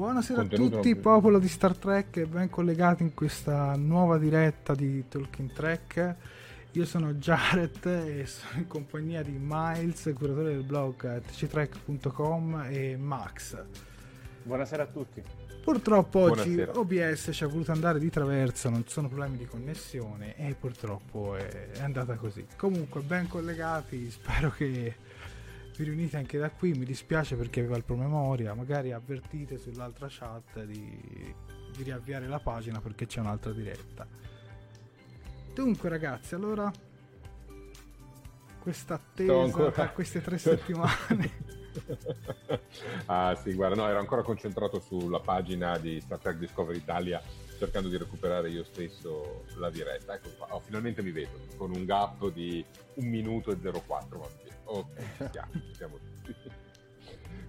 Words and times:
Buonasera 0.00 0.40
a 0.40 0.46
tutti, 0.46 0.96
popolo 0.96 1.38
di 1.38 1.46
Star 1.46 1.76
Trek 1.76 2.16
e 2.16 2.26
ben 2.26 2.48
collegati 2.48 3.02
in 3.02 3.12
questa 3.12 3.74
nuova 3.76 4.16
diretta 4.16 4.74
di 4.74 5.06
Talking 5.06 5.52
Trek. 5.52 6.16
Io 6.70 6.86
sono 6.86 7.12
Jared 7.12 7.84
e 7.84 8.24
sono 8.24 8.60
in 8.60 8.66
compagnia 8.66 9.22
di 9.22 9.36
Miles, 9.38 10.10
curatore 10.14 10.54
del 10.54 10.62
blog 10.62 11.20
tctrek.com 11.20 12.68
e 12.70 12.96
Max. 12.96 13.62
Buonasera 14.42 14.84
a 14.84 14.86
tutti. 14.86 15.22
Purtroppo 15.62 16.20
oggi 16.20 16.54
Buonasera. 16.54 16.78
OBS 16.78 17.28
ci 17.32 17.44
ha 17.44 17.48
voluto 17.48 17.72
andare 17.72 17.98
di 17.98 18.08
traverso, 18.08 18.70
non 18.70 18.86
ci 18.86 18.92
sono 18.92 19.08
problemi 19.08 19.36
di 19.36 19.44
connessione 19.44 20.34
e 20.34 20.54
purtroppo 20.58 21.36
è, 21.36 21.72
è 21.72 21.82
andata 21.82 22.14
così. 22.14 22.46
Comunque 22.56 23.02
ben 23.02 23.28
collegati, 23.28 24.10
spero 24.10 24.50
che 24.50 24.94
vi 25.80 25.86
riunite 25.86 26.18
anche 26.18 26.36
da 26.36 26.50
qui, 26.50 26.72
mi 26.74 26.84
dispiace 26.84 27.36
perché 27.36 27.60
aveva 27.60 27.76
il 27.76 27.84
promemoria, 27.84 28.52
magari 28.52 28.92
avvertite 28.92 29.56
sull'altra 29.56 30.08
chat 30.10 30.62
di, 30.64 31.34
di 31.74 31.82
riavviare 31.82 32.26
la 32.28 32.38
pagina 32.38 32.80
perché 32.80 33.06
c'è 33.06 33.20
un'altra 33.20 33.50
diretta. 33.52 34.06
Dunque 35.54 35.88
ragazzi, 35.88 36.34
allora 36.34 36.70
questa 38.58 38.94
attesa 38.94 39.40
ancora- 39.40 39.70
per 39.70 39.92
queste 39.94 40.20
tre 40.20 40.36
settimane. 40.38 41.48
ah 43.06 43.34
sì, 43.36 43.54
guarda, 43.54 43.76
no, 43.76 43.88
ero 43.88 44.00
ancora 44.00 44.22
concentrato 44.22 44.80
sulla 44.80 45.20
pagina 45.20 45.78
di 45.78 45.98
Star 46.00 46.18
Trek 46.18 46.36
Discovery 46.36 46.76
Italia 46.76 47.22
cercando 47.56 47.88
di 47.88 47.96
recuperare 47.96 48.50
io 48.50 48.64
stesso 48.64 49.44
la 49.56 49.70
diretta. 49.70 50.14
Ecco 50.14 50.28
oh, 50.50 50.60
finalmente 50.60 51.02
mi 51.02 51.10
vedo, 51.10 51.38
con 51.56 51.70
un 51.70 51.86
gap 51.86 52.30
di 52.32 52.62
un 52.94 53.06
minuto 53.06 53.50
e 53.50 53.56
04. 53.56 54.49
Ok, 54.72 54.86
ci 55.16 55.28
siamo, 55.32 55.50
ci 55.52 55.74
siamo 55.74 55.98
tutti. 56.22 56.34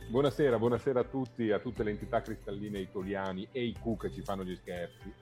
Buonasera, 0.09 0.57
buonasera 0.57 1.01
a 1.01 1.03
tutti, 1.03 1.51
a 1.51 1.59
tutte 1.59 1.83
le 1.83 1.91
entità 1.91 2.19
cristalline 2.19 2.79
italiani 2.79 3.47
e 3.51 3.63
i 3.63 3.73
Q 3.73 3.95
che 3.95 4.11
ci 4.11 4.23
fanno 4.23 4.43
gli 4.43 4.55
scherzi, 4.55 5.13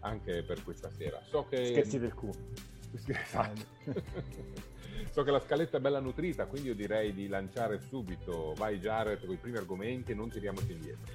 anche 0.00 0.42
per 0.44 0.64
questa 0.64 0.90
sera. 0.90 1.20
So 1.28 1.46
che... 1.50 1.66
Scherzi 1.66 1.98
del 1.98 2.14
Q. 2.14 2.30
Esatto. 3.06 3.64
so 5.12 5.22
che 5.22 5.30
la 5.30 5.40
scaletta 5.40 5.76
è 5.76 5.80
bella 5.80 6.00
nutrita, 6.00 6.46
quindi 6.46 6.68
io 6.68 6.74
direi 6.74 7.12
di 7.12 7.28
lanciare 7.28 7.80
subito. 7.80 8.54
Vai 8.56 8.78
Jared 8.78 9.20
con 9.20 9.34
i 9.34 9.36
primi 9.36 9.58
argomenti 9.58 10.12
e 10.12 10.14
non 10.14 10.30
tiriamoci 10.30 10.72
indietro. 10.72 11.12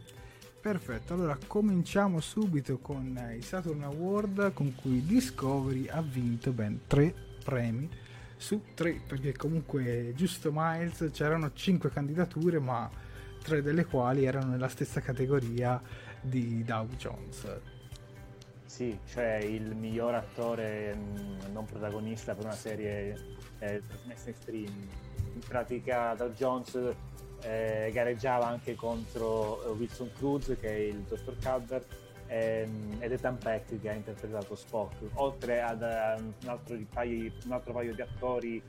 Perfetto, 0.61 1.15
allora 1.15 1.35
cominciamo 1.47 2.19
subito 2.19 2.77
con 2.77 3.33
i 3.35 3.41
Saturn 3.41 3.81
Award 3.81 4.53
con 4.53 4.75
cui 4.75 5.03
Discovery 5.03 5.87
ha 5.87 6.01
vinto 6.01 6.51
ben 6.51 6.81
tre 6.85 7.11
premi 7.43 8.05
su 8.37 8.61
tre, 8.73 9.01
perché 9.05 9.33
comunque 9.33 10.13
giusto 10.15 10.51
Miles 10.53 11.09
c'erano 11.11 11.51
cinque 11.53 11.89
candidature, 11.89 12.59
ma 12.59 12.89
tre 13.43 13.61
delle 13.61 13.85
quali 13.85 14.25
erano 14.25 14.51
nella 14.51 14.67
stessa 14.67 15.01
categoria 15.01 15.81
di 16.21 16.63
Dow 16.63 16.87
Jones. 16.97 17.59
Sì, 18.65 18.97
cioè 19.07 19.37
il 19.37 19.75
miglior 19.75 20.13
attore 20.13 20.93
mh, 20.93 21.51
non 21.51 21.65
protagonista 21.65 22.35
per 22.35 22.45
una 22.45 22.53
serie 22.53 23.17
eh, 23.59 23.81
in 24.05 24.33
streaming. 24.35 24.87
In 25.33 25.39
pratica 25.47 26.13
Dow 26.15 26.31
Jones 26.33 26.77
eh, 27.41 27.89
gareggiava 27.93 28.45
anche 28.47 28.75
contro 28.75 29.63
eh, 29.63 29.69
Wilson 29.69 30.11
Cruz, 30.15 30.55
che 30.59 30.67
è 30.67 30.79
il 30.79 30.99
dottor 30.99 31.37
Cadver, 31.39 31.85
ehm, 32.27 32.97
ed 32.99 33.11
Ethan 33.11 33.38
Peck, 33.38 33.79
che 33.79 33.89
ha 33.89 33.93
interpretato 33.93 34.55
Spock, 34.55 34.95
oltre 35.15 35.61
ad 35.61 35.81
eh, 35.81 36.21
un, 36.21 36.33
altro 36.47 36.77
paio, 36.91 37.31
un 37.45 37.51
altro 37.51 37.73
paio 37.73 37.93
di 37.93 38.01
attori 38.01 38.61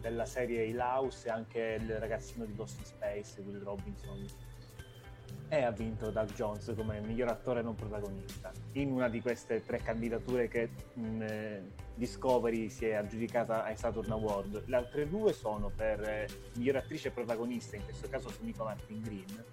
della 0.00 0.26
serie 0.26 0.64
Il 0.64 0.78
House 0.78 1.26
e 1.26 1.30
anche 1.30 1.78
il 1.80 1.98
ragazzino 1.98 2.44
di 2.44 2.54
Lost 2.54 2.78
in 2.78 2.84
Space, 2.84 3.40
Will 3.40 3.62
Robinson 3.62 4.26
e 5.48 5.62
ha 5.62 5.70
vinto 5.70 6.10
Doug 6.10 6.32
Jones 6.32 6.72
come 6.74 7.00
miglior 7.00 7.28
attore 7.28 7.62
non 7.62 7.74
protagonista 7.74 8.50
in 8.72 8.90
una 8.90 9.08
di 9.08 9.20
queste 9.20 9.62
tre 9.64 9.78
candidature 9.78 10.48
che 10.48 10.70
mh, 10.94 11.22
eh, 11.22 11.62
Discovery 11.94 12.68
si 12.70 12.86
è 12.86 12.94
aggiudicata 12.94 13.62
ai 13.62 13.76
Saturn 13.76 14.10
Award. 14.10 14.64
Le 14.66 14.76
altre 14.76 15.08
due 15.08 15.32
sono 15.32 15.70
per 15.74 16.02
eh, 16.02 16.28
miglior 16.56 16.76
attrice 16.76 17.10
protagonista, 17.10 17.76
in 17.76 17.84
questo 17.84 18.08
caso 18.08 18.30
Sumiko 18.30 18.64
Martin 18.64 19.00
Green, 19.00 19.44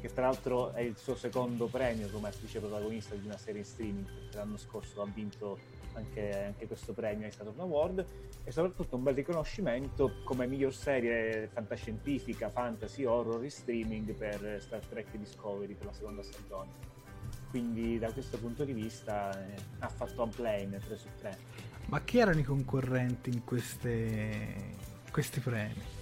che 0.00 0.12
tra 0.12 0.26
l'altro 0.26 0.72
è 0.72 0.80
il 0.80 0.96
suo 0.96 1.16
secondo 1.16 1.66
premio 1.66 2.08
come 2.10 2.28
attrice 2.28 2.60
protagonista 2.60 3.14
di 3.14 3.26
una 3.26 3.36
serie 3.36 3.60
in 3.60 3.66
streaming, 3.66 4.06
perché 4.06 4.36
l'anno 4.36 4.56
scorso 4.56 5.02
ha 5.02 5.06
vinto 5.12 5.58
anche, 5.94 6.44
anche 6.44 6.66
questo 6.66 6.92
premio 6.92 7.26
ai 7.26 7.32
Saturn 7.32 7.58
Award 7.60 8.04
e 8.44 8.50
soprattutto 8.52 8.96
un 8.96 9.02
bel 9.02 9.14
riconoscimento 9.14 10.20
come 10.24 10.46
miglior 10.46 10.72
serie 10.72 11.48
fantascientifica, 11.52 12.48
fantasy, 12.48 13.04
horror 13.04 13.42
in 13.42 13.50
streaming 13.50 14.12
per 14.12 14.58
Star 14.60 14.84
Trek 14.84 15.16
Discovery 15.16 15.74
per 15.74 15.86
la 15.86 15.92
seconda 15.92 16.22
stagione. 16.22 16.96
Quindi 17.50 17.98
da 17.98 18.12
questo 18.12 18.38
punto 18.38 18.64
di 18.64 18.72
vista 18.72 19.32
eh, 19.32 19.54
ha 19.80 19.88
fatto 19.88 20.22
un 20.22 20.30
plane 20.30 20.78
3 20.78 20.96
su 20.96 21.08
3. 21.18 21.38
Ma 21.86 22.00
chi 22.02 22.18
erano 22.18 22.38
i 22.38 22.44
concorrenti 22.44 23.30
in 23.30 23.44
queste, 23.44 24.74
questi 25.10 25.40
premi? 25.40 25.97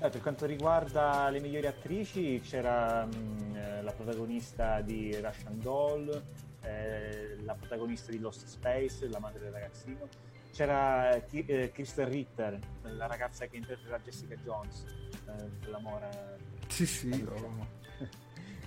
Eh, 0.00 0.10
per 0.10 0.20
quanto 0.20 0.46
riguarda 0.46 1.28
le 1.28 1.40
migliori 1.40 1.66
attrici, 1.66 2.40
c'era 2.40 3.04
mh, 3.04 3.56
eh, 3.56 3.82
la 3.82 3.90
protagonista 3.90 4.80
di 4.80 5.12
Russian 5.20 5.58
Doll, 5.58 6.22
eh, 6.62 7.36
la 7.42 7.54
protagonista 7.54 8.12
di 8.12 8.20
Lost 8.20 8.46
Space, 8.46 9.08
la 9.08 9.18
madre 9.18 9.40
del 9.40 9.50
ragazzino. 9.50 10.06
C'era 10.52 11.20
Ki- 11.28 11.44
eh, 11.46 11.72
Kristen 11.72 12.08
Ritter, 12.08 12.58
la 12.82 13.06
ragazza 13.06 13.46
che 13.46 13.56
interpreta 13.56 13.98
Jessica 13.98 14.36
Jones, 14.36 14.84
eh, 15.26 15.68
l'amore. 15.68 16.08
Sì, 16.68 16.86
sì. 16.86 17.26
oh. 17.28 17.66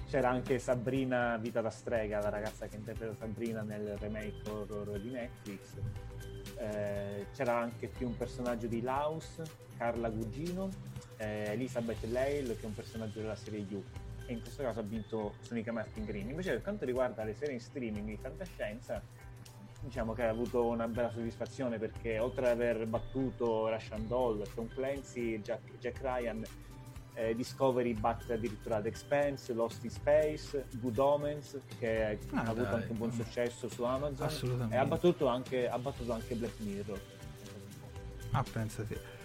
C'era 0.10 0.30
anche 0.30 0.60
Sabrina 0.60 1.38
Vita 1.38 1.62
da 1.62 1.70
strega, 1.70 2.20
la 2.20 2.28
ragazza 2.28 2.68
che 2.68 2.76
interpreta 2.76 3.16
Sabrina 3.16 3.62
nel 3.62 3.98
remake 4.00 4.50
horror 4.50 5.00
di 5.00 5.12
Netflix. 5.12 5.78
Eh, 6.62 7.26
c'era 7.34 7.58
anche 7.58 7.88
più 7.88 8.08
un 8.08 8.16
personaggio 8.16 8.68
di 8.68 8.82
Laus, 8.82 9.42
Carla 9.78 10.10
Gugino, 10.10 10.70
eh, 11.18 11.54
Elizabeth 11.54 12.04
Lale, 12.04 12.56
che 12.56 12.62
è 12.62 12.66
un 12.66 12.76
personaggio 12.76 13.20
della 13.20 13.36
serie 13.36 13.66
You. 13.68 13.84
E 14.28 14.34
in 14.34 14.42
questo 14.42 14.62
caso 14.62 14.80
ha 14.80 14.84
vinto 14.84 15.34
Sonica 15.42 15.72
Martin 15.72 16.06
Green. 16.06 16.30
Invece, 16.30 16.52
per 16.52 16.62
quanto 16.62 16.86
riguarda 16.86 17.24
le 17.24 17.34
serie 17.34 17.56
in 17.56 17.60
streaming 17.60 18.06
di 18.06 18.18
fantascienza, 18.18 19.02
diciamo 19.82 20.14
che 20.14 20.24
ha 20.24 20.30
avuto 20.30 20.68
una 20.68 20.88
bella 20.88 21.10
soddisfazione 21.10 21.80
perché 21.80 22.20
oltre 22.20 22.46
ad 22.46 22.52
aver 22.52 22.86
battuto 22.86 23.68
Russian 23.68 24.08
Doll, 24.08 24.44
Tom 24.54 24.68
Clancy, 24.68 25.42
Jack, 25.42 25.80
Jack 25.80 26.00
Ryan, 26.02 26.44
eh, 27.14 27.36
Discovery 27.36 27.94
batte 27.94 28.34
addirittura 28.34 28.82
The 28.82 28.88
Expanse, 28.88 29.54
Lost 29.54 29.84
in 29.84 29.90
Space, 29.90 30.66
Good 30.80 30.98
Omens 30.98 31.58
che 31.80 32.18
Ah, 32.32 32.40
ha 32.40 32.42
avuto 32.44 32.64
dai. 32.64 32.74
anche 32.76 32.92
un 32.92 32.98
buon 32.98 33.12
successo 33.12 33.68
su 33.70 33.84
Amazon 33.84 34.68
e 34.72 34.78
ha 34.78 34.86
battuto 34.86 35.28
anche, 35.28 35.68
ha 35.70 35.78
battuto 35.78 36.14
anche 36.14 36.36
Black 36.36 36.60
Mirror. 36.60 37.00
Ah, 38.32 38.44
pensate. 38.50 39.20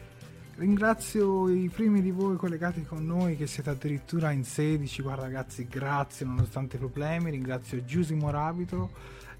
Ringrazio 0.57 1.51
i 1.51 1.69
primi 1.69 2.01
di 2.01 2.11
voi 2.11 2.37
collegati 2.37 2.83
con 2.83 3.05
noi 3.05 3.37
che 3.37 3.47
siete 3.47 3.69
addirittura 3.71 4.31
in 4.31 4.43
16. 4.43 5.03
Guarda 5.03 5.23
ragazzi, 5.25 5.67
grazie 5.69 6.25
nonostante 6.25 6.77
i 6.77 6.79
problemi. 6.79 7.31
Ringrazio 7.31 7.85
Giusy 7.85 8.15
Morabito, 8.15 8.91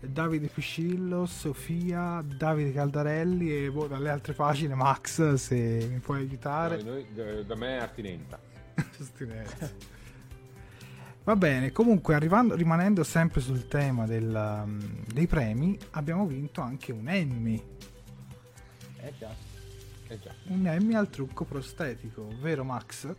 Davide 0.01 0.47
Piscillo, 0.49 1.27
Sofia, 1.27 2.23
Davide 2.25 2.73
Caldarelli 2.73 3.65
e 3.65 3.71
boh, 3.71 3.87
dalle 3.87 4.11
altre 4.11 4.35
pagine 4.35 4.75
Max 4.75 5.35
se 5.35 5.89
mi 5.91 5.99
puoi 5.99 6.21
aiutare. 6.21 6.83
Noi- 6.83 7.07
noi- 7.15 7.47
da 7.47 7.55
me 7.57 7.79
è 7.79 7.81
Artinenta. 7.81 8.39
Giustinezza. 8.97 9.71
Va 11.25 11.35
bene, 11.35 11.73
comunque 11.73 12.15
arrivando, 12.15 12.55
rimanendo 12.55 13.03
sempre 13.03 13.41
sul 13.41 13.67
tema 13.67 14.07
del, 14.07 14.63
um, 14.65 15.05
dei 15.13 15.27
premi, 15.27 15.77
abbiamo 15.93 16.25
vinto 16.25 16.61
anche 16.61 16.93
un 16.93 17.09
Emmy. 17.09 17.61
Eh 19.01 19.13
già. 19.19 19.35
Eh 20.07 20.21
già. 20.21 20.33
Un 20.49 20.67
Emmy 20.69 20.95
al 20.95 21.11
trucco 21.11 21.45
prostetico, 21.45 22.29
vero 22.41 22.63
Max? 22.63 23.13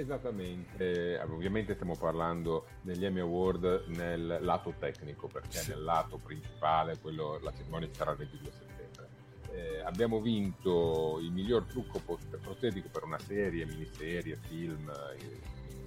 Esattamente, 0.00 1.18
Eh, 1.18 1.22
ovviamente 1.24 1.74
stiamo 1.74 1.94
parlando 1.94 2.64
degli 2.80 3.04
Emmy 3.04 3.20
Award 3.20 3.84
nel 3.88 4.38
lato 4.40 4.72
tecnico, 4.78 5.26
perché 5.28 5.58
Sì. 5.58 5.70
nel 5.70 5.82
lato 5.84 6.16
principale, 6.16 6.98
quello, 6.98 7.38
la 7.42 7.52
cerimonia 7.54 7.86
ci 7.88 7.94
sarà 7.96 8.12
il 8.12 8.16
22 8.16 8.50
settembre. 8.50 9.08
Eh, 9.52 9.80
abbiamo 9.80 10.20
vinto 10.22 11.18
il 11.20 11.30
miglior 11.30 11.64
trucco 11.64 11.98
post- 11.98 12.34
prostetico 12.38 12.88
per 12.90 13.02
una 13.04 13.18
serie, 13.18 13.66
miniserie, 13.66 14.36
film, 14.48 14.88
eh, 14.88 15.40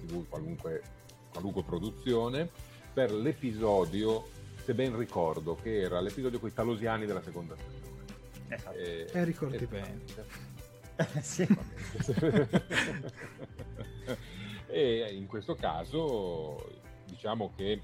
tv, 0.06 0.28
qualunque, 0.28 0.82
qualunque 1.32 1.64
produzione, 1.64 2.48
per 2.92 3.10
l'episodio, 3.12 4.28
se 4.64 4.74
ben 4.74 4.96
ricordo, 4.96 5.56
che 5.60 5.80
era 5.80 6.00
l'episodio 6.00 6.38
con 6.38 6.50
i 6.50 6.52
talosiani 6.52 7.04
della 7.04 7.22
seconda 7.22 7.56
stagione. 7.56 7.82
Esatto. 8.46 8.76
Eh, 8.76 9.08
E 9.12 9.24
ricordi 9.24 9.56
esatto. 9.56 10.43
Sì. 11.20 11.46
e 14.66 15.08
in 15.12 15.26
questo 15.26 15.54
caso 15.54 16.82
diciamo 17.06 17.52
che 17.56 17.80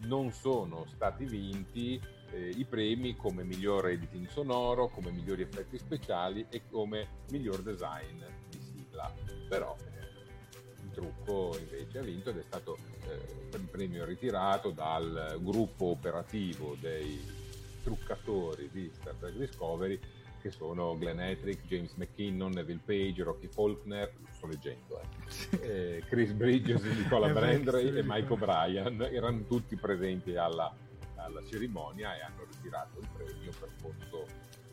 non 0.00 0.30
sono 0.32 0.86
stati 0.94 1.24
vinti 1.24 2.00
eh, 2.30 2.50
i 2.50 2.64
premi 2.64 3.16
come 3.16 3.42
miglior 3.42 3.88
editing 3.88 4.28
sonoro, 4.28 4.88
come 4.88 5.10
migliori 5.10 5.42
effetti 5.42 5.78
speciali 5.78 6.46
e 6.48 6.62
come 6.70 7.22
miglior 7.30 7.62
design 7.62 8.22
di 8.48 8.60
sigla. 8.60 9.12
Però 9.48 9.76
eh, 9.78 10.84
il 10.84 10.90
trucco 10.92 11.56
invece 11.58 11.98
ha 11.98 12.02
vinto 12.02 12.30
ed 12.30 12.38
è 12.38 12.42
stato 12.46 12.78
eh, 13.08 13.56
il 13.56 13.68
premio 13.70 14.04
ritirato 14.04 14.70
dal 14.70 15.38
gruppo 15.40 15.86
operativo 15.86 16.76
dei 16.78 17.36
truccatori 17.82 18.68
di 18.70 18.90
Star 18.92 19.14
Trek 19.14 19.34
Discovery 19.34 19.98
che 20.40 20.50
sono 20.50 20.96
Glenn 20.96 21.20
Ettrick, 21.20 21.66
James 21.66 21.92
McKinnon, 21.94 22.50
Neville 22.52 22.80
Page, 22.84 23.22
Rocky 23.22 23.48
Faulkner, 23.48 24.12
sto 24.30 24.46
leggendo, 24.46 25.00
eh. 25.00 25.96
Eh, 25.96 26.04
Chris 26.08 26.32
Bridges, 26.32 26.82
Nicola 26.96 27.26
sì, 27.28 27.86
e 27.96 28.02
Mike 28.04 28.32
O'Brien 28.32 29.02
erano 29.12 29.44
tutti 29.46 29.76
presenti 29.76 30.36
alla, 30.36 30.72
alla 31.16 31.42
cerimonia 31.44 32.16
e 32.16 32.22
hanno 32.22 32.44
ritirato 32.50 32.98
il 33.00 33.08
premio 33.16 33.50
per 33.58 33.68
conto 33.82 34.26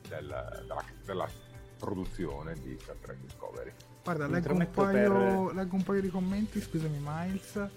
del- 0.08 0.64
della, 0.66 0.84
della 1.04 1.30
produzione 1.78 2.54
di 2.62 2.78
Star 2.80 2.96
Trek 3.02 3.18
Discovery. 3.20 3.72
Guarda, 4.04 4.28
leggo 4.28 4.54
un, 4.54 4.68
paio, 4.72 5.46
per- 5.48 5.56
leggo 5.56 5.76
un 5.76 5.84
paio 5.84 6.02
di 6.02 6.10
commenti, 6.10 6.62
scusami 6.62 6.98
Miles. 7.02 7.68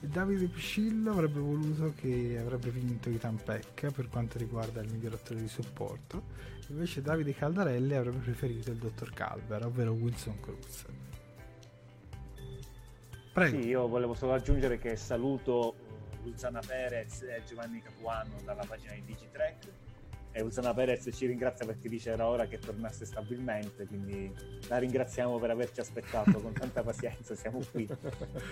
Davide 0.00 0.46
Piscillo 0.46 1.10
avrebbe 1.10 1.40
voluto 1.40 1.92
che 1.96 2.38
avrebbe 2.40 2.70
vinto 2.70 3.08
Ethan 3.10 3.36
Peck 3.42 3.90
per 3.90 4.08
quanto 4.08 4.38
riguarda 4.38 4.80
il 4.80 4.92
miglior 4.92 5.14
attore 5.14 5.40
di 5.40 5.48
supporto, 5.48 6.22
invece 6.68 7.02
Davide 7.02 7.34
Caldarelli 7.34 7.94
avrebbe 7.94 8.18
preferito 8.18 8.70
il 8.70 8.76
dottor 8.76 9.12
Calver, 9.12 9.66
ovvero 9.66 9.92
Wilson 9.92 10.40
Cruz. 10.40 10.84
Prego. 13.32 13.60
Sì, 13.60 13.68
io 13.68 13.86
volevo 13.88 14.14
solo 14.14 14.34
aggiungere 14.34 14.78
che 14.78 14.96
saluto 14.96 15.74
Luciana 16.22 16.60
Perez 16.64 17.22
e 17.22 17.42
Giovanni 17.46 17.80
Capuano 17.80 18.36
dalla 18.44 18.64
pagina 18.64 18.94
di 18.94 19.04
Digitrack. 19.04 19.87
E 20.32 20.42
Luciana 20.42 20.74
Perez 20.74 21.08
ci 21.12 21.26
ringrazia 21.26 21.66
perché 21.66 21.88
dice 21.88 22.10
era 22.10 22.26
ora 22.26 22.46
che 22.46 22.58
tornasse 22.58 23.04
stabilmente, 23.04 23.86
quindi 23.86 24.32
la 24.68 24.78
ringraziamo 24.78 25.38
per 25.38 25.50
averci 25.50 25.80
aspettato 25.80 26.40
con 26.40 26.52
tanta 26.52 26.82
pazienza, 26.82 27.34
siamo 27.34 27.60
qui. 27.70 27.88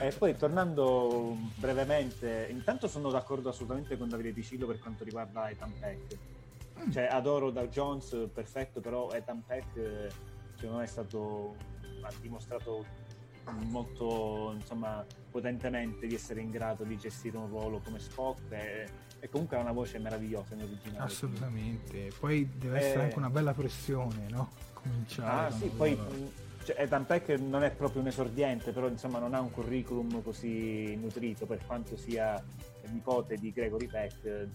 E 0.00 0.12
poi 0.12 0.36
tornando 0.36 1.36
brevemente, 1.56 2.48
intanto 2.50 2.88
sono 2.88 3.10
d'accordo 3.10 3.50
assolutamente 3.50 3.96
con 3.96 4.08
Davide 4.08 4.32
Picillo 4.32 4.66
per 4.66 4.78
quanto 4.78 5.04
riguarda 5.04 5.48
Ethan 5.48 5.72
Peck. 5.78 6.18
Cioè 6.92 7.04
adoro 7.04 7.50
Dow 7.50 7.66
Jones, 7.68 8.28
perfetto, 8.32 8.80
però 8.80 9.10
Ethan 9.10 9.44
Peck 9.44 9.76
eh, 9.76 10.08
secondo 10.54 10.78
me 10.78 10.84
è 10.84 10.88
stato, 10.88 11.56
ha 12.02 12.10
dimostrato 12.20 12.84
molto 13.52 14.52
insomma 14.54 15.04
potentemente 15.30 16.06
di 16.06 16.14
essere 16.14 16.40
in 16.40 16.50
grado 16.50 16.84
di 16.84 16.96
gestire 16.96 17.36
un 17.36 17.48
ruolo 17.48 17.80
come 17.80 17.98
Spock 17.98 18.50
e, 18.50 18.88
e 19.20 19.28
comunque 19.28 19.56
ha 19.56 19.60
una 19.60 19.72
voce 19.72 19.98
meravigliosa 19.98 20.54
in 20.54 20.62
originale. 20.62 21.04
Assolutamente. 21.04 22.10
Poi 22.18 22.48
deve 22.56 22.78
essere 22.78 23.00
Eh. 23.00 23.04
anche 23.04 23.18
una 23.18 23.30
bella 23.30 23.52
pressione, 23.54 24.26
no? 24.28 24.50
Cominciare. 24.72 25.46
Ah 25.46 25.50
sì, 25.50 25.68
poi 25.68 25.94
mh, 25.94 26.30
cioè, 26.64 26.76
Ethan 26.80 27.06
Peck 27.06 27.28
non 27.38 27.62
è 27.62 27.70
proprio 27.70 28.02
un 28.02 28.08
esordiente, 28.08 28.72
però 28.72 28.88
insomma 28.88 29.18
non 29.18 29.34
ha 29.34 29.40
un 29.40 29.50
curriculum 29.50 30.22
così 30.22 30.94
nutrito 30.96 31.46
per 31.46 31.64
quanto 31.66 31.96
sia 31.96 32.42
nipote 32.88 33.36
di 33.36 33.52
Gregory 33.52 33.86
Peck. 33.86 34.48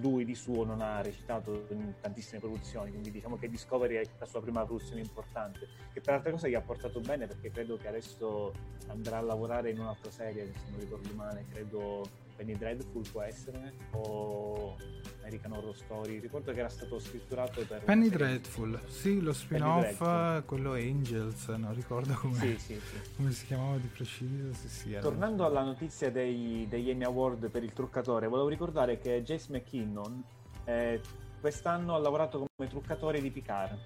Lui 0.00 0.26
di 0.26 0.34
suo 0.34 0.64
non 0.66 0.82
ha 0.82 1.00
recitato 1.00 1.64
in 1.70 1.94
tantissime 2.02 2.38
produzioni, 2.38 2.90
quindi 2.90 3.10
diciamo 3.10 3.38
che 3.38 3.48
Discovery 3.48 3.94
è 3.96 4.06
la 4.18 4.26
sua 4.26 4.42
prima 4.42 4.62
produzione 4.62 5.00
importante, 5.00 5.66
che 5.94 6.02
per 6.02 6.12
altre 6.12 6.32
cose 6.32 6.50
gli 6.50 6.54
ha 6.54 6.60
portato 6.60 7.00
bene 7.00 7.26
perché 7.26 7.50
credo 7.50 7.78
che 7.78 7.88
adesso 7.88 8.52
andrà 8.88 9.16
a 9.16 9.22
lavorare 9.22 9.70
in 9.70 9.78
un'altra 9.78 10.10
serie, 10.10 10.52
se 10.52 10.70
non 10.70 10.80
ricordo 10.80 11.08
male, 11.14 11.46
credo 11.50 12.06
Penny 12.40 12.56
Dreadful 12.56 13.06
può 13.10 13.20
essere, 13.20 13.74
o 13.90 14.74
American 15.18 15.52
Horror 15.52 15.76
Story, 15.76 16.20
ricordo 16.20 16.54
che 16.54 16.60
era 16.60 16.70
stato 16.70 16.98
scritturato 16.98 17.66
per... 17.66 17.82
Penny 17.84 18.08
Dreadful, 18.08 18.80
sì, 18.88 19.20
lo 19.20 19.34
spin-off, 19.34 19.98
Dreadful. 19.98 20.44
quello 20.46 20.72
Angels, 20.72 21.48
non 21.48 21.74
ricordo 21.74 22.14
come, 22.14 22.36
Sì, 22.38 22.56
sì, 22.56 22.80
sì. 22.80 23.12
come 23.16 23.30
si 23.32 23.44
chiamava 23.44 23.76
di 23.76 23.88
preciso. 23.88 24.54
Sì, 24.54 24.68
sì, 24.70 24.92
era- 24.94 25.02
Tornando 25.02 25.44
alla 25.44 25.62
notizia 25.62 26.10
dei, 26.10 26.64
degli 26.66 26.88
Emmy 26.88 27.04
Award 27.04 27.50
per 27.50 27.62
il 27.62 27.74
truccatore, 27.74 28.26
volevo 28.26 28.48
ricordare 28.48 28.98
che 28.98 29.22
Jace 29.22 29.52
McKinnon 29.52 30.24
eh, 30.64 30.98
quest'anno 31.40 31.94
ha 31.94 31.98
lavorato 31.98 32.46
come 32.56 32.70
truccatore 32.70 33.20
di 33.20 33.30
Picard. 33.30 33.78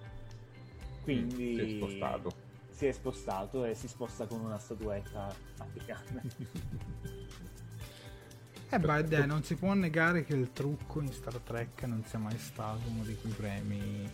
Quindi 1.03 1.55
Mm, 1.55 1.57
Si 1.57 1.61
è 1.61 1.69
spostato. 1.77 2.33
si 2.71 2.87
è 2.87 2.93
spostato 2.93 3.65
e 3.65 3.75
si 3.75 3.89
sposta 3.89 4.27
con 4.27 4.39
una 4.43 4.59
statuetta 4.59 5.35
africana. 5.59 6.23
Eh 8.75 8.81
beh, 8.81 9.05
dai, 9.05 9.25
non 9.25 9.45
si 9.45 9.55
può 9.55 9.73
negare 9.73 10.25
che 10.25 10.35
il 10.35 10.51
trucco 10.53 11.01
in 11.01 11.13
Star 11.13 11.39
Trek 11.39 11.85
non 11.85 12.03
sia 12.03 12.19
mai 12.19 12.37
stato 12.39 12.81
uno 12.89 13.05
di 13.05 13.15
quei 13.15 13.33
premi 13.33 14.11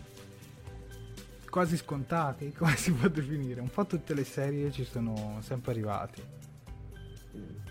quasi 1.49 1.79
scontati, 1.79 2.53
come 2.57 2.77
si 2.77 2.93
può 2.93 3.09
definire. 3.09 3.63
Un 3.63 3.71
po' 3.71 3.87
tutte 3.87 4.13
le 4.13 4.25
serie 4.25 4.71
ci 4.71 4.85
sono 4.85 5.39
sempre 5.41 5.73
arrivati. 5.73 6.23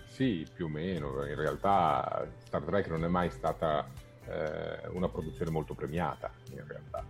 Sì, 0.08 0.44
più 0.52 0.64
o 0.64 0.68
meno. 0.68 1.24
In 1.26 1.36
realtà 1.36 2.28
Star 2.44 2.62
Trek 2.62 2.88
non 2.88 3.04
è 3.04 3.08
mai 3.08 3.30
stata 3.30 3.86
eh, 4.26 4.88
una 4.88 5.08
produzione 5.08 5.52
molto 5.52 5.74
premiata, 5.74 6.32
in 6.50 6.66
realtà. 6.66 7.04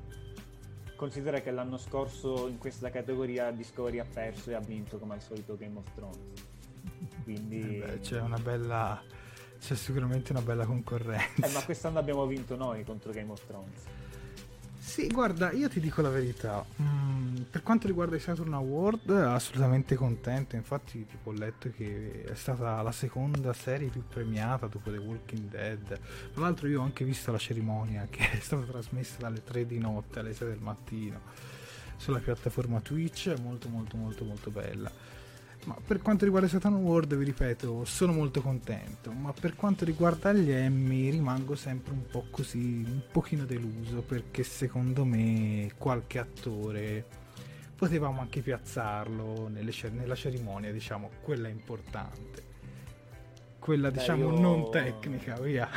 considera 0.95 1.41
che 1.41 1.51
l'anno 1.51 1.79
scorso 1.79 2.49
in 2.49 2.59
questa 2.59 2.91
categoria 2.91 3.51
Discovery 3.51 3.99
ha 3.99 4.05
perso 4.05 4.51
e 4.51 4.55
ha 4.55 4.61
vinto 4.61 4.99
come 4.99 5.15
al 5.15 5.23
solito 5.23 5.57
Game 5.57 5.79
of 5.79 5.91
Thrones. 5.95 6.45
Quindi... 7.23 7.79
Eh 7.79 7.87
beh, 7.87 8.01
c'è 8.01 8.21
una 8.21 8.37
bella. 8.37 9.20
C'è 9.61 9.75
sicuramente 9.77 10.33
una 10.33 10.43
bella 10.43 10.65
concorrenza. 10.65 11.47
Eh, 11.47 11.53
ma 11.53 11.63
quest'anno 11.63 11.99
abbiamo 11.99 12.27
vinto 12.27 12.57
noi 12.57 12.83
contro 12.85 13.13
Game 13.13 13.31
of 13.31 13.47
Thrones. 13.47 13.83
Sì, 14.91 15.07
guarda, 15.07 15.53
io 15.53 15.69
ti 15.69 15.79
dico 15.79 16.03
la 16.03 16.09
verità. 16.09 16.65
Mm, 16.83 17.43
per 17.51 17.63
quanto 17.63 17.87
riguarda 17.87 18.17
i 18.17 18.19
Saturn 18.19 18.53
Award, 18.55 19.11
assolutamente 19.11 19.95
contento. 19.95 20.57
Infatti, 20.57 21.07
tipo, 21.07 21.31
ho 21.31 21.33
letto 21.33 21.71
che 21.71 22.25
è 22.25 22.35
stata 22.35 22.81
la 22.83 22.91
seconda 22.91 23.53
serie 23.53 23.89
più 23.89 24.03
premiata 24.09 24.67
dopo 24.67 24.91
The 24.91 24.97
Walking 24.97 25.49
Dead. 25.49 26.01
Tra 26.33 26.43
l'altro, 26.43 26.67
io 26.67 26.81
ho 26.81 26.85
anche 26.85 27.05
visto 27.05 27.31
la 27.31 27.39
cerimonia 27.39 28.09
che 28.11 28.31
è 28.33 28.41
stata 28.41 28.63
trasmessa 28.65 29.19
dalle 29.19 29.45
3 29.45 29.67
di 29.67 29.79
notte 29.79 30.19
alle 30.19 30.35
6 30.35 30.49
del 30.49 30.61
mattino 30.61 31.21
sulla 31.97 32.19
piattaforma 32.19 32.81
Twitch. 32.81 33.33
Molto, 33.41 33.69
molto, 33.69 33.97
molto, 33.97 34.25
molto 34.25 34.51
bella. 34.51 34.91
Ma 35.65 35.77
per 35.87 36.01
quanto 36.01 36.25
riguarda 36.25 36.47
i 36.47 36.51
Saturn 36.51 36.75
Award, 36.77 37.15
vi 37.17 37.25
ripeto, 37.25 37.85
sono 37.85 38.13
molto 38.13 38.41
contento. 38.41 39.13
Ma 39.13 39.33
per 39.33 39.55
quanto 39.57 39.85
riguarda 39.85 40.33
gli 40.33 40.51
Emmy, 40.51 41.11
rimango 41.11 41.55
sempre 41.55 41.93
un 41.93 42.07
po' 42.11 42.25
così, 42.31 42.83
un 42.87 43.03
pochino 43.13 43.45
deluso. 43.45 44.01
Perché 44.03 44.43
secondo 44.43 45.05
me 45.05 45.71
qualche 45.77 46.19
attore 46.19 47.05
potevamo 47.77 48.21
anche 48.21 48.41
piazzarlo 48.41 49.49
nelle 49.49 49.71
cer- 49.73 49.93
nella 49.93 50.15
cerimonia, 50.15 50.73
diciamo, 50.73 51.11
quella 51.23 51.49
importante. 51.49 52.49
Quella, 53.59 53.91
Beh, 53.91 53.99
diciamo, 53.99 54.33
io- 54.33 54.41
non 54.41 54.71
tecnica, 54.71 55.39
via. 55.41 55.69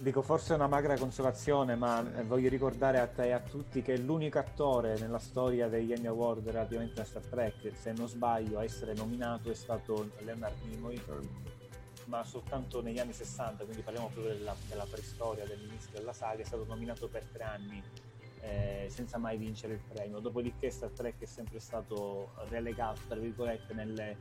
Dico 0.00 0.22
forse 0.22 0.54
è 0.54 0.56
una 0.56 0.66
magra 0.66 0.96
consolazione, 0.96 1.76
ma 1.76 2.00
eh, 2.16 2.22
voglio 2.22 2.48
ricordare 2.48 3.00
a 3.00 3.06
te 3.06 3.26
e 3.26 3.30
a 3.32 3.38
tutti 3.38 3.82
che 3.82 3.98
l'unico 3.98 4.38
attore 4.38 4.98
nella 4.98 5.18
storia 5.18 5.68
degli 5.68 5.92
Emmy 5.92 6.06
Award 6.06 6.48
relativamente 6.48 7.02
a 7.02 7.04
Star 7.04 7.22
Trek, 7.26 7.70
se 7.76 7.92
non 7.92 8.08
sbaglio, 8.08 8.58
a 8.58 8.64
essere 8.64 8.94
nominato 8.94 9.50
è 9.50 9.54
stato 9.54 10.12
Leonard 10.20 10.56
Nimoy, 10.62 10.98
ma 12.06 12.24
soltanto 12.24 12.80
negli 12.80 12.98
anni 12.98 13.12
60, 13.12 13.64
quindi 13.64 13.82
parliamo 13.82 14.08
proprio 14.08 14.32
della, 14.32 14.56
della 14.70 14.86
preistoria, 14.90 15.44
dell'inizio 15.44 15.90
della 15.92 16.14
saga, 16.14 16.40
è 16.40 16.46
stato 16.46 16.64
nominato 16.66 17.06
per 17.06 17.26
tre 17.30 17.44
anni 17.44 17.82
eh, 18.40 18.86
senza 18.88 19.18
mai 19.18 19.36
vincere 19.36 19.74
il 19.74 19.80
premio. 19.86 20.18
Dopodiché 20.20 20.70
Star 20.70 20.88
Trek 20.92 21.20
è 21.20 21.26
sempre 21.26 21.60
stato 21.60 22.30
relegato, 22.48 23.00
tra 23.06 23.18
virgolette, 23.18 23.74
nelle 23.74 24.16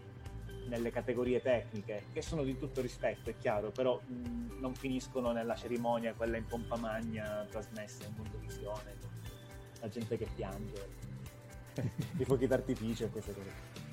nelle 0.70 0.92
categorie 0.92 1.42
tecniche, 1.42 2.06
che 2.14 2.22
sono 2.22 2.44
di 2.44 2.58
tutto 2.58 2.80
rispetto, 2.80 3.30
è 3.30 3.36
chiaro, 3.38 3.72
però 3.72 4.00
mh, 4.00 4.60
non 4.60 4.74
finiscono 4.76 5.32
nella 5.32 5.56
cerimonia, 5.56 6.14
quella 6.14 6.38
in 6.38 6.46
pompa 6.46 6.78
magna 6.78 7.46
trasmessa 7.50 8.06
in 8.06 8.16
condivisione, 8.16 8.96
la 9.82 9.90
gente 9.90 10.18
che 10.18 10.28
piange, 10.34 10.88
i 12.18 12.24
fuochi 12.24 12.48
d'artificio 12.48 13.06
e 13.06 13.10
queste 13.10 13.34
cose. 13.34 13.88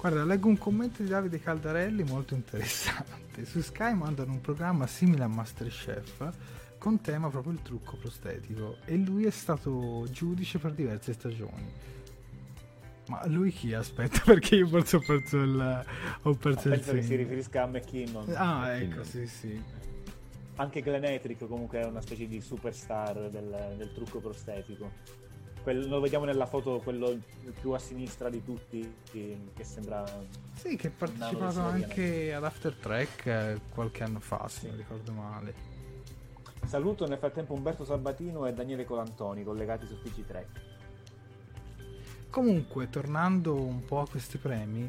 Guarda, 0.00 0.24
leggo 0.24 0.48
un 0.48 0.56
commento 0.56 1.02
di 1.02 1.08
Davide 1.10 1.38
Caldarelli 1.38 2.02
molto 2.04 2.34
interessante. 2.34 3.44
Su 3.44 3.60
Sky 3.60 3.92
mandano 3.92 4.32
un 4.32 4.40
programma 4.40 4.86
simile 4.86 5.24
a 5.24 5.28
Masterchef 5.28 6.32
con 6.78 7.02
tema 7.02 7.28
proprio 7.28 7.52
il 7.52 7.60
trucco 7.60 7.98
prostetico 7.98 8.78
e 8.86 8.96
lui 8.96 9.26
è 9.26 9.30
stato 9.30 10.06
giudice 10.10 10.58
per 10.58 10.72
diverse 10.72 11.12
stagioni. 11.12 11.70
Ma 13.10 13.26
lui 13.26 13.50
chi? 13.50 13.74
Aspetta, 13.74 14.20
perché 14.24 14.54
io 14.54 14.68
forse 14.68 14.96
ho 14.96 15.00
perso 15.00 15.36
il, 15.38 15.84
ho 16.22 16.34
perso 16.34 16.68
il 16.68 16.74
Penso 16.74 16.92
che 16.92 17.02
si 17.02 17.16
riferisca 17.16 17.64
a 17.64 17.66
McKinnon. 17.66 18.32
Ah, 18.36 18.76
ecco, 18.76 19.02
sì, 19.02 19.26
sì. 19.26 19.60
Anche 20.54 20.80
Glenn 20.80 21.02
Etrick 21.04 21.48
comunque 21.48 21.80
è 21.80 21.86
una 21.86 22.00
specie 22.02 22.28
di 22.28 22.40
superstar 22.40 23.28
del, 23.28 23.74
del 23.76 23.92
trucco 23.92 24.20
prostetico. 24.20 24.92
Quel- 25.60 25.88
lo 25.88 25.98
vediamo 25.98 26.24
nella 26.24 26.46
foto, 26.46 26.78
quello 26.78 27.18
più 27.60 27.72
a 27.72 27.80
sinistra 27.80 28.30
di 28.30 28.44
tutti, 28.44 28.94
che, 29.10 29.38
che 29.54 29.64
sembra... 29.64 30.04
Sì, 30.54 30.76
che 30.76 30.92
serie, 30.96 31.36
anche 31.56 32.32
ad 32.32 32.44
After 32.44 32.74
Track 32.74 33.26
eh, 33.26 33.60
qualche 33.74 34.04
anno 34.04 34.20
fa, 34.20 34.46
se 34.46 34.68
non 34.68 34.76
ricordo 34.76 35.12
male. 35.12 35.54
Saluto 36.64 37.08
nel 37.08 37.18
frattempo 37.18 37.54
Umberto 37.54 37.84
Sabatino 37.84 38.46
e 38.46 38.52
Daniele 38.52 38.84
Colantoni, 38.84 39.42
collegati 39.42 39.86
su 39.86 39.94
TG3. 39.94 40.69
Comunque, 42.30 42.88
tornando 42.88 43.60
un 43.60 43.84
po' 43.84 44.00
a 44.00 44.08
questi 44.08 44.38
premi, 44.38 44.88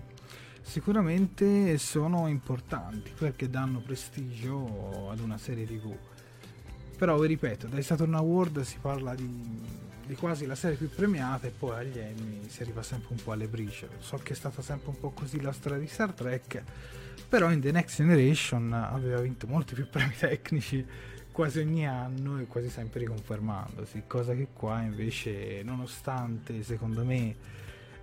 sicuramente 0.62 1.80
sono 1.80 2.28
importanti 2.28 3.12
perché 3.18 3.50
danno 3.50 3.80
prestigio 3.80 5.10
ad 5.10 5.20
una 5.20 5.40
serie 5.40 5.66
TV. 5.66 5.92
Però 6.96 7.18
vi 7.18 7.26
ripeto, 7.26 7.66
dai 7.66 7.82
Saturn 7.82 8.14
Award 8.14 8.62
si 8.62 8.78
parla 8.80 9.16
di, 9.16 9.60
di 10.06 10.14
quasi 10.14 10.46
la 10.46 10.54
serie 10.54 10.78
più 10.78 10.88
premiata 10.88 11.48
e 11.48 11.50
poi 11.50 11.78
agli 11.78 11.98
Emmy 11.98 12.48
si 12.48 12.62
arriva 12.62 12.84
sempre 12.84 13.16
un 13.16 13.24
po' 13.24 13.32
alle 13.32 13.48
briciole. 13.48 13.96
So 13.98 14.20
che 14.22 14.34
è 14.34 14.36
stata 14.36 14.62
sempre 14.62 14.90
un 14.92 15.00
po' 15.00 15.10
così 15.10 15.42
la 15.42 15.52
storia 15.52 15.80
di 15.80 15.88
Star 15.88 16.14
Trek, 16.14 16.64
però 17.28 17.52
in 17.52 17.60
The 17.60 17.72
Next 17.72 17.96
Generation 17.96 18.72
aveva 18.72 19.20
vinto 19.20 19.48
molti 19.48 19.74
più 19.74 19.90
premi 19.90 20.14
tecnici 20.16 20.86
quasi 21.32 21.60
ogni 21.60 21.88
anno 21.88 22.40
e 22.40 22.46
quasi 22.46 22.70
sempre 22.70 23.00
riconfermandosi, 23.02 24.04
cosa 24.08 24.34
che 24.34 24.48
qua 24.54 24.82
invece, 24.82 25.62
nonostante 25.64 26.62
secondo 26.64 27.06
me 27.06 27.36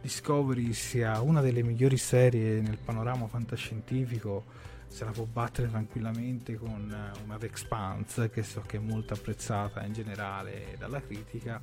Discovery 0.00 0.72
sia 0.72 1.20
una 1.20 1.40
delle 1.40 1.62
migliori 1.62 1.96
serie 1.96 2.60
nel 2.60 2.78
panorama 2.78 3.26
fantascientifico, 3.26 4.44
se 4.86 5.04
la 5.04 5.10
può 5.10 5.24
battere 5.24 5.68
tranquillamente 5.68 6.56
con 6.56 6.90
eh, 6.90 7.18
una 7.24 7.36
The 7.36 7.46
Expanse 7.46 8.30
che 8.30 8.42
so 8.42 8.62
che 8.62 8.78
è 8.78 8.80
molto 8.80 9.14
apprezzata 9.14 9.84
in 9.84 9.92
generale 9.92 10.76
dalla 10.78 11.02
critica, 11.02 11.60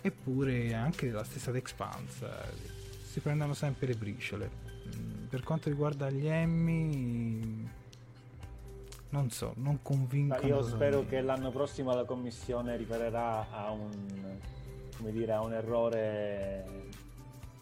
eppure 0.00 0.74
anche 0.74 1.10
la 1.10 1.22
stessa 1.22 1.52
The 1.52 1.58
Expanse 1.58 2.24
eh, 2.24 2.84
si 3.04 3.20
prendono 3.20 3.54
sempre 3.54 3.86
le 3.86 3.94
briciole. 3.94 4.50
Mm, 4.96 5.26
Per 5.26 5.42
quanto 5.42 5.68
riguarda 5.68 6.10
gli 6.10 6.26
Emmy, 6.26 7.68
non 9.16 9.30
so, 9.30 9.52
non 9.56 9.74
Ma 9.74 9.78
convincono. 9.82 10.46
io 10.46 10.62
spero 10.62 11.06
che 11.06 11.20
l'anno 11.22 11.50
prossimo 11.50 11.94
la 11.94 12.04
commissione 12.04 12.76
riparerà 12.76 13.50
a 13.50 13.70
un, 13.70 14.38
come 14.96 15.10
dire, 15.10 15.32
a 15.32 15.40
un 15.40 15.54
errore 15.54 16.64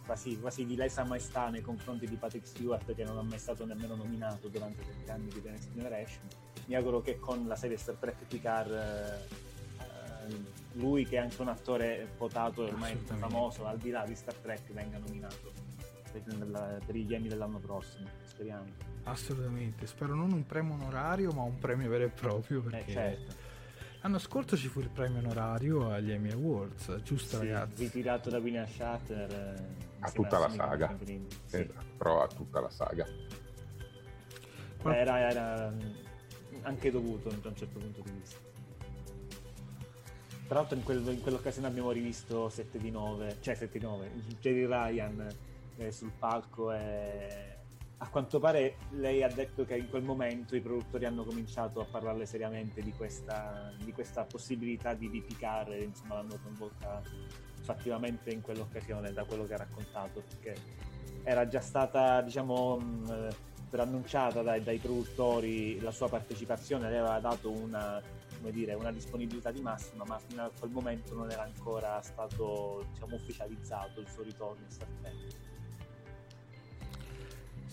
quasi, 0.04 0.38
quasi 0.40 0.66
di 0.66 0.75
lesa 0.75 1.04
maestà 1.04 1.49
nei 1.49 1.62
confronti 1.62 2.06
di 2.06 2.16
Patrick 2.16 2.46
Stewart 2.46 2.92
che 2.94 3.04
non 3.04 3.18
è 3.18 3.23
mai 3.23 3.38
stato 3.38 3.64
nemmeno 3.64 3.94
nominato 3.94 4.49
durante 4.49 4.82
gli 5.04 5.08
anni 5.08 5.28
di 5.28 5.40
The 5.40 5.50
Next 5.50 5.73
Generation. 5.73 6.23
Mi 6.66 6.75
auguro 6.75 7.00
che 7.00 7.18
con 7.18 7.46
la 7.46 7.56
serie 7.56 7.76
Star 7.76 7.96
Trek 7.96 8.25
Picard 8.26 8.73
eh, 8.73 10.52
lui 10.73 11.06
che 11.06 11.16
è 11.16 11.18
anche 11.20 11.40
un 11.40 11.49
attore 11.49 12.08
votato 12.18 12.66
e 12.66 12.70
ormai 12.70 12.96
famoso 12.96 13.64
al 13.66 13.78
di 13.78 13.90
là 13.90 14.04
di 14.04 14.14
Star 14.14 14.34
Trek 14.34 14.73
venga 14.73 14.99
nominato 14.99 15.52
per, 16.11 16.82
per 16.84 16.94
gli 16.94 17.14
Emmy 17.14 17.28
dell'anno 17.28 17.58
prossimo, 17.58 18.08
speriamo. 18.25 18.93
Assolutamente, 19.04 19.87
spero 19.87 20.14
non 20.14 20.32
un 20.32 20.46
premio 20.46 20.75
onorario, 20.75 21.30
ma 21.32 21.42
un 21.42 21.58
premio 21.58 21.88
vero 21.90 22.04
e 22.04 22.08
proprio. 22.08 22.62
Perché 22.62 22.90
Eh, 22.90 22.92
certo. 22.92 23.34
l'anno 24.00 24.18
scorso 24.18 24.56
ci 24.56 24.68
fu 24.68 24.80
il 24.80 24.88
premio 24.88 25.18
onorario 25.18 25.90
agli 25.90 26.11
Emmy 26.11 26.30
Awards, 26.32 27.02
giusto 27.02 27.38
Sì, 27.38 27.46
ragazzi? 27.46 27.82
ritirato 27.84 28.30
da 28.30 28.38
William 28.38 28.66
Shatner 28.66 29.30
eh, 29.30 29.62
A 30.00 30.11
tutta 30.11 30.38
la 30.38 30.49
saga. 30.49 30.96
Sì. 31.04 31.20
Esatto, 31.61 31.84
però 31.99 32.23
a 32.23 32.26
tutta 32.28 32.61
la 32.61 32.70
saga. 32.70 33.06
Qual- 34.78 34.94
Era, 34.94 35.18
era, 35.30 35.70
mm, 35.70 35.80
anche 36.62 36.90
dovuto 36.90 37.28
da 37.28 37.49
un 37.49 37.56
certo 37.56 37.78
punto 37.78 38.00
di 38.02 38.11
vista. 38.11 38.38
Tra 40.46 40.58
l'altro 40.61 40.76
in, 40.76 40.82
quel- 40.82 41.08
in 41.08 41.20
quell'occasione 41.20 41.66
abbiamo 41.66 41.90
rivisto 41.90 42.49
7 42.49 42.78
di 42.78 42.90
9, 42.90 43.37
cioè 43.40 43.54
7 43.54 43.78
di 43.78 43.84
9, 43.84 44.11
Jerry 44.40 44.66
Ryan 44.66 45.26
eh, 45.76 45.90
sul 45.90 46.11
palco 46.18 46.70
e 46.73 47.53
a 47.98 48.08
quanto 48.08 48.38
pare 48.38 48.76
lei 48.90 49.22
ha 49.22 49.28
detto 49.28 49.64
che 49.64 49.76
in 49.76 49.88
quel 49.88 50.02
momento 50.02 50.56
i 50.56 50.60
produttori 50.60 51.04
hanno 51.04 51.24
cominciato 51.24 51.80
a 51.80 51.84
parlarle 51.84 52.26
seriamente 52.26 52.82
di 52.82 52.92
questa, 52.92 53.72
di 53.78 53.92
questa 53.92 54.24
possibilità 54.24 54.94
di 54.94 55.08
ripicare, 55.08 55.78
insomma 55.78 56.16
l'hanno 56.16 56.38
coinvolta 56.42 57.02
fattivamente 57.62 58.30
in 58.30 58.40
quell'occasione 58.40 59.12
da 59.12 59.24
quello 59.24 59.44
che 59.44 59.54
ha 59.54 59.58
raccontato, 59.58 60.22
perché 60.28 60.60
era 61.22 61.46
già 61.48 61.60
stata 61.60 62.20
diciamo 62.20 62.76
mh, 62.76 63.10
eh, 63.10 63.34
preannunciata 63.70 64.42
dai, 64.42 64.62
dai 64.62 64.78
produttori 64.78 65.80
la 65.80 65.90
sua 65.90 66.08
partecipazione, 66.08 66.88
lei 66.90 66.98
aveva 66.98 67.18
dato 67.20 67.50
una, 67.50 68.02
dire, 68.50 68.74
una 68.74 68.92
disponibilità 68.92 69.50
di 69.50 69.60
massima, 69.60 70.04
ma 70.06 70.18
fino 70.18 70.42
a 70.42 70.50
quel 70.56 70.70
momento 70.70 71.14
non 71.14 71.30
era 71.30 71.42
ancora 71.42 72.00
stato 72.02 72.86
diciamo, 72.92 73.16
ufficializzato 73.16 74.00
il 74.00 74.08
suo 74.08 74.22
ritorno 74.22 74.62
in 74.62 74.76
Trek. 75.00 75.53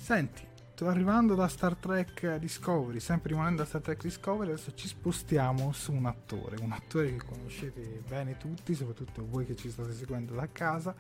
Senti, 0.02 0.42
sto 0.74 0.88
arrivando 0.88 1.36
da 1.36 1.48
Star 1.48 1.76
Trek 1.76 2.38
Discovery, 2.38 3.00
sempre 3.00 3.30
rimanendo 3.30 3.62
a 3.62 3.66
Star 3.66 3.82
Trek 3.82 4.02
Discovery, 4.02 4.50
adesso 4.50 4.74
ci 4.74 4.88
spostiamo 4.88 5.72
su 5.74 5.94
un 5.94 6.08
attore, 6.08 6.58
un 6.60 6.72
attore 6.72 7.16
che 7.16 7.24
conoscete 7.24 8.02
bene 8.10 8.36
tutti, 8.36 8.74
soprattutto 8.74 9.24
voi 9.24 9.46
che 9.46 9.56
ci 9.56 9.70
state 9.70 9.94
seguendo 9.94 10.34
da 10.34 10.50
casa, 10.52 10.96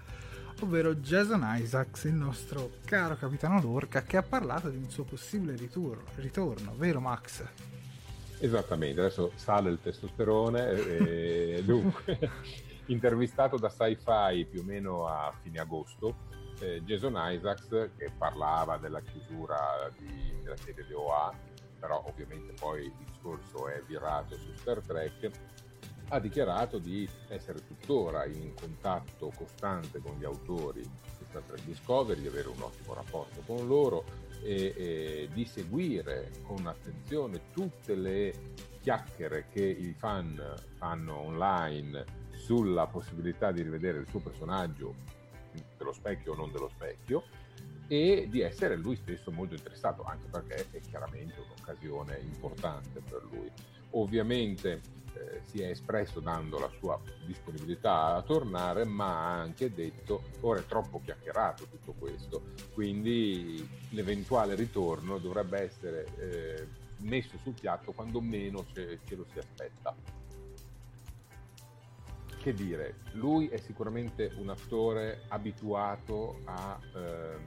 ovvero 0.61 0.93
Jason 0.93 1.43
Isaacs, 1.43 2.03
il 2.03 2.13
nostro 2.13 2.73
caro 2.85 3.17
capitano 3.17 3.59
Lorca, 3.59 4.03
che 4.03 4.17
ha 4.17 4.23
parlato 4.23 4.69
di 4.69 4.77
un 4.77 4.89
suo 4.91 5.03
possibile 5.03 5.55
ritorno, 5.55 6.03
ritorno 6.17 6.75
vero 6.77 6.99
Max? 6.99 7.43
Esattamente, 8.37 8.99
adesso 8.99 9.31
sale 9.33 9.71
il 9.71 9.79
testosterone 9.81 10.69
e 10.69 11.63
dunque 11.65 12.19
intervistato 12.85 13.57
da 13.57 13.69
Sci-Fi 13.69 14.45
più 14.45 14.61
o 14.61 14.63
meno 14.63 15.07
a 15.07 15.33
fine 15.41 15.57
agosto, 15.59 16.40
eh, 16.61 16.81
Jason 16.83 17.13
Isaacs, 17.17 17.89
che 17.97 18.11
parlava 18.17 18.77
della 18.77 19.01
chiusura 19.01 19.89
di- 19.97 20.39
della 20.41 20.57
serie 20.57 20.85
di 20.85 20.93
OA, 20.93 21.33
però 21.79 22.03
ovviamente 22.07 22.53
poi 22.53 22.85
il 22.85 22.93
discorso 23.05 23.67
è 23.67 23.81
virato 23.85 24.37
su 24.37 24.51
Star 24.55 24.79
Trek, 24.79 25.29
ha 26.09 26.19
dichiarato 26.19 26.77
di 26.77 27.07
essere 27.29 27.65
tuttora 27.65 28.25
in 28.25 28.53
contatto 28.53 29.31
costante 29.35 29.99
con 29.99 30.17
gli 30.17 30.25
autori 30.25 30.81
di 30.81 31.25
Star 31.25 31.41
Trek 31.43 31.63
Discovery, 31.63 32.21
di 32.21 32.27
avere 32.27 32.49
un 32.49 32.61
ottimo 32.61 32.93
rapporto 32.93 33.41
con 33.45 33.65
loro 33.65 34.03
e, 34.43 34.73
e 34.75 35.29
di 35.33 35.45
seguire 35.45 36.31
con 36.43 36.67
attenzione 36.67 37.41
tutte 37.51 37.95
le 37.95 38.33
chiacchiere 38.81 39.47
che 39.51 39.63
i 39.63 39.93
fan 39.93 40.41
fanno 40.77 41.17
online 41.19 42.03
sulla 42.33 42.87
possibilità 42.87 43.51
di 43.51 43.61
rivedere 43.61 43.99
il 43.99 44.07
suo 44.07 44.19
personaggio 44.19 45.19
dello 45.77 45.93
specchio 45.93 46.33
o 46.33 46.35
non 46.35 46.51
dello 46.51 46.69
specchio 46.69 47.23
e 47.87 48.27
di 48.29 48.39
essere 48.39 48.77
lui 48.77 48.95
stesso 48.95 49.31
molto 49.31 49.53
interessato, 49.53 50.03
anche 50.03 50.27
perché 50.29 50.67
è 50.71 50.79
chiaramente 50.79 51.41
un'occasione 51.41 52.19
importante 52.19 53.01
per 53.01 53.21
lui. 53.29 53.51
Ovviamente 53.91 54.79
eh, 55.13 55.41
si 55.43 55.61
è 55.61 55.69
espresso 55.69 56.21
dando 56.21 56.57
la 56.57 56.71
sua 56.79 56.97
disponibilità 57.25 58.15
a 58.15 58.21
tornare, 58.21 58.85
ma 58.85 59.07
ha 59.07 59.41
anche 59.41 59.73
detto 59.73 60.23
ora 60.39 60.61
è 60.61 60.65
troppo 60.65 61.01
chiacchierato 61.03 61.65
tutto 61.65 61.93
questo, 61.99 62.43
quindi 62.73 63.67
l'eventuale 63.89 64.55
ritorno 64.55 65.17
dovrebbe 65.17 65.59
essere 65.59 66.05
eh, 66.17 66.67
messo 66.99 67.37
sul 67.43 67.53
piatto 67.59 67.91
quando 67.91 68.21
meno 68.21 68.65
ce, 68.73 68.99
ce 69.05 69.15
lo 69.15 69.25
si 69.31 69.39
aspetta. 69.39 70.20
Che 72.41 72.53
dire, 72.55 72.95
lui 73.11 73.49
è 73.49 73.57
sicuramente 73.57 74.31
un 74.37 74.49
attore 74.49 75.25
abituato 75.27 76.39
a 76.45 76.79
ehm, 76.95 77.39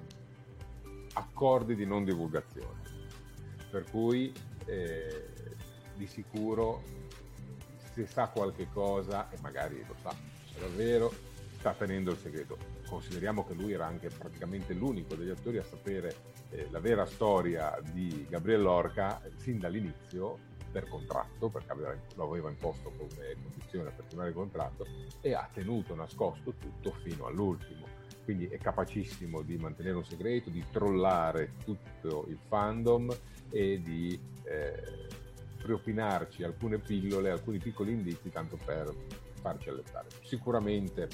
accordi 1.14 1.74
di 1.74 1.84
non 1.84 2.04
divulgazione, 2.04 2.80
per 3.72 3.90
cui 3.90 4.32
eh, 4.66 5.30
di 5.96 6.06
sicuro 6.06 6.82
se 7.92 8.06
sa 8.06 8.28
qualche 8.28 8.68
cosa, 8.72 9.28
e 9.30 9.36
magari 9.40 9.84
lo 9.84 9.96
sa 10.00 10.14
davvero, 10.60 11.12
sta 11.58 11.72
tenendo 11.72 12.12
il 12.12 12.18
segreto. 12.18 12.56
Consideriamo 12.86 13.44
che 13.44 13.54
lui 13.54 13.72
era 13.72 13.86
anche 13.86 14.10
praticamente 14.10 14.74
l'unico 14.74 15.16
degli 15.16 15.30
attori 15.30 15.58
a 15.58 15.64
sapere 15.64 16.14
eh, 16.50 16.68
la 16.70 16.78
vera 16.78 17.04
storia 17.04 17.76
di 17.92 18.26
Gabriel 18.28 18.62
Lorca 18.62 19.20
eh, 19.24 19.32
sin 19.38 19.58
dall'inizio 19.58 20.52
per 20.74 20.88
contratto, 20.88 21.48
perché 21.50 21.70
aveva- 21.70 21.96
lo 22.16 22.24
aveva 22.24 22.50
imposto 22.50 22.90
come 22.90 23.36
condizione 23.40 23.90
per 23.90 24.04
firmare 24.08 24.30
il 24.30 24.34
contratto, 24.34 24.84
e 25.20 25.32
ha 25.32 25.48
tenuto 25.52 25.94
nascosto 25.94 26.54
tutto 26.58 26.90
fino 27.04 27.26
all'ultimo. 27.26 27.86
Quindi 28.24 28.48
è 28.48 28.58
capacissimo 28.58 29.42
di 29.42 29.56
mantenere 29.56 29.94
un 29.94 30.04
segreto, 30.04 30.50
di 30.50 30.64
trollare 30.72 31.52
tutto 31.62 32.24
il 32.28 32.38
fandom 32.48 33.16
e 33.50 33.80
di 33.80 34.18
eh, 34.42 35.08
riopinarci 35.58 36.42
alcune 36.42 36.78
pillole, 36.78 37.30
alcuni 37.30 37.58
piccoli 37.58 37.92
indizi, 37.92 38.30
tanto 38.30 38.56
per 38.56 38.92
farci 39.40 39.68
allettare. 39.68 40.08
Sicuramente 40.24 41.08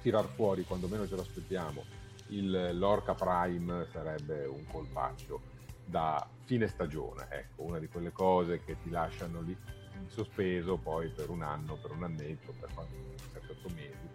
tirar 0.00 0.26
fuori 0.26 0.64
quando 0.64 0.88
meno 0.88 1.06
ce 1.06 1.14
lo 1.14 1.20
aspettiamo 1.20 1.84
il 2.28 2.76
Lorca 2.78 3.14
Prime 3.14 3.86
sarebbe 3.92 4.46
un 4.46 4.64
colpaccio 4.66 5.51
da 5.92 6.26
fine 6.44 6.68
stagione, 6.68 7.26
ecco, 7.28 7.64
una 7.64 7.78
di 7.78 7.86
quelle 7.86 8.12
cose 8.12 8.64
che 8.64 8.78
ti 8.82 8.88
lasciano 8.88 9.42
lì 9.42 9.54
in 9.94 10.08
sospeso 10.08 10.78
poi 10.78 11.10
per 11.10 11.28
un 11.28 11.42
anno, 11.42 11.76
per 11.76 11.90
un 11.90 12.02
annetto, 12.02 12.54
per 12.58 12.70
7-8 12.70 13.74
mesi, 13.74 14.08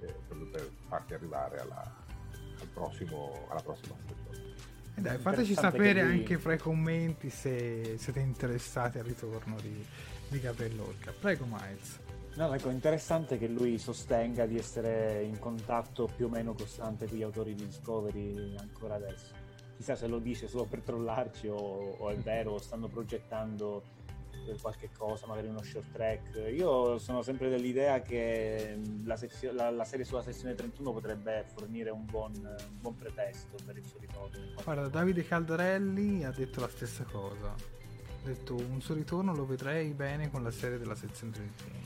eh, 0.00 0.14
proprio 0.28 0.46
per 0.50 0.70
farti 0.88 1.14
arrivare 1.14 1.58
alla, 1.58 1.90
al 2.60 2.66
prossimo, 2.74 3.46
alla 3.48 3.62
prossima 3.62 3.94
stagione. 4.04 4.54
E 4.94 5.00
dai, 5.00 5.16
fateci 5.16 5.54
sapere 5.54 6.02
lui- 6.02 6.18
anche 6.18 6.38
fra 6.38 6.52
i 6.52 6.58
commenti 6.58 7.30
se 7.30 7.96
siete 7.96 8.20
interessati 8.20 8.98
al 8.98 9.04
ritorno 9.04 9.56
di, 9.58 9.84
di 10.28 10.38
Gabriel 10.38 10.76
Lorca. 10.76 11.14
Prego, 11.18 11.46
Miles. 11.46 11.98
No, 12.34 12.52
ecco, 12.52 12.68
interessante 12.68 13.38
che 13.38 13.48
lui 13.48 13.78
sostenga 13.78 14.44
di 14.44 14.58
essere 14.58 15.22
in 15.22 15.38
contatto 15.38 16.10
più 16.14 16.26
o 16.26 16.28
meno 16.28 16.52
costante 16.52 17.06
con 17.06 17.16
gli 17.16 17.22
autori 17.22 17.54
di 17.54 17.64
Discovery 17.64 18.54
ancora 18.58 18.96
adesso. 18.96 19.41
Chissà 19.82 19.96
se 19.96 20.06
lo 20.06 20.20
dice 20.20 20.46
solo 20.46 20.64
per 20.64 20.78
trollarci 20.82 21.48
o, 21.48 21.56
o 21.56 22.08
è 22.10 22.14
vero, 22.14 22.56
stanno 22.58 22.86
progettando 22.86 23.82
eh, 24.46 24.54
qualche 24.62 24.90
cosa, 24.96 25.26
magari 25.26 25.48
uno 25.48 25.60
short 25.60 25.90
track. 25.90 26.52
Io 26.54 26.98
sono 26.98 27.22
sempre 27.22 27.48
dell'idea 27.48 28.00
che 28.00 28.76
mh, 28.76 29.04
la, 29.08 29.16
sezio- 29.16 29.52
la- 29.52 29.70
la 29.70 29.84
serie 29.84 30.04
sulla 30.04 30.22
sezione 30.22 30.54
31 30.54 30.92
potrebbe 30.92 31.44
fornire 31.52 31.90
un 31.90 32.04
buon, 32.04 32.30
un 32.36 32.78
buon 32.80 32.94
pretesto 32.96 33.56
per 33.66 33.76
il 33.76 33.84
suo 33.84 33.98
ritorno. 33.98 34.38
Guarda, 34.62 34.86
Davide 34.86 35.26
Caldarelli 35.26 36.22
ha 36.22 36.30
detto 36.30 36.60
la 36.60 36.68
stessa 36.68 37.02
cosa. 37.02 37.48
Ha 37.52 38.24
detto 38.24 38.54
un 38.54 38.80
suo 38.80 38.94
ritorno 38.94 39.34
lo 39.34 39.44
vedrei 39.46 39.92
bene 39.94 40.30
con 40.30 40.44
la 40.44 40.52
serie 40.52 40.78
della 40.78 40.94
sezione 40.94 41.32
31. 41.32 41.80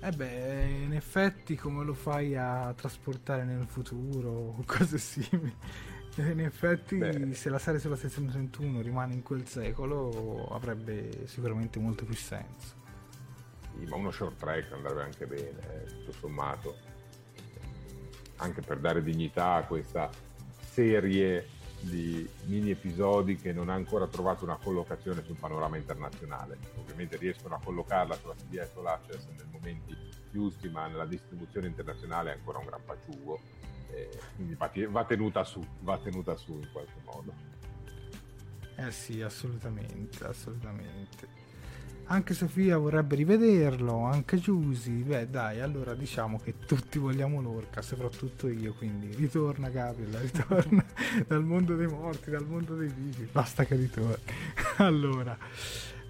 E 0.00 0.10
beh, 0.10 0.82
in 0.84 0.92
effetti 0.92 1.56
come 1.56 1.84
lo 1.84 1.94
fai 1.94 2.36
a 2.36 2.72
trasportare 2.74 3.44
nel 3.44 3.66
futuro 3.66 4.30
o 4.30 4.62
cose 4.66 4.98
simili? 4.98 5.54
In 6.16 6.40
effetti 6.40 6.96
Beh. 6.96 7.34
se 7.34 7.50
la 7.50 7.58
serie 7.58 7.78
sulla 7.78 7.96
sezione 7.96 8.30
31 8.30 8.80
rimane 8.80 9.12
in 9.12 9.22
quel 9.22 9.46
secolo 9.46 10.46
avrebbe 10.46 11.26
sicuramente 11.26 11.78
molto 11.78 12.06
più 12.06 12.14
senso. 12.14 12.74
Sì, 13.76 13.84
ma 13.84 13.96
uno 13.96 14.10
short 14.10 14.38
track 14.38 14.72
andrebbe 14.72 15.02
anche 15.02 15.26
bene, 15.26 15.58
eh, 15.60 15.84
tutto 15.84 16.12
sommato, 16.12 16.76
anche 18.36 18.62
per 18.62 18.78
dare 18.78 19.02
dignità 19.02 19.54
a 19.54 19.64
questa 19.64 20.10
serie 20.58 21.48
di 21.88 22.28
mini 22.44 22.70
episodi 22.70 23.36
che 23.36 23.52
non 23.52 23.68
ha 23.68 23.74
ancora 23.74 24.06
trovato 24.06 24.44
una 24.44 24.56
collocazione 24.56 25.22
sul 25.24 25.36
panorama 25.36 25.76
internazionale. 25.76 26.58
Ovviamente 26.76 27.16
riescono 27.16 27.54
a 27.54 27.60
collocarla 27.62 28.16
sulla 28.16 28.34
CBS 28.34 28.74
o 28.74 28.82
l'Access 28.82 29.26
nei 29.26 29.46
momenti 29.50 29.96
giusti, 30.30 30.68
ma 30.68 30.86
nella 30.88 31.06
distribuzione 31.06 31.68
internazionale 31.68 32.32
è 32.32 32.34
ancora 32.34 32.58
un 32.58 32.66
gran 32.66 32.84
paciugo. 32.84 33.40
eh, 33.92 34.10
quindi 34.34 34.56
va, 34.86 35.04
tenuta 35.04 35.44
su, 35.44 35.64
va 35.80 35.98
tenuta 35.98 36.36
su 36.36 36.52
in 36.52 36.68
qualche 36.72 37.00
modo. 37.04 37.32
Eh 38.76 38.90
sì, 38.90 39.22
assolutamente, 39.22 40.24
assolutamente. 40.24 41.35
Anche 42.08 42.34
Sofia 42.34 42.78
vorrebbe 42.78 43.16
rivederlo, 43.16 44.04
anche 44.04 44.38
Giusy. 44.38 45.02
Beh, 45.02 45.28
dai, 45.28 45.60
allora 45.60 45.94
diciamo 45.94 46.38
che 46.38 46.54
tutti 46.64 47.00
vogliamo 47.00 47.40
l'orca, 47.40 47.82
soprattutto 47.82 48.46
io. 48.46 48.74
Quindi 48.74 49.12
ritorna 49.16 49.68
Gabriel, 49.70 50.12
ritorna 50.20 50.84
dal 51.26 51.42
mondo 51.42 51.74
dei 51.74 51.88
morti, 51.88 52.30
dal 52.30 52.46
mondo 52.46 52.76
dei 52.76 52.88
vivi. 52.88 53.28
Basta 53.32 53.64
che 53.64 53.74
ritorni. 53.74 54.22
allora, 54.78 55.36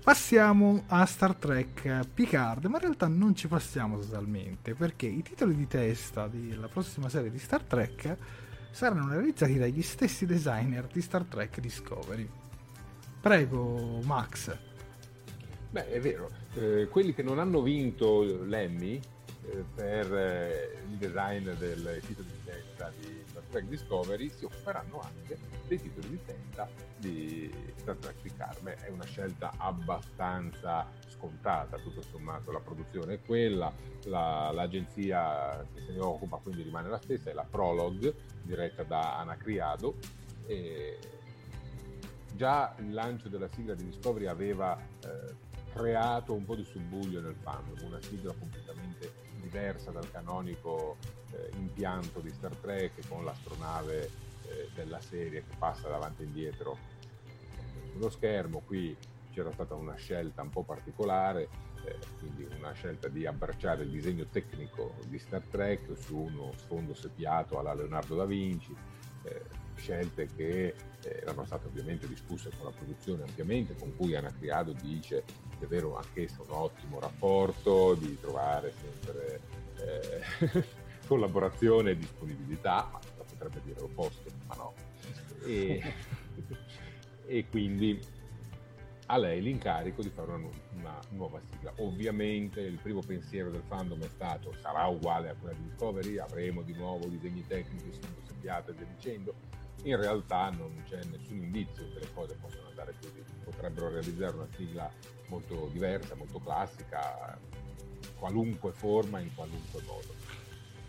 passiamo 0.04 0.82
a 0.88 1.06
Star 1.06 1.34
Trek 1.34 2.06
Picard, 2.12 2.66
ma 2.66 2.76
in 2.76 2.82
realtà 2.82 3.08
non 3.08 3.34
ci 3.34 3.48
passiamo 3.48 3.98
totalmente 3.98 4.74
perché 4.74 5.06
i 5.06 5.22
titoli 5.22 5.56
di 5.56 5.66
testa 5.66 6.28
della 6.28 6.68
prossima 6.68 7.08
serie 7.08 7.30
di 7.30 7.38
Star 7.38 7.62
Trek 7.62 8.16
saranno 8.70 9.08
realizzati 9.08 9.56
dagli 9.56 9.80
stessi 9.80 10.26
designer 10.26 10.88
di 10.92 11.00
Star 11.00 11.24
Trek 11.24 11.58
Discovery. 11.58 12.28
Prego, 13.18 14.00
Max. 14.04 14.65
Beh, 15.70 15.88
è 15.90 16.00
vero, 16.00 16.30
eh, 16.54 16.88
quelli 16.90 17.12
che 17.12 17.22
non 17.22 17.38
hanno 17.38 17.60
vinto 17.60 18.22
l'Emmy 18.22 19.00
eh, 19.50 19.64
per 19.74 20.14
eh, 20.14 20.78
il 20.88 20.96
design 20.96 21.48
del 21.50 22.00
titolo 22.04 22.28
di 22.28 22.44
testa 22.44 22.92
di 22.98 23.22
Star 23.26 23.42
Trek 23.50 23.64
Discovery 23.66 24.28
si 24.30 24.44
occuperanno 24.44 25.00
anche 25.00 25.38
dei 25.66 25.80
titoli 25.80 26.08
di 26.08 26.18
testa 26.24 26.68
di 26.98 27.52
Star 27.76 27.96
Trek 27.96 28.16
Picard. 28.22 28.60
Beh, 28.62 28.76
è 28.76 28.88
una 28.88 29.04
scelta 29.04 29.52
abbastanza 29.56 30.86
scontata, 31.08 31.76
tutto 31.78 32.02
sommato 32.02 32.52
la 32.52 32.60
produzione 32.60 33.14
è 33.14 33.20
quella, 33.20 33.72
la- 34.04 34.50
l'agenzia 34.52 35.66
che 35.74 35.82
se 35.84 35.92
ne 35.92 36.00
occupa 36.00 36.38
quindi 36.42 36.62
rimane 36.62 36.88
la 36.88 37.00
stessa, 37.00 37.30
è 37.30 37.32
la 37.34 37.46
Prologue, 37.48 38.14
diretta 38.42 38.82
da 38.82 39.18
Ana 39.18 39.36
Criado. 39.36 39.96
E 40.46 40.98
già 42.34 42.74
il 42.78 42.92
lancio 42.92 43.28
della 43.28 43.48
sigla 43.48 43.74
di 43.74 43.84
Discovery 43.86 44.26
aveva 44.26 44.78
eh, 44.78 45.34
creato 45.76 46.32
un 46.32 46.44
po' 46.46 46.54
di 46.54 46.64
subbuglio 46.64 47.20
nel 47.20 47.34
fandom, 47.34 47.86
una 47.86 48.00
sigla 48.00 48.32
completamente 48.32 49.12
diversa 49.42 49.90
dal 49.90 50.10
canonico 50.10 50.96
eh, 51.32 51.50
impianto 51.56 52.20
di 52.20 52.30
Star 52.30 52.56
Trek 52.56 53.06
con 53.08 53.24
l'astronave 53.24 54.10
eh, 54.46 54.70
della 54.74 55.00
serie 55.00 55.44
che 55.44 55.54
passa 55.58 55.88
davanti 55.88 56.22
e 56.22 56.24
indietro 56.24 56.78
eh, 57.26 57.90
sullo 57.92 58.08
schermo. 58.08 58.62
Qui 58.64 58.96
c'era 59.32 59.52
stata 59.52 59.74
una 59.74 59.94
scelta 59.96 60.40
un 60.40 60.48
po' 60.48 60.62
particolare, 60.62 61.48
eh, 61.84 61.98
quindi 62.20 62.48
una 62.58 62.72
scelta 62.72 63.08
di 63.08 63.26
abbracciare 63.26 63.82
il 63.82 63.90
disegno 63.90 64.24
tecnico 64.30 64.94
di 65.06 65.18
Star 65.18 65.42
Trek 65.42 65.94
su 65.98 66.16
uno 66.16 66.52
sfondo 66.56 66.94
seppiato 66.94 67.58
alla 67.58 67.74
Leonardo 67.74 68.16
da 68.16 68.24
Vinci. 68.24 68.74
Scelte 69.76 70.28
che 70.34 70.74
eh, 71.02 71.18
erano 71.22 71.44
state 71.44 71.66
ovviamente 71.66 72.06
discusse 72.08 72.50
con 72.56 72.66
la 72.66 72.72
produzione 72.72 73.22
ampiamente, 73.22 73.74
con 73.76 73.94
cui 73.96 74.14
Anna 74.14 74.32
Criado 74.32 74.72
dice 74.72 75.24
di 75.58 75.64
avere 75.64 75.86
anch'essa 75.94 76.42
un 76.42 76.50
ottimo 76.50 77.00
rapporto, 77.00 77.94
di 77.94 78.18
trovare 78.20 78.72
sempre 78.80 79.40
eh, 79.78 80.64
collaborazione 81.06 81.92
e 81.92 81.96
disponibilità, 81.96 82.88
ma 82.92 82.98
potrebbe 83.24 83.60
dire 83.64 83.80
l'opposto, 83.80 84.30
ma 84.46 84.54
no. 84.56 84.74
E, 85.44 85.82
e 87.26 87.46
quindi 87.48 88.14
a 89.06 89.18
lei 89.18 89.40
l'incarico 89.40 90.02
di 90.02 90.10
fare 90.10 90.32
una, 90.32 90.48
una, 90.72 90.98
nuova 91.10 91.40
sigla. 91.48 91.72
Ovviamente 91.76 92.60
il 92.60 92.78
primo 92.78 93.00
pensiero 93.00 93.50
del 93.50 93.62
fandom 93.66 94.02
è 94.02 94.08
stato 94.08 94.52
sarà 94.60 94.86
uguale 94.86 95.28
a 95.28 95.34
quella 95.34 95.54
di 95.54 95.68
Discovery, 95.68 96.18
avremo 96.18 96.62
di 96.62 96.72
nuovo 96.72 97.06
disegni 97.06 97.46
tecnici 97.46 97.98
seppiate 98.24 98.72
e 98.72 98.74
via 98.74 98.86
dicendo. 98.86 99.34
In 99.86 99.96
realtà 99.96 100.50
non 100.50 100.82
c'è 100.88 101.00
nessun 101.04 101.36
indizio 101.36 101.88
che 101.92 102.00
le 102.00 102.12
cose 102.12 102.36
possano 102.40 102.68
andare 102.68 102.94
così. 103.00 103.22
Potrebbero 103.44 103.88
realizzare 103.88 104.34
una 104.34 104.48
sigla 104.56 104.90
molto 105.28 105.68
diversa, 105.72 106.16
molto 106.16 106.40
classica, 106.40 107.38
qualunque 108.18 108.72
forma, 108.72 109.20
in 109.20 109.32
qualunque 109.34 109.82
modo 109.82 110.14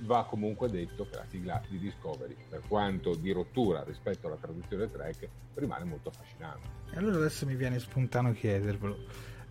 va 0.02 0.26
comunque 0.26 0.70
detto 0.70 1.08
che 1.10 1.16
la 1.16 1.26
sigla 1.30 1.62
di 1.68 1.80
Discovery, 1.80 2.36
per 2.50 2.62
quanto 2.68 3.16
di 3.16 3.32
rottura 3.32 3.84
rispetto 3.84 4.28
alla 4.28 4.36
traduzione 4.36 4.92
track, 4.92 5.28
rimane 5.56 5.86
molto 5.86 6.10
affascinante. 6.10 6.68
E 6.92 6.98
allora 6.98 7.18
adesso 7.18 7.46
mi 7.46 7.56
viene 7.56 7.80
spontaneo 7.80 8.34
chiedervelo. 8.34 8.98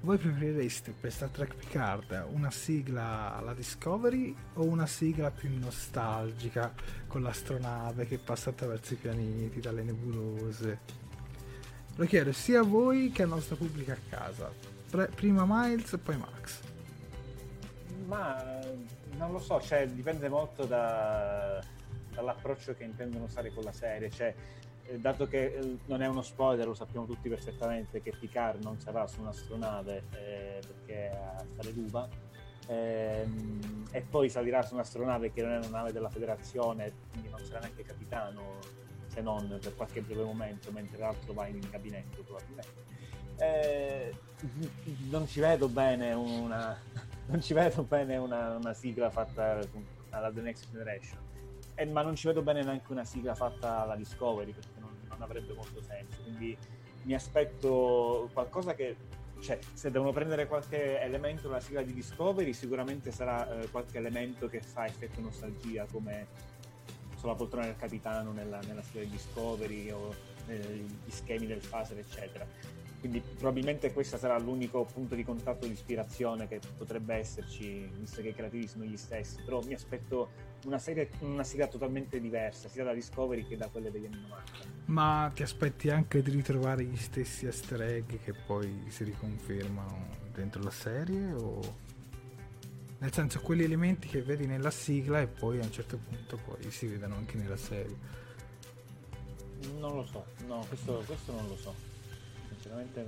Voi 0.00 0.18
preferireste 0.18 0.92
per 0.92 1.10
Star 1.10 1.30
Trek 1.30 1.54
Picard 1.54 2.26
una 2.30 2.50
sigla 2.50 3.34
alla 3.34 3.54
Discovery 3.54 4.34
o 4.54 4.64
una 4.64 4.86
sigla 4.86 5.30
più 5.30 5.50
nostalgica 5.58 6.72
con 7.08 7.22
l'astronave 7.22 8.06
che 8.06 8.18
passa 8.18 8.50
attraverso 8.50 8.92
i 8.92 8.96
pianeti, 8.96 9.58
dalle 9.58 9.82
nebulose? 9.82 10.78
Lo 11.96 12.04
chiedo 12.04 12.30
sia 12.32 12.60
a 12.60 12.62
voi 12.62 13.10
che 13.10 13.22
al 13.22 13.30
nostro 13.30 13.56
pubblico 13.56 13.90
a 13.90 13.98
casa. 14.08 14.52
Pre- 14.90 15.08
prima 15.08 15.44
Miles 15.46 15.94
e 15.94 15.98
poi 15.98 16.16
Max. 16.18 16.60
Ma 18.06 18.60
non 19.16 19.32
lo 19.32 19.38
so, 19.40 19.60
cioè, 19.60 19.88
dipende 19.88 20.28
molto 20.28 20.66
da, 20.66 21.60
dall'approccio 22.12 22.74
che 22.74 22.84
intendono 22.84 23.24
usare 23.24 23.52
con 23.52 23.64
la 23.64 23.72
serie. 23.72 24.10
Cioè, 24.10 24.34
dato 24.98 25.26
che 25.26 25.54
eh, 25.54 25.76
non 25.86 26.02
è 26.02 26.06
uno 26.06 26.22
spoiler, 26.22 26.66
lo 26.66 26.74
sappiamo 26.74 27.06
tutti 27.06 27.28
perfettamente 27.28 28.00
che 28.00 28.12
Picard 28.18 28.62
non 28.62 28.78
sarà 28.78 29.06
su 29.06 29.20
un'astronave 29.20 30.04
eh, 30.12 30.60
perché 30.66 31.10
è 31.10 31.16
a 31.16 31.44
fare 31.54 31.70
l'uva. 31.72 32.08
Ehm, 32.68 33.84
e 33.92 34.00
poi 34.02 34.28
salirà 34.28 34.62
su 34.62 34.74
un'astronave 34.74 35.32
che 35.32 35.42
non 35.42 35.52
è 35.52 35.58
una 35.58 35.68
nave 35.68 35.92
della 35.92 36.10
federazione, 36.10 36.92
quindi 37.10 37.28
non 37.28 37.40
sarà 37.44 37.60
neanche 37.60 37.82
capitano 37.82 38.58
se 39.06 39.20
non 39.22 39.58
per 39.60 39.74
qualche 39.74 40.02
breve 40.02 40.24
momento, 40.24 40.70
mentre 40.72 40.98
l'altro 40.98 41.32
va 41.32 41.46
in 41.46 41.60
gabinetto 41.70 42.22
probabilmente. 42.22 42.84
Eh, 43.38 44.14
non 45.10 45.26
ci 45.26 45.40
vedo 45.40 45.68
bene 45.68 46.12
una, 46.12 46.76
vedo 47.26 47.82
bene 47.84 48.16
una, 48.16 48.56
una 48.56 48.74
sigla 48.74 49.10
fatta 49.10 49.60
alla 50.10 50.30
The 50.30 50.40
Next 50.40 50.70
Generation, 50.70 51.18
eh, 51.74 51.86
ma 51.86 52.02
non 52.02 52.16
ci 52.16 52.26
vedo 52.26 52.42
bene 52.42 52.62
neanche 52.62 52.90
una 52.92 53.04
sigla 53.04 53.34
fatta 53.34 53.82
alla 53.82 53.96
Discovery 53.96 54.52
perché 54.52 54.75
non, 55.18 55.22
avrebbe 55.22 55.52
molto 55.54 55.80
senso. 55.82 56.22
Quindi 56.22 56.56
mi 57.02 57.14
aspetto 57.14 58.28
qualcosa 58.32 58.74
che, 58.74 58.96
cioè, 59.40 59.58
se 59.72 59.90
devono 59.90 60.12
prendere 60.12 60.46
qualche 60.46 61.00
elemento 61.00 61.48
dalla 61.48 61.60
sigla 61.60 61.82
di 61.82 61.92
Discovery, 61.92 62.52
sicuramente 62.52 63.10
sarà 63.10 63.60
eh, 63.60 63.68
qualche 63.70 63.98
elemento 63.98 64.48
che 64.48 64.60
fa 64.60 64.86
effetto 64.86 65.20
nostalgia, 65.20 65.86
come 65.90 66.26
sulla 67.16 67.34
poltrona 67.34 67.66
del 67.66 67.76
capitano 67.76 68.32
nella, 68.32 68.60
nella 68.60 68.82
sigla 68.82 69.02
di 69.02 69.10
Discovery 69.10 69.90
o 69.90 70.14
negli 70.46 70.86
schemi 71.08 71.46
del 71.46 71.60
phaser, 71.66 71.98
eccetera 71.98 72.75
quindi 73.00 73.20
probabilmente 73.20 73.92
questo 73.92 74.16
sarà 74.16 74.38
l'unico 74.38 74.84
punto 74.84 75.14
di 75.14 75.24
contatto 75.24 75.66
di 75.66 75.72
ispirazione 75.72 76.48
che 76.48 76.60
potrebbe 76.76 77.14
esserci, 77.14 77.88
visto 77.98 78.22
che 78.22 78.28
i 78.28 78.34
creativi 78.34 78.66
sono 78.66 78.84
gli 78.84 78.96
stessi, 78.96 79.42
però 79.44 79.62
mi 79.62 79.74
aspetto 79.74 80.30
una, 80.64 80.78
serie, 80.78 81.10
una 81.20 81.44
sigla 81.44 81.66
totalmente 81.66 82.20
diversa, 82.20 82.68
sia 82.68 82.84
da 82.84 82.92
Discovery 82.92 83.46
che 83.46 83.56
da 83.56 83.68
quelle 83.68 83.90
degli 83.90 84.06
anni 84.06 84.20
90. 84.22 84.52
Ma 84.86 85.30
ti 85.34 85.42
aspetti 85.42 85.90
anche 85.90 86.22
di 86.22 86.30
ritrovare 86.30 86.84
gli 86.84 86.96
stessi 86.96 87.46
easter 87.46 87.82
egg 87.82 88.18
che 88.22 88.32
poi 88.32 88.84
si 88.88 89.04
riconfermano 89.04 90.08
dentro 90.32 90.62
la 90.62 90.70
serie? 90.70 91.32
O... 91.32 91.84
Nel 92.98 93.12
senso, 93.12 93.40
quegli 93.40 93.62
elementi 93.62 94.08
che 94.08 94.22
vedi 94.22 94.46
nella 94.46 94.70
sigla 94.70 95.20
e 95.20 95.26
poi 95.26 95.60
a 95.60 95.62
un 95.62 95.72
certo 95.72 95.98
punto 95.98 96.38
poi 96.44 96.70
si 96.70 96.86
vedono 96.86 97.16
anche 97.16 97.36
nella 97.36 97.56
serie. 97.56 98.14
Non 99.78 99.94
lo 99.94 100.04
so, 100.04 100.24
no, 100.46 100.64
questo, 100.68 101.02
questo 101.06 101.32
non 101.32 101.48
lo 101.48 101.56
so 101.56 101.85
sinceramente 102.76 103.06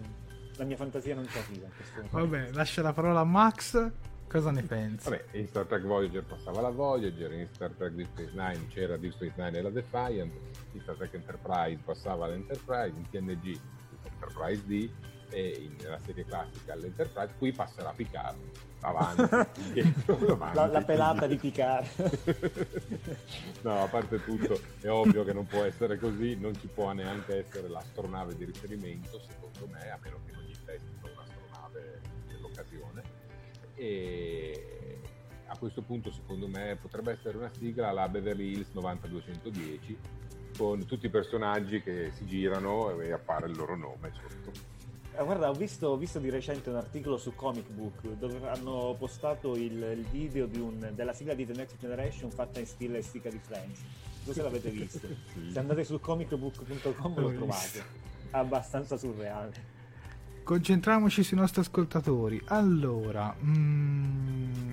la 0.57 0.64
mia 0.64 0.76
fantasia 0.76 1.14
non 1.14 1.28
ci 1.28 1.38
arriva. 1.38 1.68
Va 2.11 2.26
bene, 2.26 2.52
lascia 2.52 2.83
la 2.83 2.92
parola 2.92 3.20
a 3.20 3.24
Max. 3.24 3.90
Cosa 4.28 4.50
ne 4.50 4.62
pensi? 4.62 5.09
Vabbè, 5.09 5.24
in 5.38 5.46
Star 5.46 5.64
Trek 5.64 5.85
Voyager 5.85 6.22
passava 6.22 6.61
la 6.61 6.68
Voyager, 6.68 7.33
in 7.33 7.46
Star 7.50 7.70
Trek 7.70 7.92
Deep 7.92 8.09
Space 8.09 8.33
Nine 8.33 8.66
c'era 8.68 8.98
Deep 8.98 9.12
Space 9.12 9.33
Nine 9.37 9.57
e 9.57 9.62
la 9.62 9.70
Defiant, 9.70 10.33
in 10.72 10.81
Star 10.83 10.96
Trek 10.96 11.14
Enterprise 11.14 11.81
passava 11.83 12.26
l'Enterprise, 12.26 12.94
in 12.94 13.09
TNG 13.09 13.59
Enterprise 14.04 14.62
D 14.66 14.90
e 15.31 15.48
in, 15.62 15.76
nella 15.81 15.98
serie 16.00 16.26
classica 16.26 16.74
l'Enterprise, 16.74 17.33
qui 17.38 17.52
passerà 17.52 17.90
Picard 17.92 18.37
avanti, 18.80 19.52
indietro, 19.78 20.32
avanti. 20.32 20.56
La, 20.56 20.66
la, 20.66 20.82
pelata 20.82 21.26
di 21.26 21.36
Picard. 21.36 21.86
no, 23.62 23.82
a 23.82 23.86
parte 23.86 24.22
tutto, 24.22 24.60
è 24.80 24.88
ovvio 24.88 25.24
che 25.24 25.32
non 25.32 25.46
può 25.46 25.64
essere 25.64 25.98
così, 25.98 26.36
non 26.38 26.54
ci 26.58 26.68
può 26.68 26.92
neanche 26.92 27.44
essere 27.44 27.68
l'astronave 27.68 28.36
di 28.36 28.44
riferimento, 28.44 29.20
secondo 29.20 29.72
me, 29.72 29.90
a 29.90 29.98
meno 30.02 30.20
che 30.24 30.32
non 30.32 30.42
gli 30.42 30.56
testino 30.64 31.10
un'astronave 31.12 32.00
dell'occasione. 32.26 33.02
E 33.74 35.00
a 35.46 35.56
questo 35.56 35.82
punto, 35.82 36.12
secondo 36.12 36.46
me, 36.46 36.76
potrebbe 36.80 37.12
essere 37.12 37.36
una 37.36 37.50
sigla 37.50 37.88
alla 37.88 38.08
Beverly 38.08 38.52
Hills 38.52 38.72
90210 38.72 39.98
con 40.56 40.84
tutti 40.86 41.06
i 41.06 41.10
personaggi 41.10 41.80
che 41.82 42.10
si 42.12 42.26
girano 42.26 42.98
e 43.00 43.12
appare 43.12 43.46
il 43.46 43.56
loro 43.56 43.76
nome 43.76 44.12
sotto. 44.12 44.67
Eh, 45.18 45.24
guarda, 45.24 45.50
ho 45.50 45.52
visto, 45.52 45.88
ho 45.88 45.96
visto, 45.96 46.20
di 46.20 46.31
recente 46.31 46.70
un 46.70 46.76
articolo 46.76 47.18
su 47.18 47.35
Comic 47.35 47.68
Book 47.70 48.07
dove 48.18 48.48
hanno 48.48 48.94
postato 48.96 49.57
il, 49.57 49.72
il 49.72 50.07
video 50.12 50.48
un, 50.62 50.92
della 50.94 51.12
sigla 51.12 51.35
di 51.35 51.44
The 51.44 51.54
Next 51.54 51.76
Generation 51.76 52.31
fatta 52.31 52.61
in 52.61 52.66
stile 52.66 53.02
stica 53.02 53.28
di 53.28 53.40
Friends. 53.40 53.81
Non 54.24 54.35
se 54.35 54.42
l'avete 54.42 54.70
visto. 54.70 55.00
sì. 55.35 55.50
Se 55.50 55.59
andate 55.59 55.83
su 55.83 55.98
comicbook.com 55.98 57.20
lo 57.20 57.33
trovate. 57.33 57.85
Abbastanza 58.31 58.96
surreale. 58.96 59.76
Concentriamoci 60.44 61.24
sui 61.24 61.37
nostri 61.37 61.62
ascoltatori. 61.62 62.40
Allora, 62.46 63.35
mm, 63.42 64.70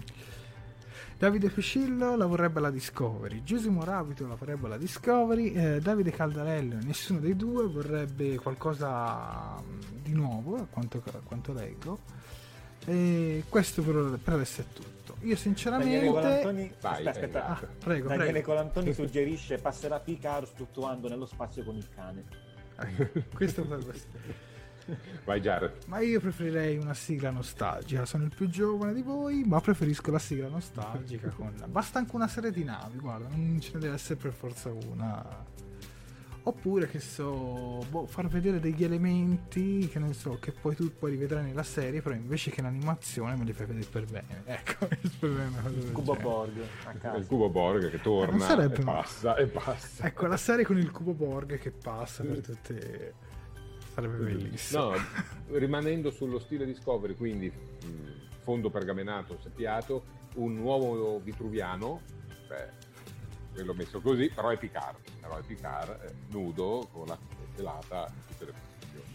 Davide 1.18 1.50
Piscillo 1.50 2.18
la 2.18 2.26
vorrebbe 2.26 2.60
la 2.60 2.70
Discovery, 2.70 3.42
Giusimo 3.42 3.86
Rabito 3.86 4.28
la 4.28 4.36
vorrebbe 4.36 4.68
la 4.68 4.78
Discovery, 4.78 5.54
eh, 5.54 5.80
Davide 5.80 6.12
Caldarello, 6.12 6.78
nessuno 6.84 7.20
dei 7.20 7.38
due 7.38 7.68
vorrebbe 7.68 8.36
qualcosa 8.36 9.56
mm, 9.62 9.80
di 10.04 10.12
nuovo, 10.12 10.58
a 10.58 10.68
quanto, 10.70 11.02
a 11.06 11.20
quanto 11.24 11.54
leggo. 11.54 12.00
E 12.86 13.46
questo 13.48 13.82
per, 13.82 14.20
per, 14.22 14.34
adesso 14.34 14.62
è 14.62 14.66
tutto. 14.74 15.16
Io 15.22 15.38
sinceramente... 15.38 15.94
Daniele 15.94 16.12
Colantoni, 16.14 16.74
Vai, 16.82 17.08
aspetta, 17.08 17.10
aspetta. 17.10 17.46
Ah, 17.48 17.68
prego, 17.80 18.08
Daniele 18.10 18.32
prego. 18.32 18.48
Colantoni 18.48 18.94
suggerisce 18.94 19.58
passerà 19.58 20.00
Picard 20.00 20.48
fluttuando 20.48 21.08
nello 21.08 21.26
spazio 21.26 21.64
con 21.64 21.76
il 21.78 21.88
cane. 21.96 22.24
questo 23.34 23.62
potrebbe 23.64 23.94
essere... 23.96 24.54
Vai 25.24 25.42
Jared. 25.42 25.86
Ma 25.88 26.00
io 26.00 26.20
preferirei 26.20 26.78
una 26.78 26.94
sigla 26.94 27.32
nostalgica. 27.32 28.06
Sono 28.06 28.26
il 28.26 28.34
più 28.36 28.48
giovane 28.50 28.94
di 28.94 29.02
voi, 29.02 29.44
ma 29.44 29.60
preferisco 29.60 30.12
la 30.12 30.20
sigla 30.20 30.48
nostalgica. 30.48 31.30
Con... 31.30 31.54
Basta 31.68 32.00
anche 32.00 32.16
una 32.16 32.28
serie 32.28 32.52
di 32.52 32.64
navi, 32.64 32.98
guarda, 33.00 33.28
non 33.30 33.60
ce 33.60 33.72
ne 33.74 33.80
deve 33.80 33.96
essere 33.96 34.16
per 34.16 34.32
forza 34.32 34.72
una. 34.72 35.54
Oppure 36.48 36.88
che 36.88 37.00
so, 37.00 37.84
boh, 37.90 38.06
far 38.06 38.28
vedere 38.28 38.60
degli 38.60 38.84
elementi 38.84 39.88
che 39.88 39.98
non 39.98 40.14
so, 40.14 40.38
che 40.40 40.52
poi 40.52 40.76
tu 40.76 40.96
puoi 40.96 41.10
rivedere 41.10 41.42
nella 41.42 41.64
serie, 41.64 42.04
però 42.04 42.14
invece 42.14 42.52
che 42.52 42.62
l'animazione 42.62 43.36
me 43.36 43.46
li 43.46 43.54
fai 43.54 43.66
vedere 43.66 43.88
per 43.90 44.06
bene. 44.06 44.44
Ecco, 44.46 44.88
il 45.02 45.12
problema 45.18 45.64
è 45.64 45.70
il 45.70 45.92
cubo 45.92 46.14
Borg. 46.14 46.64
Il 47.18 47.26
cubo 47.26 47.50
Borg 47.50 47.90
che 47.90 48.00
torna 48.00 48.36
eh, 48.36 48.48
sarebbe... 48.48 48.76
e 48.76 48.84
passa 48.84 49.36
e 49.38 49.48
passa. 49.48 50.06
Ecco, 50.06 50.28
la 50.28 50.38
serie 50.38 50.64
con 50.64 50.78
il 50.78 50.92
cubo 50.92 51.14
Borg 51.14 51.58
che 51.58 51.72
passa 51.72 52.22
per 52.22 52.42
tutte 52.42 53.14
Sarebbe 53.96 54.18
bellissimo. 54.18 54.90
No, 54.90 54.96
rimanendo 55.58 56.12
sullo 56.12 56.38
stile 56.40 56.66
Discovery, 56.66 57.16
quindi 57.16 57.50
fondo 58.46 58.70
pergamenato 58.70 59.40
seppiato, 59.42 60.04
un 60.36 60.54
nuovo 60.54 61.20
vitruviano, 61.20 62.02
beh, 62.48 63.64
l'ho 63.64 63.74
messo 63.74 64.02
così, 64.02 64.30
però 64.30 64.50
è 64.50 64.58
Picard, 64.58 64.98
però 65.20 65.38
è 65.38 65.42
Picard 65.42 66.04
eh, 66.04 66.14
nudo 66.30 66.88
con 66.92 67.08
la 67.08 67.18
pelata 67.56 68.08
in 68.08 68.22
tutte 68.28 68.46
le 68.46 68.54
posizioni. 68.54 69.14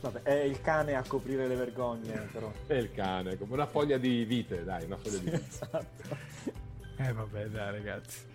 Vabbè, 0.00 0.22
è 0.22 0.42
il 0.44 0.60
cane 0.60 0.94
a 0.94 1.02
coprire 1.04 1.48
le 1.48 1.56
vergogne, 1.56 2.28
però. 2.32 2.52
È 2.66 2.74
il 2.74 2.92
cane, 2.92 3.36
come 3.36 3.54
una 3.54 3.66
foglia 3.66 3.98
di 3.98 4.24
vite, 4.24 4.62
dai, 4.62 4.84
una 4.84 4.96
foglia 4.96 5.18
di 5.18 5.24
vite. 5.24 5.44
esatto. 5.46 6.16
Eh 6.96 7.12
vabbè, 7.12 7.46
dai 7.48 7.72
ragazzi. 7.72 8.26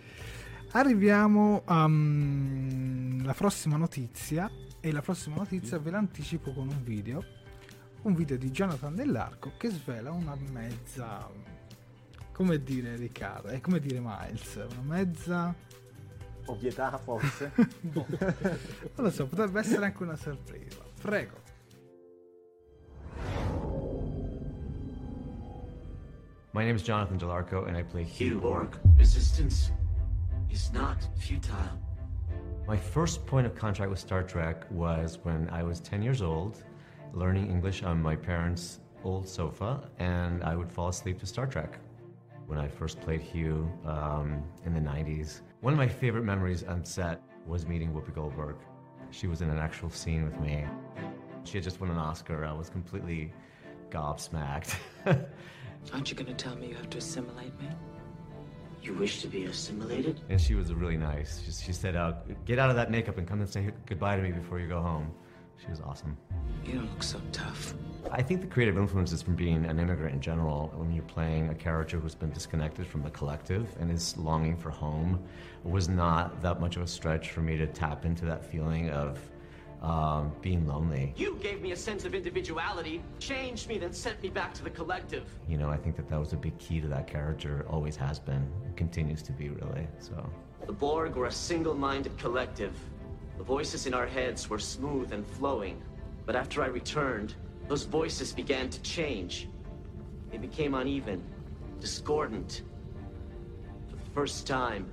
Arriviamo 0.72 1.62
alla 1.64 3.34
prossima 3.34 3.76
notizia 3.76 4.50
e 4.84 4.92
la 4.92 5.00
prossima 5.00 5.36
notizia 5.36 5.78
ve 5.78 5.90
l'anticipo 5.90 6.52
con 6.52 6.68
un 6.68 6.84
video. 6.84 7.24
Un 8.02 8.14
video 8.14 8.36
di 8.36 8.50
Jonathan 8.50 8.94
Dell'Arco 8.94 9.52
che 9.56 9.70
svela 9.70 10.12
una 10.12 10.36
mezza... 10.52 11.26
Come 12.32 12.62
dire 12.62 12.94
Riccardo? 12.96 13.48
È 13.48 13.62
come 13.62 13.80
dire 13.80 13.98
Miles? 13.98 14.56
Una 14.56 14.82
mezza... 14.82 15.54
Ovvietà 16.44 16.98
forse. 16.98 17.50
Boh. 17.80 18.06
Non 18.96 19.06
lo 19.06 19.10
so, 19.10 19.26
potrebbe 19.26 19.60
essere 19.60 19.86
anche 19.86 20.02
una 20.02 20.16
sorpresa. 20.16 20.82
Prego. 21.00 21.40
My 26.50 26.62
name 26.62 26.74
is 26.74 26.82
Jonathan 26.82 27.16
Delarco, 27.16 27.64
and 27.64 27.74
I 27.74 27.82
play 27.82 28.04
Hugh. 28.04 28.38
Borg. 28.38 28.78
Resistance 28.98 29.72
is 30.50 30.70
not 30.72 31.08
futile. 31.16 31.93
My 32.66 32.78
first 32.78 33.26
point 33.26 33.46
of 33.46 33.54
contact 33.54 33.90
with 33.90 33.98
Star 33.98 34.22
Trek 34.22 34.64
was 34.70 35.18
when 35.22 35.50
I 35.50 35.62
was 35.62 35.80
10 35.80 36.00
years 36.00 36.22
old, 36.22 36.64
learning 37.12 37.50
English 37.50 37.82
on 37.82 38.00
my 38.00 38.16
parents' 38.16 38.80
old 39.04 39.28
sofa, 39.28 39.90
and 39.98 40.42
I 40.42 40.56
would 40.56 40.72
fall 40.72 40.88
asleep 40.88 41.18
to 41.20 41.26
Star 41.26 41.46
Trek. 41.46 41.78
When 42.46 42.58
I 42.58 42.66
first 42.66 43.02
played 43.02 43.20
Hugh 43.20 43.70
um, 43.84 44.42
in 44.64 44.72
the 44.72 44.80
90s, 44.80 45.42
one 45.60 45.74
of 45.74 45.78
my 45.78 45.86
favorite 45.86 46.24
memories 46.24 46.62
on 46.64 46.86
set 46.86 47.20
was 47.46 47.66
meeting 47.66 47.92
Whoopi 47.92 48.14
Goldberg. 48.14 48.56
She 49.10 49.26
was 49.26 49.42
in 49.42 49.50
an 49.50 49.58
actual 49.58 49.90
scene 49.90 50.24
with 50.24 50.40
me. 50.40 50.64
She 51.44 51.58
had 51.58 51.64
just 51.64 51.82
won 51.82 51.90
an 51.90 51.98
Oscar. 51.98 52.46
I 52.46 52.52
was 52.52 52.70
completely 52.70 53.34
gobsmacked. 53.90 54.74
Aren't 55.92 56.10
you 56.10 56.16
going 56.16 56.34
to 56.34 56.34
tell 56.34 56.56
me 56.56 56.68
you 56.68 56.76
have 56.76 56.88
to 56.88 56.98
assimilate 56.98 57.60
me? 57.60 57.68
You 58.84 58.92
wish 58.92 59.22
to 59.22 59.28
be 59.28 59.44
assimilated? 59.44 60.20
And 60.28 60.38
she 60.38 60.54
was 60.54 60.70
really 60.74 60.98
nice. 60.98 61.40
She, 61.42 61.52
she 61.52 61.72
said, 61.72 61.96
uh, 61.96 62.12
"Get 62.44 62.58
out 62.58 62.68
of 62.68 62.76
that 62.76 62.90
makeup 62.90 63.16
and 63.16 63.26
come 63.26 63.40
and 63.40 63.48
say 63.48 63.70
goodbye 63.86 64.16
to 64.16 64.22
me 64.22 64.30
before 64.30 64.60
you 64.60 64.68
go 64.68 64.82
home." 64.82 65.10
She 65.56 65.70
was 65.70 65.80
awesome. 65.80 66.18
You 66.66 66.74
don't 66.74 66.90
look 66.90 67.02
so 67.02 67.18
tough. 67.32 67.72
I 68.10 68.20
think 68.20 68.42
the 68.42 68.46
creative 68.46 68.76
influences 68.76 69.22
from 69.22 69.36
being 69.36 69.64
an 69.64 69.78
immigrant 69.78 70.14
in 70.14 70.20
general, 70.20 70.70
when 70.76 70.92
you're 70.92 71.02
playing 71.04 71.48
a 71.48 71.54
character 71.54 71.98
who's 71.98 72.14
been 72.14 72.30
disconnected 72.32 72.86
from 72.86 73.02
the 73.02 73.10
collective 73.10 73.74
and 73.80 73.90
is 73.90 74.18
longing 74.18 74.54
for 74.54 74.68
home, 74.68 75.24
was 75.62 75.88
not 75.88 76.42
that 76.42 76.60
much 76.60 76.76
of 76.76 76.82
a 76.82 76.86
stretch 76.86 77.30
for 77.30 77.40
me 77.40 77.56
to 77.56 77.66
tap 77.66 78.04
into 78.04 78.26
that 78.26 78.44
feeling 78.44 78.90
of 78.90 79.18
um, 79.84 80.32
being 80.40 80.66
lonely. 80.66 81.12
You 81.16 81.38
gave 81.42 81.60
me 81.60 81.72
a 81.72 81.76
sense 81.76 82.04
of 82.06 82.14
individuality, 82.14 83.02
changed 83.18 83.68
me, 83.68 83.76
then 83.78 83.92
sent 83.92 84.22
me 84.22 84.30
back 84.30 84.54
to 84.54 84.64
the 84.64 84.70
collective. 84.70 85.24
You 85.46 85.58
know, 85.58 85.68
I 85.68 85.76
think 85.76 85.96
that 85.96 86.08
that 86.08 86.18
was 86.18 86.32
a 86.32 86.36
big 86.36 86.58
key 86.58 86.80
to 86.80 86.88
that 86.88 87.06
character, 87.06 87.66
always 87.68 87.94
has 87.96 88.18
been, 88.18 88.48
continues 88.76 89.22
to 89.24 89.32
be, 89.32 89.50
really. 89.50 89.86
So. 89.98 90.14
The 90.66 90.72
Borg 90.72 91.16
were 91.16 91.26
a 91.26 91.32
single 91.32 91.74
minded 91.74 92.16
collective. 92.16 92.74
The 93.36 93.44
voices 93.44 93.86
in 93.86 93.92
our 93.92 94.06
heads 94.06 94.48
were 94.48 94.58
smooth 94.58 95.12
and 95.12 95.26
flowing. 95.26 95.82
But 96.24 96.34
after 96.34 96.62
I 96.62 96.66
returned, 96.66 97.34
those 97.68 97.84
voices 97.84 98.32
began 98.32 98.70
to 98.70 98.80
change. 98.80 99.48
They 100.30 100.38
became 100.38 100.74
uneven, 100.74 101.22
discordant. 101.78 102.62
For 103.90 103.96
the 103.96 104.10
first 104.14 104.46
time, 104.46 104.86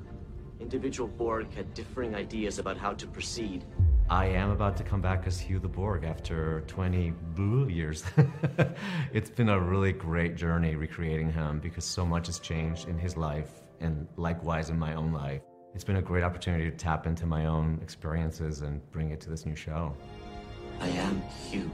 individual 0.59 1.07
Borg 1.07 1.53
had 1.53 1.73
differing 1.73 2.13
ideas 2.13 2.59
about 2.59 2.75
how 2.75 2.93
to 2.93 3.07
proceed. 3.07 3.63
I 4.11 4.25
am 4.25 4.51
about 4.51 4.75
to 4.75 4.83
come 4.83 4.99
back 4.99 5.25
as 5.25 5.39
Hugh 5.39 5.57
the 5.57 5.69
Borg 5.69 6.03
after 6.03 6.65
20 6.67 7.11
blue 7.33 7.69
years. 7.69 8.03
it's 9.13 9.29
been 9.29 9.47
a 9.47 9.57
really 9.57 9.93
great 9.93 10.35
journey 10.35 10.75
recreating 10.75 11.31
him 11.31 11.61
because 11.61 11.85
so 11.85 12.05
much 12.05 12.27
has 12.27 12.37
changed 12.37 12.89
in 12.89 12.97
his 12.97 13.15
life 13.15 13.61
and 13.79 14.05
likewise 14.17 14.69
in 14.69 14.77
my 14.77 14.95
own 14.95 15.13
life. 15.13 15.43
It's 15.73 15.85
been 15.85 15.95
a 15.95 16.01
great 16.01 16.25
opportunity 16.25 16.69
to 16.69 16.75
tap 16.75 17.07
into 17.07 17.25
my 17.25 17.45
own 17.45 17.79
experiences 17.81 18.63
and 18.63 18.81
bring 18.91 19.11
it 19.11 19.21
to 19.21 19.29
this 19.29 19.45
new 19.45 19.55
show. 19.55 19.95
I 20.81 20.89
am 20.89 21.21
Hugh. 21.49 21.71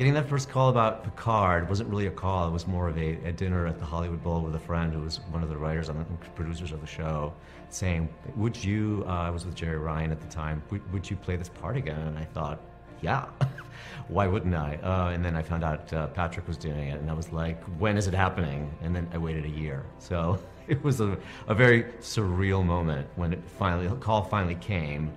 Getting 0.00 0.14
that 0.14 0.30
first 0.30 0.48
call 0.48 0.70
about 0.70 1.04
Picard 1.04 1.68
wasn't 1.68 1.90
really 1.90 2.06
a 2.06 2.10
call. 2.10 2.48
It 2.48 2.52
was 2.52 2.66
more 2.66 2.88
of 2.88 2.96
a, 2.96 3.18
a 3.22 3.32
dinner 3.32 3.66
at 3.66 3.78
the 3.78 3.84
Hollywood 3.84 4.22
Bowl 4.22 4.40
with 4.40 4.54
a 4.54 4.58
friend 4.58 4.94
who 4.94 5.00
was 5.00 5.20
one 5.30 5.42
of 5.42 5.50
the 5.50 5.58
writers 5.58 5.90
and 5.90 6.06
producers 6.34 6.72
of 6.72 6.80
the 6.80 6.86
show, 6.86 7.34
saying, 7.68 8.08
"Would 8.34 8.64
you?" 8.64 9.04
Uh, 9.06 9.10
I 9.10 9.28
was 9.28 9.44
with 9.44 9.54
Jerry 9.54 9.76
Ryan 9.76 10.10
at 10.10 10.22
the 10.22 10.26
time. 10.28 10.62
Would, 10.70 10.90
would 10.90 11.10
you 11.10 11.16
play 11.16 11.36
this 11.36 11.50
part 11.50 11.76
again? 11.76 12.00
And 12.00 12.16
I 12.16 12.24
thought, 12.24 12.62
"Yeah, 13.02 13.26
why 14.08 14.26
wouldn't 14.26 14.54
I?" 14.54 14.76
Uh, 14.82 15.10
and 15.10 15.22
then 15.22 15.36
I 15.36 15.42
found 15.42 15.64
out 15.64 15.92
uh, 15.92 16.06
Patrick 16.06 16.48
was 16.48 16.56
doing 16.56 16.88
it, 16.88 16.98
and 16.98 17.10
I 17.10 17.12
was 17.12 17.30
like, 17.30 17.62
"When 17.78 17.98
is 17.98 18.06
it 18.06 18.14
happening?" 18.14 18.74
And 18.80 18.96
then 18.96 19.06
I 19.12 19.18
waited 19.18 19.44
a 19.44 19.50
year. 19.50 19.84
So 19.98 20.38
it 20.66 20.82
was 20.82 21.02
a, 21.02 21.18
a 21.46 21.54
very 21.54 21.82
surreal 22.00 22.64
moment 22.64 23.06
when 23.16 23.34
it 23.34 23.42
finally 23.58 23.86
the 23.86 23.96
call 23.96 24.22
finally 24.22 24.54
came. 24.54 25.12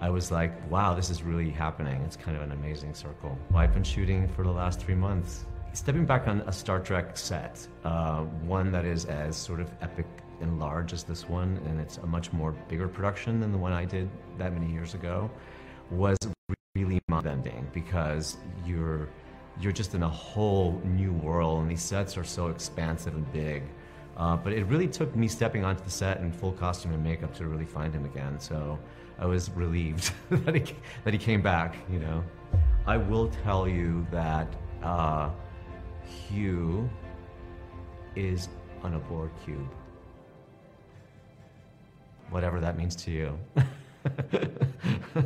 I 0.00 0.10
was 0.10 0.30
like, 0.30 0.52
wow, 0.70 0.94
this 0.94 1.10
is 1.10 1.22
really 1.22 1.50
happening. 1.50 2.02
It's 2.02 2.16
kind 2.16 2.36
of 2.36 2.42
an 2.42 2.52
amazing 2.52 2.94
circle. 2.94 3.38
I've 3.54 3.72
been 3.72 3.84
shooting 3.84 4.28
for 4.28 4.44
the 4.44 4.50
last 4.50 4.80
three 4.80 4.94
months. 4.94 5.46
Stepping 5.72 6.06
back 6.06 6.28
on 6.28 6.40
a 6.42 6.52
Star 6.52 6.78
Trek 6.80 7.16
set, 7.16 7.66
uh, 7.84 8.20
one 8.46 8.70
that 8.72 8.84
is 8.84 9.06
as 9.06 9.36
sort 9.36 9.60
of 9.60 9.70
epic 9.80 10.06
and 10.40 10.58
large 10.58 10.92
as 10.92 11.04
this 11.04 11.28
one, 11.28 11.60
and 11.66 11.80
it's 11.80 11.96
a 11.98 12.06
much 12.06 12.32
more 12.32 12.52
bigger 12.68 12.88
production 12.88 13.40
than 13.40 13.50
the 13.50 13.58
one 13.58 13.72
I 13.72 13.84
did 13.84 14.08
that 14.38 14.52
many 14.52 14.70
years 14.72 14.94
ago, 14.94 15.30
was 15.90 16.18
really 16.74 17.00
mind-bending 17.08 17.68
because 17.72 18.36
you're 18.66 19.08
you're 19.60 19.72
just 19.72 19.94
in 19.94 20.02
a 20.02 20.08
whole 20.08 20.80
new 20.84 21.12
world, 21.12 21.62
and 21.62 21.70
these 21.70 21.82
sets 21.82 22.16
are 22.16 22.24
so 22.24 22.48
expansive 22.48 23.14
and 23.14 23.32
big. 23.32 23.62
Uh, 24.16 24.36
but 24.36 24.52
it 24.52 24.64
really 24.66 24.88
took 24.88 25.14
me 25.14 25.28
stepping 25.28 25.64
onto 25.64 25.82
the 25.84 25.90
set 25.90 26.18
in 26.20 26.32
full 26.32 26.52
costume 26.52 26.92
and 26.92 27.02
makeup 27.02 27.34
to 27.34 27.46
really 27.46 27.64
find 27.64 27.94
him 27.94 28.04
again. 28.04 28.38
So 28.38 28.78
I 29.18 29.26
was 29.26 29.50
relieved 29.50 30.12
that, 30.30 30.54
he, 30.54 30.76
that 31.04 31.12
he 31.12 31.18
came 31.18 31.42
back, 31.42 31.76
you 31.90 31.98
know. 31.98 32.24
I 32.86 32.96
will 32.96 33.28
tell 33.28 33.68
you 33.68 34.06
that 34.10 34.48
uh, 34.82 35.30
Hugh 36.04 36.88
is 38.16 38.48
on 38.82 38.94
a 38.94 38.98
Borg 38.98 39.30
cube. 39.44 39.68
Whatever 42.30 42.60
that 42.60 42.76
means 42.76 42.96
to 42.96 43.10
you. 43.10 43.38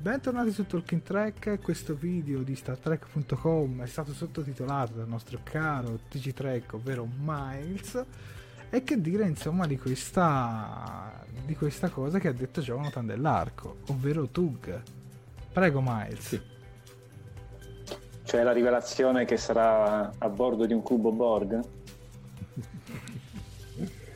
Bentornati 0.00 0.50
su 0.50 0.64
Talking 0.64 1.02
Track, 1.02 1.60
questo 1.60 1.94
video 1.94 2.40
di 2.40 2.56
StarTrek.com 2.56 3.82
è 3.82 3.86
stato 3.86 4.14
sottotitolato 4.14 4.94
dal 4.94 5.06
nostro 5.06 5.40
caro 5.42 5.98
TG 6.08 6.32
Trek, 6.32 6.72
ovvero 6.72 7.06
Miles. 7.18 8.02
E 8.70 8.82
che 8.82 8.98
dire 8.98 9.26
insomma 9.26 9.66
di 9.66 9.76
questa, 9.76 11.22
di 11.44 11.54
questa 11.54 11.90
cosa 11.90 12.18
che 12.18 12.28
ha 12.28 12.32
detto 12.32 12.62
Jonathan 12.62 13.04
dell'Arco, 13.04 13.80
ovvero 13.88 14.26
Tug. 14.28 14.80
Prego 15.52 15.82
Miles. 15.84 16.26
Sì. 16.26 16.40
Cioè 18.22 18.42
la 18.42 18.52
rivelazione 18.52 19.26
che 19.26 19.36
sarà 19.36 20.12
a 20.16 20.28
bordo 20.30 20.64
di 20.64 20.72
un 20.72 20.80
cubo 20.80 21.12
Borg? 21.12 21.62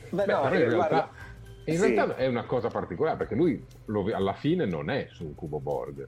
Beh, 0.09 0.25
no, 0.25 0.44
in 0.44 0.49
realtà... 0.49 0.77
guarda 0.77 1.11
in 1.66 1.79
sì. 1.79 1.94
realtà 1.94 2.16
è 2.16 2.27
una 2.27 2.44
cosa 2.44 2.68
particolare 2.68 3.16
perché 3.16 3.35
lui 3.35 3.64
lo, 3.87 4.05
alla 4.14 4.35
fine 4.35 4.66
non 4.66 4.90
è 4.90 5.07
su 5.11 5.24
un 5.24 5.35
cubo 5.35 5.61
Borg. 5.61 6.07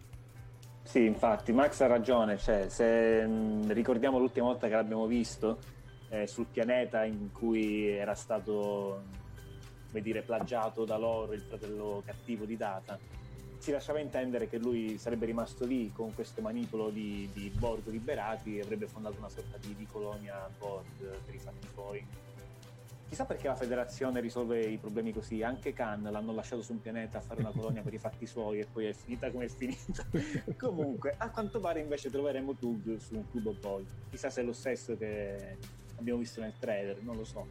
Sì, 0.83 1.05
infatti, 1.05 1.53
Max 1.53 1.81
ha 1.81 1.87
ragione. 1.87 2.39
Cioè, 2.39 2.69
se 2.69 3.27
mh, 3.27 3.73
ricordiamo 3.73 4.19
l'ultima 4.19 4.47
volta 4.47 4.69
che 4.69 4.75
l'abbiamo 4.75 5.07
visto 5.07 5.59
eh, 6.11 6.27
sul 6.27 6.47
pianeta 6.47 7.05
in 7.05 7.33
cui 7.33 7.89
era 7.89 8.15
stato, 8.15 9.03
come 9.89 10.03
dire, 10.03 10.23
plagiato 10.23 10.85
da 10.85 10.97
loro 10.97 11.33
il 11.33 11.41
fratello 11.41 12.03
cattivo 12.05 12.45
di 12.45 12.57
Data, 12.57 12.99
si 13.59 13.73
lasciava 13.73 13.99
intendere 13.99 14.49
che 14.49 14.59
lui 14.59 14.97
sarebbe 14.99 15.27
rimasto 15.27 15.65
lì 15.65 15.91
con 15.93 16.15
questo 16.15 16.41
manipolo 16.41 16.91
di, 16.91 17.29
di 17.33 17.51
Borg 17.59 17.87
liberati 17.87 18.59
e 18.59 18.61
avrebbe 18.61 18.87
fondato 18.87 19.17
una 19.19 19.29
sorta 19.29 19.57
di, 19.57 19.75
di 19.75 19.87
colonia 19.91 20.49
Borg 20.59 20.85
per 21.25 21.35
i 21.35 21.39
fatti 21.39 21.67
suoi. 21.73 22.07
Chissà 23.09 23.25
perché 23.25 23.47
la 23.47 23.55
federazione 23.55 24.21
risolve 24.21 24.61
i 24.61 24.79
problemi 24.79 25.13
così. 25.13 25.43
Anche 25.43 25.73
Khan 25.73 26.03
l'hanno 26.03 26.33
lasciato 26.33 26.63
su 26.63 26.73
un 26.73 26.81
pianeta 26.81 27.19
a 27.19 27.21
fare 27.21 27.41
una 27.41 27.53
colonia 27.53 27.81
per 27.83 27.95
i 27.95 27.99
fatti 27.99 28.27
suoi 28.27 28.59
e 28.59 28.67
poi 28.71 28.87
è 28.87 28.93
finita 28.93 29.31
come 29.31 29.45
è 29.45 29.49
finita. 29.49 30.05
Comunque, 30.59 31.15
a 31.17 31.31
quanto 31.31 31.61
pare 31.61 31.81
invece 31.81 32.11
troveremo 32.11 32.55
Tug 32.55 32.97
su 32.97 33.15
un 33.15 33.31
cubo 33.31 33.55
poi. 33.61 33.87
Chissà 34.11 34.29
se 34.29 34.41
è 34.41 34.45
lo 34.45 34.53
stesso 34.53 34.97
che 34.97 35.57
abbiamo 35.99 36.19
visto 36.19 36.41
nel 36.41 36.55
trailer, 36.59 37.01
non 37.03 37.17
lo 37.17 37.25
so. 37.25 37.47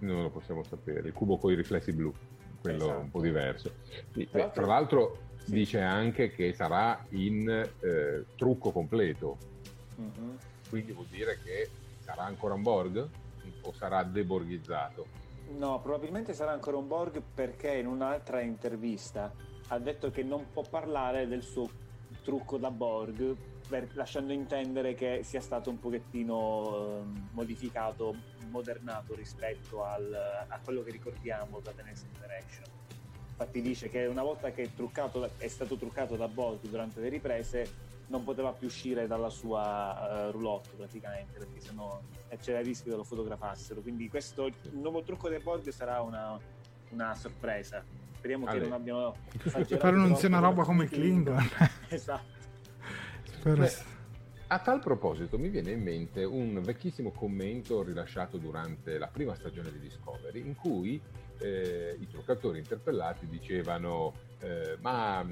Non 0.00 0.22
lo 0.22 0.30
possiamo 0.30 0.62
sapere. 0.62 1.08
Il 1.08 1.14
cubo 1.14 1.38
con 1.38 1.52
i 1.52 1.54
riflessi 1.54 1.92
blu, 1.92 2.12
quello 2.60 2.84
esatto. 2.84 3.00
un 3.00 3.10
po' 3.10 3.20
diverso. 3.22 3.72
Tra, 4.30 4.50
tra 4.50 4.66
l'altro 4.66 5.18
sì. 5.44 5.52
dice 5.52 5.80
anche 5.80 6.30
che 6.30 6.52
sarà 6.52 7.02
in 7.10 7.48
eh, 7.48 8.24
trucco 8.36 8.70
completo. 8.72 9.38
Uh-huh. 9.96 10.36
Quindi 10.68 10.92
vuol 10.92 11.06
dire 11.06 11.38
che 11.42 11.70
sarà 12.00 12.24
ancora 12.24 12.52
un 12.52 12.62
Borg? 12.62 13.08
O 13.68 13.72
sarà 13.72 14.02
deborghizzato? 14.02 15.06
No, 15.50 15.80
probabilmente 15.80 16.34
sarà 16.34 16.52
ancora 16.52 16.76
un 16.76 16.88
Borg 16.88 17.22
perché 17.34 17.74
in 17.76 17.86
un'altra 17.86 18.40
intervista 18.40 19.32
ha 19.68 19.78
detto 19.78 20.10
che 20.10 20.22
non 20.22 20.46
può 20.52 20.62
parlare 20.68 21.26
del 21.26 21.42
suo 21.42 21.70
trucco 22.22 22.56
da 22.56 22.70
Borg, 22.70 23.36
per- 23.68 23.90
lasciando 23.94 24.32
intendere 24.32 24.94
che 24.94 25.22
sia 25.22 25.40
stato 25.40 25.68
un 25.68 25.78
pochettino 25.78 27.00
ehm, 27.00 27.28
modificato, 27.32 28.14
modernato 28.50 29.14
rispetto 29.14 29.84
al- 29.84 30.14
a 30.48 30.58
quello 30.64 30.82
che 30.82 30.90
ricordiamo 30.90 31.60
da 31.60 31.72
The 31.72 31.82
Next 31.82 32.06
Generation. 32.10 32.66
Infatti 33.30 33.60
dice 33.60 33.88
che 33.88 34.06
una 34.06 34.22
volta 34.22 34.50
che 34.50 34.64
è, 34.64 34.74
truccato 34.74 35.30
è 35.36 35.48
stato 35.48 35.76
truccato 35.76 36.16
da 36.16 36.28
Borg 36.28 36.60
durante 36.62 37.00
le 37.00 37.08
riprese 37.08 37.87
non 38.08 38.24
poteva 38.24 38.52
più 38.52 38.66
uscire 38.66 39.06
dalla 39.06 39.30
sua 39.30 40.28
eh, 40.28 40.30
roulotte 40.30 40.70
praticamente 40.76 41.38
perché 41.38 41.60
sennò 41.60 42.00
eh, 42.28 42.38
c'era 42.38 42.58
il 42.58 42.64
rischio 42.64 42.90
che 42.90 42.96
lo 42.96 43.04
fotografassero. 43.04 43.80
Quindi 43.80 44.08
questo 44.08 44.46
il 44.46 44.54
nuovo 44.72 45.02
trucco 45.02 45.28
dei 45.28 45.40
Borg 45.40 45.68
sarà 45.68 46.00
una, 46.00 46.38
una 46.90 47.14
sorpresa. 47.14 47.82
Speriamo 48.16 48.46
Ale. 48.46 48.58
che 48.58 48.64
non 48.64 48.72
abbiano 48.72 49.14
Spero 49.64 49.96
non 49.96 50.16
sia 50.16 50.28
una 50.28 50.40
roba 50.40 50.64
come 50.64 50.86
Klingon. 50.86 51.48
esatto. 51.88 52.36
Spero 53.24 53.60
Beh, 53.60 53.72
A 54.48 54.58
tal 54.58 54.80
proposito 54.80 55.38
mi 55.38 55.48
viene 55.48 55.72
in 55.72 55.82
mente 55.82 56.24
un 56.24 56.60
vecchissimo 56.62 57.10
commento 57.10 57.82
rilasciato 57.82 58.38
durante 58.38 58.98
la 58.98 59.08
prima 59.08 59.34
stagione 59.34 59.70
di 59.70 59.78
Discovery 59.78 60.40
in 60.40 60.56
cui 60.56 61.00
eh, 61.40 61.96
i 62.00 62.08
truccatori 62.08 62.58
interpellati 62.58 63.28
dicevano 63.28 64.12
eh, 64.40 64.76
ma 64.80 65.24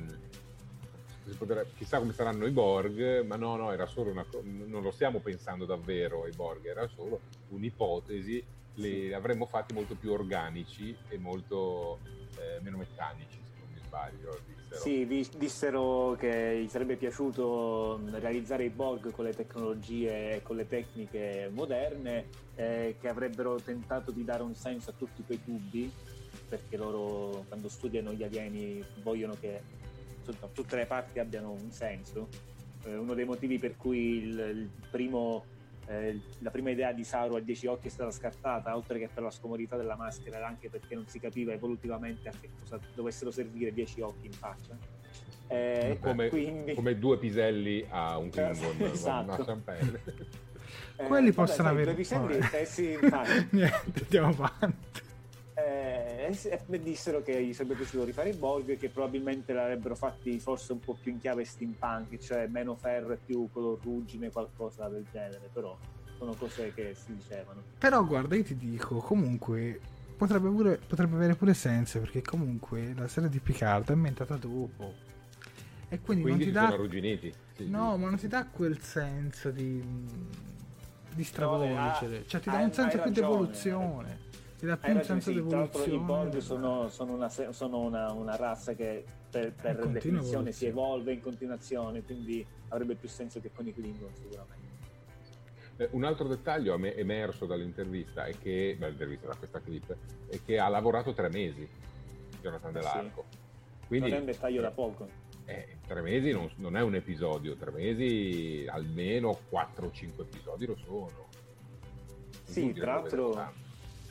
potrebbe- 1.34 1.72
chissà 1.74 1.98
come 1.98 2.12
saranno 2.12 2.46
i 2.46 2.52
Borg, 2.52 3.24
ma 3.24 3.36
no, 3.36 3.56
no, 3.56 3.72
era 3.72 3.86
solo 3.86 4.10
una 4.10 4.26
non 4.42 4.82
lo 4.82 4.90
stiamo 4.90 5.20
pensando 5.20 5.64
davvero 5.64 6.24
ai 6.24 6.32
Borg, 6.32 6.64
era 6.66 6.86
solo 6.88 7.20
un'ipotesi, 7.48 8.44
li 8.74 9.12
avremmo 9.12 9.46
fatti 9.46 9.72
molto 9.72 9.94
più 9.96 10.12
organici 10.12 10.96
e 11.08 11.18
molto 11.18 12.00
eh, 12.36 12.60
meno 12.62 12.76
meccanici, 12.76 13.42
se 13.42 13.58
non 13.58 13.68
mi 13.70 13.78
sbaglio. 13.78 14.42
dissero. 14.46 14.80
Sì, 14.80 15.06
dissero 15.38 16.16
che 16.18 16.62
gli 16.62 16.68
sarebbe 16.68 16.96
piaciuto 16.96 18.00
realizzare 18.12 18.64
i 18.64 18.70
Borg 18.70 19.10
con 19.10 19.24
le 19.24 19.32
tecnologie 19.32 20.34
e 20.34 20.42
con 20.42 20.56
le 20.56 20.66
tecniche 20.66 21.50
moderne, 21.52 22.28
eh, 22.54 22.96
che 23.00 23.08
avrebbero 23.08 23.56
tentato 23.56 24.10
di 24.10 24.24
dare 24.24 24.42
un 24.42 24.54
senso 24.54 24.90
a 24.90 24.94
tutti 24.94 25.22
quei 25.24 25.42
tubi, 25.42 25.90
perché 26.48 26.76
loro 26.76 27.44
quando 27.48 27.68
studiano 27.68 28.12
gli 28.12 28.22
alieni 28.22 28.84
vogliono 29.02 29.34
che 29.40 29.62
insomma, 30.30 30.52
tutte 30.52 30.76
le 30.76 30.86
parti 30.86 31.18
abbiano 31.18 31.50
un 31.52 31.70
senso. 31.70 32.28
Eh, 32.84 32.96
uno 32.96 33.14
dei 33.14 33.24
motivi 33.24 33.58
per 33.58 33.76
cui 33.76 34.18
il, 34.22 34.38
il 34.38 34.70
primo, 34.90 35.44
eh, 35.88 36.20
la 36.40 36.50
prima 36.50 36.70
idea 36.70 36.92
di 36.92 37.04
Sauro 37.04 37.36
a 37.36 37.40
10 37.40 37.66
occhi 37.66 37.88
è 37.88 37.90
stata 37.90 38.10
scartata, 38.10 38.74
oltre 38.76 38.98
che 38.98 39.08
per 39.12 39.22
la 39.24 39.30
scomodità 39.30 39.76
della 39.76 39.96
maschera, 39.96 40.36
era 40.36 40.46
anche 40.46 40.68
perché 40.68 40.94
non 40.94 41.06
si 41.08 41.18
capiva 41.18 41.52
evolutivamente 41.52 42.28
a 42.28 42.32
che 42.40 42.50
cosa 42.58 42.78
dovessero 42.94 43.30
servire 43.30 43.72
10 43.72 44.00
occhi 44.02 44.26
in 44.26 44.32
faccia. 44.32 44.76
Eh, 45.48 45.98
come, 46.00 46.28
quindi, 46.28 46.74
come 46.74 46.98
due 46.98 47.18
piselli 47.18 47.86
a 47.88 48.18
un 48.18 48.30
Klingon, 48.30 48.76
Esatto. 48.92 49.32
una 49.34 49.44
Champagne. 49.44 50.00
eh, 50.96 51.04
Quelli 51.06 51.30
vabbè, 51.30 51.32
possono 51.32 51.68
sai, 51.68 51.72
avere- 51.72 51.84
due 51.86 51.94
piselli, 51.94 52.38
vabbè. 52.38 52.60
eh 52.60 52.64
sì, 52.64 52.90
infatti. 52.92 53.48
Niente, 53.50 54.00
andiamo 54.02 54.28
avanti. 54.28 55.04
E 56.26 56.80
dissero 56.80 57.22
che 57.22 57.42
gli 57.44 57.52
sarebbe 57.52 57.74
piaciuto 57.74 58.04
rifare 58.04 58.30
i 58.30 58.34
Borg 58.36 58.68
e 58.70 58.76
che 58.76 58.88
probabilmente 58.88 59.52
l'avrebbero 59.52 59.94
fatti 59.94 60.38
forse 60.40 60.72
un 60.72 60.80
po' 60.80 60.96
più 61.00 61.12
in 61.12 61.18
chiave 61.18 61.44
steampunk, 61.44 62.18
cioè 62.18 62.46
meno 62.46 62.74
ferro 62.74 63.12
e 63.12 63.18
più 63.24 63.48
color 63.52 63.78
ruggine, 63.82 64.30
qualcosa 64.30 64.88
del 64.88 65.06
genere, 65.10 65.48
però 65.52 65.76
sono 66.18 66.34
cose 66.34 66.72
che 66.74 66.94
si 66.94 67.14
dicevano. 67.14 67.62
Però 67.78 68.04
guarda, 68.04 68.34
io 68.36 68.42
ti 68.44 68.56
dico, 68.56 68.96
comunque 68.98 69.78
potrebbe, 70.16 70.48
pure, 70.48 70.78
potrebbe 70.86 71.14
avere 71.16 71.34
pure 71.34 71.54
senso 71.54 72.00
perché 72.00 72.22
comunque 72.22 72.94
la 72.96 73.06
serie 73.06 73.28
di 73.28 73.38
Picard 73.38 73.88
è 73.88 73.92
ambientata 73.92 74.36
dopo. 74.36 74.94
E 75.88 76.00
quindi, 76.00 76.24
Quindi 76.24 76.44
non 76.46 76.52
ti 76.52 76.58
sono 76.58 76.68
dà... 76.68 76.74
arrugginiti. 76.74 77.34
Sì, 77.54 77.68
No, 77.68 77.92
sì. 77.94 78.00
ma 78.00 78.08
non 78.08 78.18
ti 78.18 78.26
dà 78.28 78.44
quel 78.46 78.80
senso 78.80 79.50
di, 79.50 79.80
di 81.14 81.24
stravolgere. 81.24 82.18
No, 82.18 82.24
cioè 82.26 82.40
ti 82.40 82.48
hai- 82.48 82.56
dà 82.58 82.64
un 82.64 82.72
senso 82.72 82.98
più 82.98 83.10
di 83.12 83.20
evoluzione. 83.20 84.18
Ti 84.58 84.64
dà 84.64 84.76
più 84.78 84.94
un 84.94 85.02
senso 85.02 85.30
sì, 85.32 85.46
tra 85.46 85.58
l'altro 85.58 85.84
i 85.84 85.98
Borg 85.98 86.38
sono, 86.38 86.88
sono 86.88 87.12
una, 87.12 87.28
sono 87.28 87.78
una- 87.80 88.10
una 88.12 88.36
razza 88.36 88.72
che 88.74 89.04
per, 89.30 89.52
per 89.52 89.72
continua 89.74 89.92
definizione 89.92 90.52
si 90.52 90.66
evoluzione. 90.66 90.70
evolve 90.72 91.12
in 91.12 91.20
continuazione, 91.20 92.02
quindi 92.02 92.46
avrebbe 92.68 92.94
più 92.94 93.08
senso 93.08 93.38
che 93.40 93.50
con 93.52 93.66
i 93.66 93.74
Klingon 93.74 94.14
sicuramente. 94.14 94.64
Eh, 95.76 95.88
Un 95.90 96.04
altro 96.04 96.26
dettaglio 96.26 96.72
a 96.72 96.78
me 96.78 96.94
emerso 96.96 97.44
dall'intervista 97.44 98.24
è 98.24 98.32
che, 98.38 98.76
dall'intervista 98.78 99.26
da 99.26 99.34
questa 99.34 99.60
clip, 99.60 99.94
è 100.28 100.40
che 100.42 100.58
ha 100.58 100.68
lavorato 100.68 101.12
tre 101.12 101.28
mesi 101.28 101.68
Jonathan 102.40 102.70
Eh 102.70 102.72
Dell'Arco. 102.72 103.24
sì. 103.30 103.36
Quindi 103.88 104.08
non 104.08 104.16
è 104.16 104.20
un 104.20 104.26
dettaglio 104.26 104.62
da 104.62 104.70
poco. 104.70 105.06
eh, 105.44 105.76
tre 105.86 106.00
mesi 106.00 106.30
non, 106.32 106.50
non 106.56 106.76
è 106.78 106.80
un 106.80 106.94
episodio, 106.94 107.56
tre 107.56 107.70
mesi 107.72 108.66
almeno 108.70 109.38
4-5 109.52 110.20
episodi 110.22 110.64
lo 110.64 110.76
sono. 110.76 111.26
Sì, 112.44 112.72
tra 112.72 112.94
l'altro. 112.94 113.64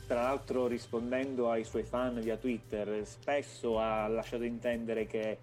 Tra 0.06 0.22
l'altro 0.22 0.66
rispondendo 0.66 1.50
ai 1.50 1.64
suoi 1.64 1.82
fan 1.82 2.20
via 2.20 2.36
Twitter, 2.36 3.04
spesso 3.06 3.78
ha 3.78 4.06
lasciato 4.06 4.44
intendere 4.44 5.06
che 5.06 5.38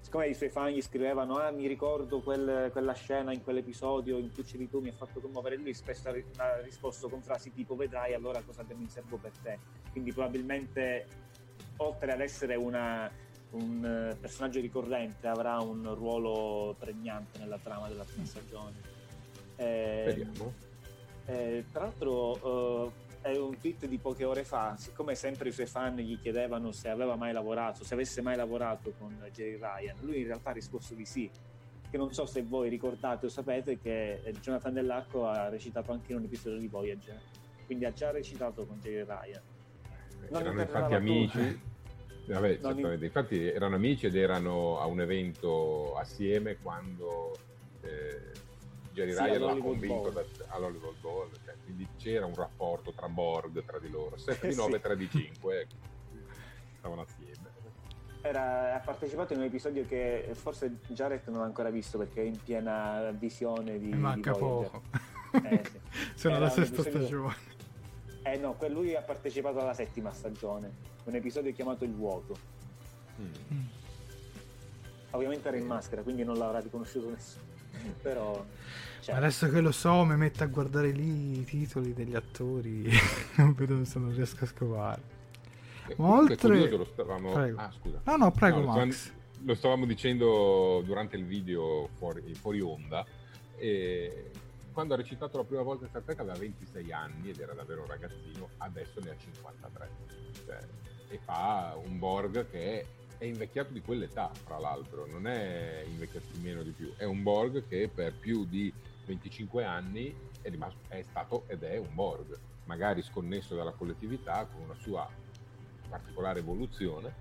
siccome 0.00 0.28
i 0.28 0.34
suoi 0.34 0.48
fan 0.48 0.70
gli 0.70 0.80
scrivevano 0.80 1.36
ah 1.36 1.50
mi 1.50 1.66
ricordo 1.66 2.20
quel- 2.20 2.70
quella 2.72 2.94
scena 2.94 3.32
in 3.32 3.42
quell'episodio 3.42 4.16
in 4.18 4.32
cui 4.32 4.42
c'eri 4.44 4.68
tu 4.68 4.80
mi 4.80 4.88
ha 4.88 4.92
fatto 4.92 5.20
commuovere 5.20 5.56
lui 5.56 5.74
spesso 5.74 6.08
ha, 6.08 6.12
ri- 6.12 6.24
ha 6.36 6.60
risposto 6.62 7.08
con 7.08 7.20
frasi 7.20 7.52
tipo 7.52 7.74
vedrai 7.74 8.14
allora 8.14 8.40
cosa 8.42 8.62
abbiamo 8.62 8.82
in 8.82 8.88
serbo 8.88 9.16
per 9.16 9.32
te 9.42 9.58
quindi 9.90 10.12
probabilmente 10.12 11.06
oltre 11.78 12.12
ad 12.12 12.20
essere 12.20 12.54
una- 12.54 13.10
un 13.50 13.84
eh, 13.84 14.16
personaggio 14.16 14.60
ricorrente 14.60 15.26
avrà 15.26 15.58
un 15.60 15.94
ruolo 15.94 16.74
pregnante 16.78 17.38
nella 17.38 17.58
trama 17.58 17.88
della 17.88 18.04
prima 18.04 18.24
stagione. 18.26 18.76
Eh, 19.56 20.26
eh, 21.26 21.64
tra 21.72 21.84
l'altro 21.84 22.86
eh, 22.86 22.92
è 23.20 23.36
un 23.36 23.58
tweet 23.58 23.86
di 23.86 23.98
poche 23.98 24.24
ore 24.24 24.44
fa, 24.44 24.76
siccome 24.76 25.14
sempre 25.14 25.48
i 25.48 25.52
suoi 25.52 25.66
fan 25.66 25.96
gli 25.96 26.18
chiedevano 26.18 26.72
se 26.72 26.88
aveva 26.88 27.16
mai 27.16 27.32
lavorato, 27.32 27.84
se 27.84 27.94
avesse 27.94 28.22
mai 28.22 28.36
lavorato 28.36 28.92
con 28.98 29.16
Jerry 29.32 29.56
Ryan, 29.56 29.96
lui 30.00 30.20
in 30.20 30.26
realtà 30.26 30.50
ha 30.50 30.52
risposto 30.54 30.94
di 30.94 31.04
sì. 31.04 31.30
Che 31.90 31.96
non 31.96 32.12
so 32.12 32.26
se 32.26 32.42
voi 32.42 32.68
ricordate 32.68 33.26
o 33.26 33.28
sapete 33.30 33.78
che 33.78 34.20
eh, 34.22 34.32
Jonathan 34.40 34.74
Dell'Arco 34.74 35.26
ha 35.26 35.48
recitato 35.48 35.90
anche 35.90 36.12
in 36.12 36.18
un 36.18 36.24
episodio 36.24 36.58
di 36.58 36.68
Voyager, 36.68 37.18
quindi 37.64 37.86
ha 37.86 37.92
già 37.92 38.10
recitato 38.10 38.66
con 38.66 38.78
Jerry 38.80 39.04
Ryan. 39.06 39.42
Non 40.28 40.40
erano 40.42 40.60
infatti 40.60 40.94
amici. 40.94 41.38
tutto. 41.38 42.32
Vabbè, 42.32 42.60
certamente. 42.60 43.04
infatti 43.06 43.46
erano 43.46 43.76
amici 43.76 44.04
ed 44.04 44.16
erano 44.16 44.78
a 44.78 44.84
un 44.84 45.00
evento 45.00 45.94
assieme 45.96 46.58
quando 46.58 47.34
eh, 47.80 48.32
Jerry 48.98 49.12
Sì, 49.12 49.22
Ryan 49.22 49.40
l'ha 49.42 49.56
convinto 49.62 50.10
da- 50.10 50.24
all'Hollywood 50.48 50.96
Bowl, 51.00 51.28
cioè, 51.44 51.54
quindi 51.62 51.86
c'era 51.96 52.26
un 52.26 52.34
rapporto 52.34 52.92
tra 52.92 53.08
Borg, 53.08 53.64
tra 53.64 53.78
di 53.78 53.88
loro, 53.90 54.16
7 54.16 54.46
Eh 54.46 54.50
di 54.50 54.56
9 54.56 54.72
sì. 54.72 54.80
3 54.80 54.96
di 54.96 55.08
5, 55.08 55.66
stavano 56.78 57.02
assieme. 57.02 57.56
Era- 58.22 58.74
ha 58.74 58.78
partecipato 58.80 59.34
in 59.34 59.38
un 59.38 59.44
episodio 59.44 59.86
che 59.86 60.28
forse 60.32 60.78
Jared 60.88 61.22
non 61.28 61.42
ha 61.42 61.44
ancora 61.44 61.70
visto 61.70 61.96
perché 61.98 62.22
è 62.22 62.24
in 62.24 62.42
piena 62.42 63.12
visione 63.12 63.78
di, 63.78 63.90
di 63.90 63.96
manca 63.96 64.32
Voyager. 64.32 64.70
poco. 64.70 64.82
Eh, 65.46 65.62
sì. 65.64 65.80
Sono 66.18 66.34
alla 66.34 66.46
un 66.46 66.50
sesta 66.50 66.80
episodio- 66.80 67.00
stagione. 67.06 67.36
Eh 68.24 68.36
no, 68.36 68.56
lui 68.68 68.96
ha 68.96 69.00
partecipato 69.02 69.60
alla 69.60 69.74
settima 69.74 70.12
stagione, 70.12 70.70
un 71.04 71.14
episodio 71.14 71.52
chiamato 71.52 71.84
Il 71.84 71.94
vuoto. 71.94 72.36
Mm. 73.20 73.64
Ovviamente 75.12 75.46
era 75.48 75.56
in 75.56 75.66
maschera, 75.66 76.02
quindi 76.02 76.24
non 76.24 76.36
l'avrà 76.36 76.58
riconosciuto 76.58 77.08
nessuno. 77.10 77.46
Però 78.02 78.44
cioè, 79.00 79.14
Ma 79.14 79.20
adesso 79.24 79.48
che 79.48 79.60
lo 79.60 79.72
so, 79.72 80.04
mi 80.04 80.16
metto 80.16 80.42
a 80.42 80.46
guardare 80.46 80.90
lì 80.90 81.38
i 81.38 81.44
titoli 81.44 81.94
degli 81.94 82.14
attori. 82.14 82.86
non 83.36 83.54
vedo 83.54 83.82
se 83.84 83.98
non 83.98 84.14
riesco 84.14 84.44
a 84.44 84.46
scovare. 84.46 85.00
E 85.86 85.94
Ma 85.96 86.18
oltre- 86.18 86.68
lo 86.68 86.84
stavamo... 86.84 87.32
Prego. 87.32 87.58
Ah, 87.58 87.72
scusa. 87.80 88.00
No, 88.04 88.16
no, 88.16 88.30
prego, 88.32 88.58
stavamo- 88.62 88.84
Max. 88.84 89.12
Lo 89.44 89.54
stavamo 89.54 89.86
dicendo 89.86 90.82
durante 90.84 91.16
il 91.16 91.24
video 91.24 91.88
fuori, 91.96 92.34
fuori 92.34 92.60
onda. 92.60 93.06
E 93.56 94.30
quando 94.72 94.94
ha 94.94 94.96
recitato 94.98 95.38
la 95.38 95.44
prima 95.44 95.62
volta 95.62 95.84
in 95.84 95.90
Star 95.90 96.02
Trek 96.02 96.18
aveva 96.18 96.36
26 96.36 96.92
anni 96.92 97.30
ed 97.30 97.38
era 97.40 97.54
davvero 97.54 97.82
un 97.82 97.86
ragazzino, 97.88 98.50
adesso 98.58 99.00
ne 99.00 99.10
ha 99.10 99.16
53. 99.16 99.88
Cioè, 100.44 100.58
e 101.08 101.18
fa 101.24 101.76
un 101.82 101.98
Borg 101.98 102.50
che 102.50 102.84
è 103.18 103.24
invecchiato 103.24 103.72
di 103.72 103.82
quell'età, 103.82 104.30
fra 104.32 104.58
l'altro, 104.58 105.06
non 105.06 105.26
è 105.26 105.84
invecchiato 105.86 106.26
di 106.32 106.40
meno 106.40 106.62
di 106.62 106.70
più, 106.70 106.94
è 106.96 107.04
un 107.04 107.22
Borg 107.22 107.66
che 107.66 107.90
per 107.92 108.14
più 108.14 108.46
di 108.46 108.72
25 109.04 109.64
anni 109.64 110.14
è, 110.40 110.48
rimasto, 110.48 110.78
è 110.88 111.02
stato 111.02 111.44
ed 111.48 111.64
è 111.64 111.76
un 111.76 111.92
Borg, 111.94 112.38
magari 112.64 113.02
sconnesso 113.02 113.56
dalla 113.56 113.72
collettività 113.72 114.46
con 114.46 114.62
una 114.62 114.76
sua 114.76 115.08
particolare 115.88 116.38
evoluzione, 116.38 117.12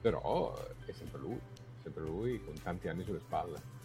però 0.00 0.54
è 0.84 0.92
sempre 0.92 1.20
lui, 1.20 1.40
sempre 1.82 2.02
lui 2.02 2.44
con 2.44 2.54
tanti 2.62 2.88
anni 2.88 3.02
sulle 3.04 3.20
spalle. 3.20 3.78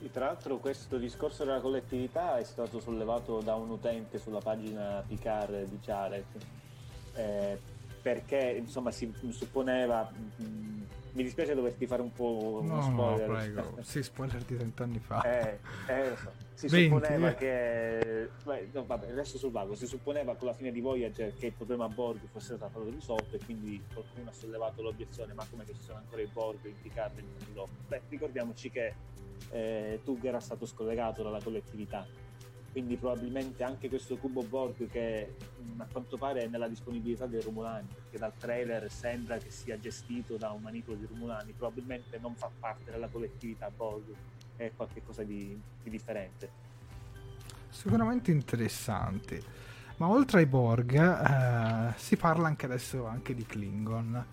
E 0.00 0.10
tra 0.10 0.26
l'altro 0.26 0.58
questo 0.58 0.98
discorso 0.98 1.44
della 1.44 1.60
collettività 1.60 2.38
è 2.38 2.44
stato 2.44 2.80
sollevato 2.80 3.40
da 3.40 3.54
un 3.54 3.70
utente 3.70 4.18
sulla 4.18 4.40
pagina 4.40 5.02
Picard 5.06 5.64
di 5.64 5.78
Jared, 5.78 6.24
eh, 7.14 7.58
perché 8.04 8.56
insomma 8.58 8.90
si 8.90 9.10
supponeva 9.30 10.12
mh, 10.36 10.44
mi 11.12 11.22
dispiace 11.22 11.54
doverti 11.54 11.86
fare 11.86 12.02
un 12.02 12.12
po' 12.12 12.60
uno 12.60 12.74
No, 12.74 12.74
no, 12.74 13.16
spoiler. 13.16 13.26
prego. 13.28 13.78
Sì, 13.82 14.02
spoiler 14.02 14.42
di 14.42 14.56
30 14.56 14.82
anni 14.82 14.98
fa. 14.98 15.22
Eh, 15.22 15.58
eh, 15.88 16.08
lo 16.10 16.16
so. 16.16 16.32
Si 16.52 16.66
20, 16.66 16.88
supponeva 16.92 17.30
eh. 17.30 17.34
che. 17.36 18.30
beh, 18.44 18.68
no, 18.72 18.84
vabbè, 18.84 19.10
adesso 19.10 19.38
sul 19.38 19.50
vago. 19.52 19.74
Si 19.74 19.86
supponeva 19.86 20.34
con 20.34 20.48
la 20.48 20.52
fine 20.54 20.70
di 20.70 20.80
Voyager 20.80 21.32
che 21.34 21.46
il 21.46 21.52
problema 21.52 21.88
Borg 21.88 22.20
fosse 22.30 22.56
stato 22.56 22.84
risolto 22.90 23.36
e 23.36 23.38
quindi 23.42 23.82
qualcuno 23.92 24.28
ha 24.28 24.32
sollevato 24.32 24.82
l'obiezione: 24.82 25.32
ma 25.32 25.46
come 25.48 25.64
che 25.64 25.72
ci 25.74 25.82
sono 25.82 25.98
ancora 25.98 26.20
i 26.20 26.28
Borg 26.30 26.64
in 26.64 26.74
Picard 26.82 27.16
e 27.16 27.20
in 27.20 27.54
Lock? 27.54 27.70
Beh, 27.86 28.02
ricordiamoci 28.08 28.70
che 28.70 28.94
eh, 29.50 30.00
Tug 30.04 30.22
era 30.24 30.40
stato 30.40 30.66
scollegato 30.66 31.22
dalla 31.22 31.40
collettività. 31.40 32.04
Quindi 32.74 32.96
probabilmente 32.96 33.62
anche 33.62 33.88
questo 33.88 34.16
cubo 34.16 34.42
Borg 34.42 34.90
che 34.90 35.36
a 35.76 35.86
quanto 35.92 36.16
pare 36.16 36.42
è 36.42 36.48
nella 36.48 36.66
disponibilità 36.66 37.24
dei 37.24 37.40
Romulani, 37.40 37.86
perché 37.86 38.18
dal 38.18 38.32
trailer 38.36 38.90
sembra 38.90 39.38
che 39.38 39.48
sia 39.48 39.78
gestito 39.78 40.36
da 40.36 40.50
un 40.50 40.60
manipolo 40.60 40.96
di 40.96 41.06
Romulani, 41.08 41.52
probabilmente 41.52 42.18
non 42.18 42.34
fa 42.34 42.50
parte 42.58 42.90
della 42.90 43.06
collettività 43.06 43.70
Borg, 43.70 44.12
è 44.56 44.72
qualcosa 44.74 45.22
di, 45.22 45.56
di 45.84 45.88
differente. 45.88 46.50
Sicuramente 47.68 48.32
interessante. 48.32 49.40
Ma 49.98 50.08
oltre 50.08 50.40
ai 50.40 50.46
Borg, 50.46 50.94
eh, 50.94 51.94
si 51.96 52.16
parla 52.16 52.48
anche 52.48 52.66
adesso 52.66 53.06
anche 53.06 53.36
di 53.36 53.46
Klingon. 53.46 54.26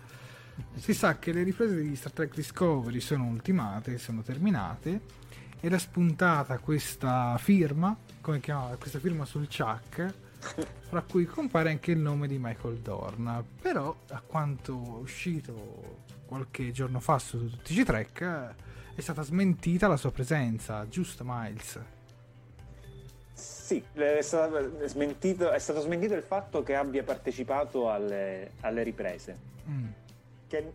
Si 0.74 0.94
sa 0.94 1.16
che 1.20 1.32
le 1.32 1.44
riprese 1.44 1.80
di 1.80 1.94
Star 1.94 2.10
Trek 2.10 2.34
Discovery 2.34 2.98
sono 2.98 3.26
ultimate, 3.26 3.98
sono 3.98 4.20
terminate. 4.22 5.21
Era 5.64 5.78
spuntata 5.78 6.58
questa 6.58 7.38
firma, 7.38 7.96
come 8.20 8.40
chiamava, 8.40 8.74
questa 8.74 8.98
firma 8.98 9.24
sul 9.24 9.46
Chuck, 9.46 10.12
fra 10.88 11.02
cui 11.02 11.24
compare 11.24 11.70
anche 11.70 11.92
il 11.92 11.98
nome 11.98 12.26
di 12.26 12.36
Michael 12.36 12.78
Dorn. 12.78 13.44
Però, 13.60 13.94
a 14.08 14.20
quanto 14.26 14.72
è 14.72 15.00
uscito 15.00 16.00
qualche 16.26 16.72
giorno 16.72 16.98
fa 16.98 17.20
su 17.20 17.48
TG 17.62 17.84
Trek, 17.84 18.54
è 18.96 19.00
stata 19.00 19.22
smentita 19.22 19.86
la 19.86 19.96
sua 19.96 20.10
presenza, 20.10 20.88
giusto 20.88 21.22
Miles? 21.24 21.78
Sì, 23.32 23.84
è 23.92 24.20
stato 24.20 24.88
smentito, 24.88 25.52
è 25.52 25.60
stato 25.60 25.80
smentito 25.80 26.14
il 26.14 26.24
fatto 26.24 26.64
che 26.64 26.74
abbia 26.74 27.04
partecipato 27.04 27.88
alle, 27.88 28.54
alle 28.62 28.82
riprese. 28.82 29.38
Mm. 29.68 29.86
Che 30.48 30.72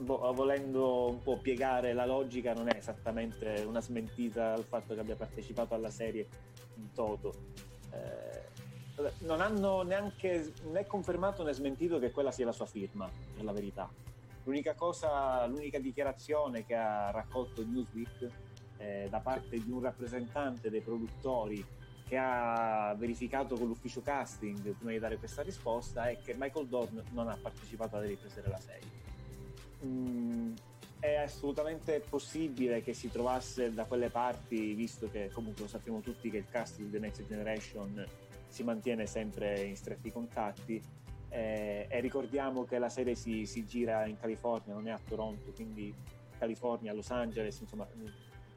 volendo 0.00 1.08
un 1.08 1.22
po' 1.22 1.38
piegare 1.38 1.92
la 1.92 2.06
logica, 2.06 2.52
non 2.52 2.68
è 2.68 2.76
esattamente 2.76 3.64
una 3.66 3.80
smentita 3.80 4.52
al 4.52 4.64
fatto 4.64 4.94
che 4.94 5.00
abbia 5.00 5.16
partecipato 5.16 5.74
alla 5.74 5.90
serie 5.90 6.26
in 6.76 6.92
toto. 6.92 7.32
Eh, 7.92 8.48
non 9.20 9.40
hanno 9.40 9.82
neanche 9.82 10.52
né 10.70 10.86
confermato 10.86 11.42
né 11.42 11.52
smentito 11.52 11.98
che 11.98 12.10
quella 12.10 12.30
sia 12.30 12.44
la 12.44 12.52
sua 12.52 12.66
firma, 12.66 13.08
per 13.34 13.44
la 13.44 13.52
verità. 13.52 13.90
L'unica 14.44 14.74
cosa, 14.74 15.44
l'unica 15.46 15.78
dichiarazione 15.78 16.64
che 16.64 16.74
ha 16.74 17.10
raccolto 17.10 17.64
Newsweek 17.64 18.30
eh, 18.78 19.06
da 19.10 19.20
parte 19.20 19.62
di 19.62 19.70
un 19.70 19.80
rappresentante 19.80 20.70
dei 20.70 20.80
produttori 20.80 21.64
che 22.06 22.16
ha 22.16 22.92
verificato 22.98 23.54
con 23.54 23.68
l'ufficio 23.68 24.00
casting 24.00 24.74
prima 24.74 24.90
di 24.90 24.98
dare 24.98 25.16
questa 25.18 25.42
risposta 25.42 26.08
è 26.08 26.18
che 26.18 26.34
Michael 26.36 26.66
Dorn 26.66 27.04
non 27.12 27.28
ha 27.28 27.38
partecipato 27.40 27.96
alle 27.96 28.08
riprese 28.08 28.42
della 28.42 28.58
serie. 28.58 29.09
Mm, 29.84 30.52
è 31.00 31.14
assolutamente 31.14 32.02
possibile 32.06 32.82
che 32.82 32.92
si 32.92 33.10
trovasse 33.10 33.72
da 33.72 33.84
quelle 33.86 34.10
parti, 34.10 34.74
visto 34.74 35.10
che 35.10 35.30
comunque 35.32 35.62
lo 35.62 35.68
sappiamo 35.68 36.00
tutti 36.00 36.30
che 36.30 36.36
il 36.36 36.48
cast 36.48 36.76
di 36.76 36.90
The 36.90 36.98
Next 36.98 37.26
Generation 37.26 38.06
si 38.46 38.62
mantiene 38.62 39.06
sempre 39.06 39.62
in 39.62 39.76
stretti 39.76 40.12
contatti. 40.12 40.80
eh, 41.32 41.86
e 41.88 42.00
ricordiamo 42.00 42.64
che 42.64 42.78
la 42.78 42.88
serie 42.88 43.14
si, 43.14 43.46
si 43.46 43.64
gira 43.64 44.04
in 44.06 44.18
California, 44.18 44.74
non 44.74 44.88
è 44.88 44.90
a 44.90 44.98
Toronto, 44.98 45.52
quindi 45.52 45.94
California, 46.36 46.92
Los 46.92 47.10
Angeles, 47.10 47.60
insomma, 47.60 47.86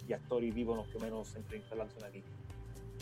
gli 0.03 0.11
attori 0.11 0.49
vivono 0.49 0.81
più 0.81 0.97
o 0.97 1.01
meno 1.01 1.23
sempre 1.23 1.57
in 1.57 1.63
quella 1.67 1.87
zona 1.87 2.07
lì. 2.07 2.23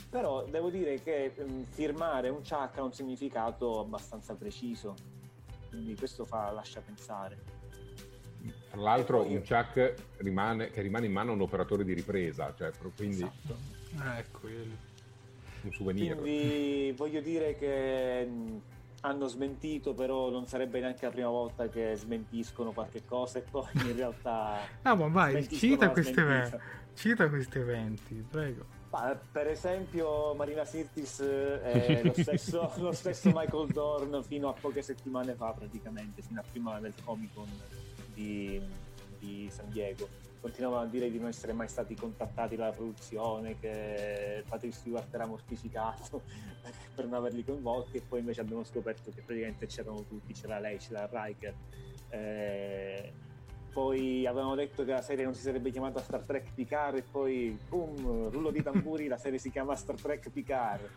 Però 0.10 0.44
devo 0.44 0.70
dire 0.70 1.02
che 1.02 1.34
mm, 1.40 1.62
firmare 1.62 2.28
un 2.28 2.42
Chuck 2.44 2.78
ha 2.78 2.84
un 2.84 2.92
significato 2.92 3.80
abbastanza 3.80 4.36
preciso, 4.36 4.94
quindi 5.70 5.96
questo 5.96 6.26
fa, 6.26 6.52
lascia 6.52 6.82
pensare. 6.82 7.61
Tra 8.72 8.82
l'altro 8.82 9.24
poi- 9.24 9.36
un 9.36 9.44
Chuck 9.44 9.94
rimane, 10.18 10.70
che 10.72 10.82
rimane 10.82 11.06
in 11.06 11.12
mano 11.12 11.32
a 11.32 11.34
un 11.36 11.42
operatore 11.42 11.84
di 11.84 11.94
ripresa, 11.94 12.54
cioè 12.58 12.72
quindi 12.96 13.18
Esatto. 13.18 13.58
Eh, 13.96 14.26
quello. 14.32 14.90
un 15.64 15.72
souvenir. 15.74 16.16
Quindi 16.16 16.94
voglio 16.96 17.20
dire 17.22 17.56
che 17.58 18.28
hanno 19.02 19.28
smentito, 19.28 19.94
però 19.94 20.30
non 20.30 20.48
sarebbe 20.48 20.80
neanche 20.80 21.06
la 21.06 21.12
prima 21.12 21.28
volta 21.28 21.68
che 21.68 21.96
smentiscono 21.96 22.72
qualche 22.72 23.04
cosa 23.06 23.40
e 23.40 23.42
poi 23.42 23.68
in 23.74 23.96
realtà... 23.96 24.60
No, 24.84 24.96
ma 24.96 25.08
vai, 25.08 25.48
cita 25.50 25.90
questi, 25.90 26.20
eventi, 26.20 26.58
cita 26.94 27.30
questi 27.30 27.60
eventi, 27.60 28.26
prego. 28.30 28.80
Ma, 28.92 29.18
per 29.32 29.48
esempio 29.48 30.34
Marina 30.34 30.66
Sirtis 30.66 31.22
è 31.22 32.02
lo 32.04 32.14
stesso, 32.14 32.72
lo 32.78 32.92
stesso 32.92 33.32
Michael 33.34 33.68
Dorn 33.72 34.22
fino 34.24 34.50
a 34.50 34.54
poche 34.54 34.82
settimane 34.82 35.34
fa 35.34 35.52
praticamente, 35.52 36.22
fino 36.22 36.40
a 36.42 36.44
prima 36.50 36.80
del 36.80 36.94
Comic 37.04 37.34
Con 37.34 37.48
di, 38.14 38.62
di 39.20 39.48
San 39.50 39.70
Diego. 39.70 40.08
Continuavano 40.40 40.84
a 40.84 40.88
dire 40.88 41.12
di 41.12 41.20
non 41.20 41.28
essere 41.28 41.54
mai 41.54 41.68
stati 41.68 41.96
contattati 41.96 42.56
dalla 42.56 42.72
produzione, 42.72 43.60
che 43.60 44.44
Patrick 44.48 44.76
Stewart 44.76 45.14
era 45.14 45.28
mortificato 45.28 46.24
per 46.96 47.06
non 47.06 47.14
averli 47.16 47.44
coinvolti 47.44 47.98
e 47.98 48.02
poi 48.02 48.20
invece 48.20 48.42
abbiamo 48.42 48.64
scoperto 48.64 49.12
che 49.12 49.22
praticamente 49.22 49.68
c'erano 49.68 50.04
tutti, 50.04 50.34
c'era 50.34 50.60
lei, 50.60 50.78
c'era 50.78 51.08
Riker. 51.12 51.54
Eh, 52.10 53.14
poi 53.72 54.26
avevano 54.28 54.56
detto 54.56 54.84
che 54.84 54.92
la 54.92 55.02
serie 55.02 55.24
non 55.24 55.34
si 55.34 55.42
sarebbe 55.42 55.72
chiamata 55.72 56.02
Star 56.02 56.26
Trek 56.26 56.54
Picard 56.54 56.98
e 56.98 57.04
poi 57.04 57.58
boom, 57.70 58.30
rullo 58.30 58.52
di 58.52 58.62
tamburi, 58.62 59.08
la 59.08 59.18
serie 59.18 59.40
si 59.40 59.50
chiama 59.50 59.76
Star 59.76 59.96
Trek 59.96 60.30
Picard. 60.30 60.90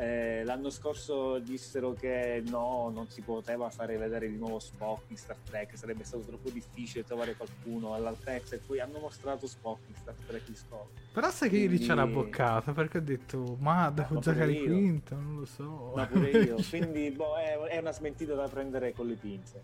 Eh, 0.00 0.44
l'anno 0.44 0.70
scorso 0.70 1.38
dissero 1.40 1.92
che 1.92 2.42
no, 2.46 2.90
non 2.90 3.10
si 3.10 3.20
poteva 3.20 3.68
fare 3.68 3.98
vedere 3.98 4.30
di 4.30 4.38
nuovo 4.38 4.58
Spock 4.58 5.10
in 5.10 5.18
Star 5.18 5.36
Trek, 5.44 5.76
sarebbe 5.76 6.04
stato 6.04 6.22
troppo 6.22 6.48
difficile 6.48 7.04
trovare 7.04 7.34
qualcuno 7.36 7.92
all'altezza 7.92 8.54
e 8.54 8.60
poi 8.60 8.80
hanno 8.80 8.98
mostrato 8.98 9.46
Spock 9.46 9.80
in 9.88 9.94
Star 9.96 10.14
Trek 10.26 10.46
Discovery. 10.46 10.88
Però 11.12 11.30
sai 11.30 11.50
che 11.50 11.66
Quindi- 11.66 11.84
c'è 11.86 11.92
la 11.92 12.06
boccata 12.06 12.72
perché 12.72 12.96
ho 12.96 13.02
detto, 13.02 13.56
ma 13.60 13.90
devo 13.90 14.14
Ma 14.14 14.20
giocare 14.20 14.52
il 14.52 14.62
quinto, 14.62 15.14
non 15.16 15.36
lo 15.40 15.44
so. 15.44 15.92
Ma 15.94 16.06
pure 16.06 16.30
io, 16.30 16.56
quindi 16.70 17.10
boh, 17.10 17.36
è, 17.36 17.58
è 17.58 17.76
una 17.78 17.92
smentita 17.92 18.34
da 18.34 18.48
prendere 18.48 18.94
con 18.94 19.06
le 19.06 19.16
pinze. 19.16 19.62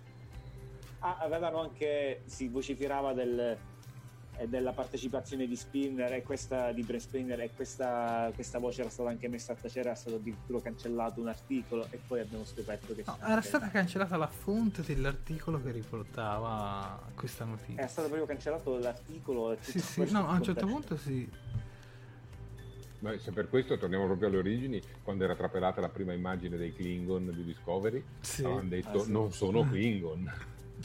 Ah, 0.99 1.17
avevano 1.21 1.61
anche, 1.61 2.21
si 2.27 2.49
vociferava 2.49 3.15
del, 3.15 3.57
eh, 4.39 4.49
della 4.49 4.73
partecipazione 4.73 5.47
di 5.47 5.57
Spinner 5.57 6.13
e 6.13 6.23
questa 6.23 6.73
di 6.73 6.83
Brent 6.83 7.03
Spinner 7.03 7.41
e 7.41 7.51
questa, 7.55 8.31
questa 8.35 8.59
voce 8.59 8.81
era 8.83 8.91
stata 8.91 9.09
anche 9.11 9.29
messa 9.29 9.53
a 9.53 9.57
tacere, 9.57 9.87
era 9.89 9.95
stato 9.95 10.17
addirittura 10.17 10.61
cancellato 10.61 11.21
un 11.21 11.29
articolo 11.29 11.87
e 11.91 11.99
poi 12.07 12.21
abbiamo 12.21 12.45
scoperto 12.45 12.95
che 12.95 13.03
No, 13.07 13.17
era 13.21 13.35
anche- 13.35 13.47
stata 13.49 13.69
cancellata 13.69 14.17
la 14.17 14.27
fonte 14.27 14.83
dell'articolo 14.83 15.61
che 15.63 15.71
riportava 15.71 17.01
questa 17.15 17.45
notizia. 17.45 17.75
era 17.79 17.87
stato 17.89 18.09
proprio 18.09 18.27
cancellato 18.27 18.79
l'articolo 18.79 19.53
e 19.53 19.59
Sì, 19.61 19.79
sì, 19.81 20.11
no, 20.11 20.29
a 20.29 20.33
un 20.35 20.43
certo 20.43 20.67
punto 20.67 20.97
sì. 20.97 21.29
Ma 22.99 23.17
se 23.19 23.31
per 23.31 23.49
questo 23.51 23.77
torniamo 23.77 24.07
proprio 24.07 24.29
alle 24.29 24.39
origini, 24.39 24.83
quando 25.03 25.25
era 25.25 25.37
trapelata 25.37 25.81
la 25.83 25.91
prima 25.91 26.15
immagine 26.15 26.57
dei 26.57 26.73
Klingon 26.75 27.31
di 27.31 27.45
Discovery, 27.45 28.03
Sì. 28.21 28.43
avevano 28.45 28.69
detto 28.69 29.01
Ah, 29.01 29.05
sì. 29.05 29.13
non 29.13 29.33
sono 29.33 29.63
Klingon. 29.69 30.33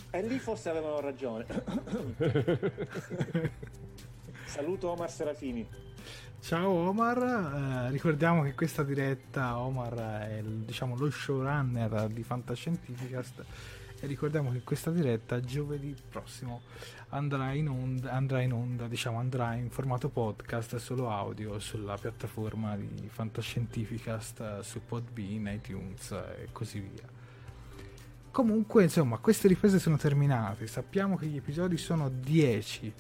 E 0.10 0.22
lì 0.24 0.40
forse 0.40 0.70
avevano 0.70 1.00
ragione. 1.00 1.46
Saluto 4.46 4.90
Omar 4.90 5.10
Serafini. 5.10 5.66
Ciao 6.42 6.72
Omar, 6.72 7.88
eh, 7.88 7.92
ricordiamo 7.92 8.42
che 8.42 8.56
questa 8.56 8.84
diretta 8.84 9.60
Omar 9.60 10.28
è 10.28 10.42
diciamo, 10.44 10.98
lo 10.98 11.10
showrunner 11.10 12.08
di 12.08 12.24
Fantascientificast 12.24 13.46
e 14.00 14.08
ricordiamo 14.08 14.52
che 14.52 14.64
questa 14.64 14.90
diretta 14.90 15.40
giovedì 15.40 15.96
prossimo 16.10 16.62
andrà 17.10 17.54
in 17.54 17.70
onda, 17.70 18.12
andrà 18.12 18.42
in 18.42 18.54
onda, 18.54 18.88
diciamo 18.88 19.20
andrà 19.20 19.54
in 19.54 19.70
formato 19.70 20.10
podcast 20.10 20.78
solo 20.78 21.12
audio 21.12 21.60
sulla 21.60 21.96
piattaforma 21.96 22.76
di 22.76 23.08
Fantascientificast 23.08 24.62
su 24.62 24.82
Podbean, 24.84 25.48
iTunes 25.54 26.12
e 26.12 26.48
così 26.52 26.80
via. 26.80 27.21
Comunque, 28.32 28.84
insomma, 28.84 29.18
queste 29.18 29.50
riprese 29.50 29.78
sono 29.78 29.98
terminate, 29.98 30.66
sappiamo 30.66 31.18
che 31.18 31.26
gli 31.26 31.36
episodi 31.36 31.78
sono 31.78 32.10
10. 32.10 32.94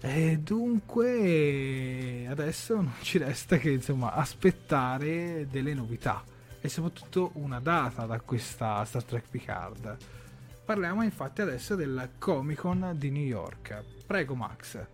E 0.00 0.38
dunque 0.38 2.26
adesso 2.28 2.74
non 2.74 2.92
ci 3.00 3.16
resta 3.16 3.56
che 3.56 3.70
insomma 3.70 4.12
aspettare 4.12 5.46
delle 5.48 5.72
novità 5.72 6.22
e 6.60 6.68
soprattutto 6.68 7.30
una 7.34 7.58
data 7.58 8.04
da 8.04 8.20
questa 8.20 8.84
Star 8.84 9.04
Trek 9.04 9.28
Picard. 9.30 9.96
Parliamo 10.64 11.02
infatti 11.02 11.40
adesso 11.40 11.74
del 11.74 12.10
Comic 12.18 12.58
Con 12.58 12.92
di 12.96 13.10
New 13.10 13.24
York. 13.24 13.82
Prego 14.06 14.34
Max, 14.34 14.84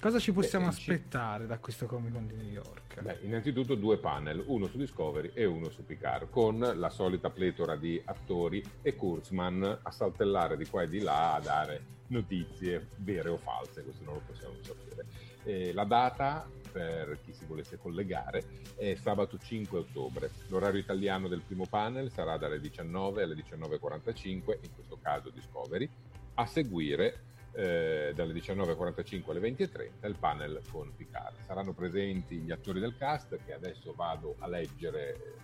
Cosa 0.00 0.20
ci 0.20 0.32
possiamo 0.32 0.66
Beh, 0.66 0.72
ci- 0.74 0.90
aspettare 0.92 1.46
da 1.46 1.58
questo 1.58 1.86
Comic 1.86 2.12
Con 2.12 2.28
di 2.28 2.34
New 2.36 2.46
York? 2.46 3.00
Beh, 3.02 3.18
innanzitutto 3.22 3.74
due 3.74 3.98
panel, 3.98 4.44
uno 4.46 4.68
su 4.68 4.76
Discovery 4.76 5.32
e 5.34 5.44
uno 5.44 5.70
su 5.70 5.84
Picard, 5.84 6.30
con 6.30 6.58
la 6.58 6.88
solita 6.88 7.30
pletora 7.30 7.74
di 7.74 8.00
attori 8.04 8.62
e 8.80 8.94
Kurtzman 8.94 9.80
a 9.82 9.90
saltellare 9.90 10.56
di 10.56 10.66
qua 10.66 10.82
e 10.82 10.88
di 10.88 11.00
là 11.00 11.34
a 11.34 11.40
dare 11.40 11.96
notizie 12.08 12.90
vere 12.98 13.28
o 13.28 13.38
false, 13.38 13.82
questo 13.82 14.04
non 14.04 14.14
lo 14.14 14.22
possiamo 14.24 14.54
sapere. 14.62 15.04
Eh, 15.42 15.72
la 15.72 15.84
data, 15.84 16.48
per 16.70 17.18
chi 17.24 17.32
si 17.32 17.44
volesse 17.46 17.76
collegare, 17.76 18.44
è 18.76 18.94
sabato 18.94 19.36
5 19.36 19.80
ottobre. 19.80 20.30
L'orario 20.46 20.78
italiano 20.78 21.26
del 21.26 21.42
primo 21.44 21.66
panel 21.68 22.12
sarà 22.12 22.36
dalle 22.36 22.60
19 22.60 23.24
alle 23.24 23.34
19.45, 23.34 24.58
in 24.62 24.74
questo 24.76 24.96
caso 25.02 25.30
Discovery, 25.30 25.90
a 26.34 26.46
seguire 26.46 27.22
eh, 27.58 28.12
dalle 28.14 28.32
19.45 28.34 29.30
alle 29.30 29.40
20.30 29.40 30.06
il 30.06 30.16
panel 30.18 30.60
con 30.70 30.92
Picard. 30.94 31.34
Saranno 31.44 31.72
presenti 31.72 32.36
gli 32.36 32.52
attori 32.52 32.78
del 32.78 32.96
cast 32.96 33.36
che 33.44 33.52
adesso 33.52 33.92
vado 33.94 34.36
a 34.38 34.46
leggere 34.46 35.14
eh, 35.14 35.34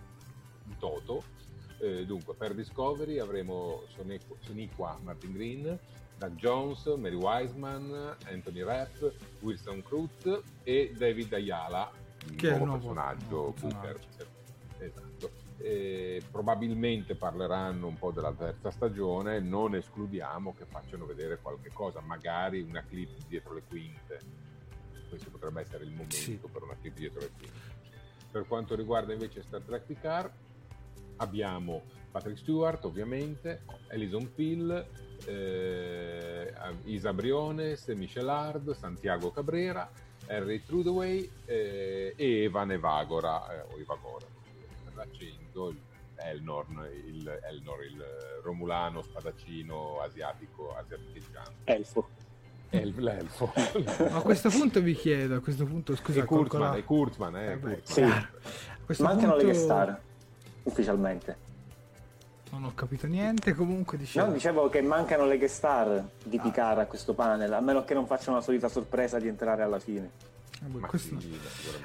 in 0.69 0.79
toto. 0.79 1.25
Eh, 1.81 2.07
dunque, 2.07 2.35
per 2.35 2.55
Discovery 2.55 3.19
avremo 3.19 3.83
Soniqua 4.39 4.97
Martin 5.03 5.33
Green, 5.33 5.79
Doug 6.17 6.35
Jones, 6.37 6.87
Mary 6.97 7.17
Wiseman, 7.17 8.17
Anthony 8.31 8.63
Rapp, 8.63 9.03
Wilson 9.41 9.83
Cruz 9.83 10.41
e 10.63 10.95
David 10.97 11.33
Ayala, 11.33 11.91
Che 12.37 12.49
nuovo, 12.51 12.65
nuovo- 12.65 12.79
personaggio 12.79 13.27
nuovo 13.29 13.51
Booker. 13.59 13.99
personaggio. 13.99 14.33
Esatto. 14.79 15.13
Eh, 15.59 16.21
probabilmente 16.31 17.15
parleranno 17.15 17.87
un 17.87 17.97
po' 17.97 18.11
della 18.11 18.33
terza 18.33 18.71
stagione, 18.71 19.41
non 19.41 19.75
escludiamo 19.75 20.53
che 20.55 20.65
facciano 20.67 21.07
vedere 21.07 21.39
qualche 21.41 21.71
cosa, 21.73 22.01
magari 22.01 22.61
una 22.61 22.85
clip 22.85 23.11
dietro 23.29 23.55
le 23.55 23.63
quinte. 23.69 24.19
Questo 25.09 25.31
potrebbe 25.31 25.61
essere 25.61 25.85
il 25.85 25.91
momento 25.91 26.15
Sì. 26.17 26.39
per 26.53 26.63
una 26.63 26.77
clip 26.81 26.95
dietro 26.97 27.21
le 27.21 27.31
quinte. 27.39 27.73
Per 28.31 28.47
quanto 28.49 28.75
riguarda 28.75 29.13
invece 29.13 29.43
Star 29.43 29.63
Trek 29.63 29.85
Picard, 29.85 30.31
abbiamo 31.19 31.83
Patrick 32.11 32.39
Stewart 32.39 32.85
ovviamente, 32.85 33.63
Alison 33.91 34.35
Pill, 34.35 34.87
eh, 35.27 36.53
Isa 36.85 37.13
Briones, 37.13 37.87
Michel 37.89 38.29
Hard, 38.29 38.73
Santiago 38.75 39.31
Cabrera, 39.31 39.89
Harry 40.27 40.65
Trudaway 40.65 41.31
eh, 41.45 42.13
e 42.17 42.43
Evan 42.43 42.73
Evagora, 42.73 43.53
eh, 43.53 43.73
o 43.73 43.79
Evagora 43.79 44.27
per 44.85 44.95
l'accento, 44.95 45.44
il 45.55 45.79
Elnorn, 46.17 46.87
il, 47.07 47.41
Elnor, 47.51 47.85
il 47.85 48.05
romulano 48.43 49.03
spadaccino 49.03 50.01
asiatico, 50.01 50.75
asiaticheggiante. 50.77 51.53
Elfo. 51.65 52.09
Elf, 52.71 52.97
l'elfo. 52.99 53.53
A 54.11 54.21
questo 54.21 54.49
punto 54.49 54.81
vi 54.81 54.95
chiedo, 54.95 55.37
a 55.37 55.41
questo 55.41 55.65
punto 55.65 55.95
scusa, 55.95 56.23
e 56.23 56.25
Kurtzman, 56.25 56.61
calcola- 56.61 56.77
è 56.77 56.85
Kurtzman, 56.85 57.37
eh, 57.37 57.53
Eh 57.53 57.59
Kurtzman. 57.59 58.11
Sì. 58.11 58.27
questo 58.85 59.05
Mancano 59.05 59.37
le 59.37 59.43
punto 59.43 59.45
guest 59.45 59.65
star, 59.65 60.01
ufficialmente. 60.65 61.37
Non 62.51 62.65
ho 62.65 62.73
capito 62.75 63.07
niente, 63.07 63.55
comunque 63.55 63.97
dicevo... 63.97 64.27
No, 64.27 64.33
dicevo 64.33 64.69
che 64.69 64.81
mancano 64.83 65.25
le 65.27 65.39
guest 65.39 65.57
star 65.57 66.05
di 66.25 66.39
Picard 66.39 66.79
a 66.79 66.87
questo 66.87 67.15
panel, 67.15 67.53
a 67.53 67.61
meno 67.61 67.85
che 67.85 67.95
non 67.95 68.07
facciano 68.07 68.37
la 68.37 68.43
solita 68.43 68.69
sorpresa 68.69 69.19
di 69.19 69.29
entrare 69.29 69.63
alla 69.63 69.79
fine. 69.79 70.11
Vabbè, 70.63 70.79
Ma 70.79 70.87
questo-. 70.87 71.19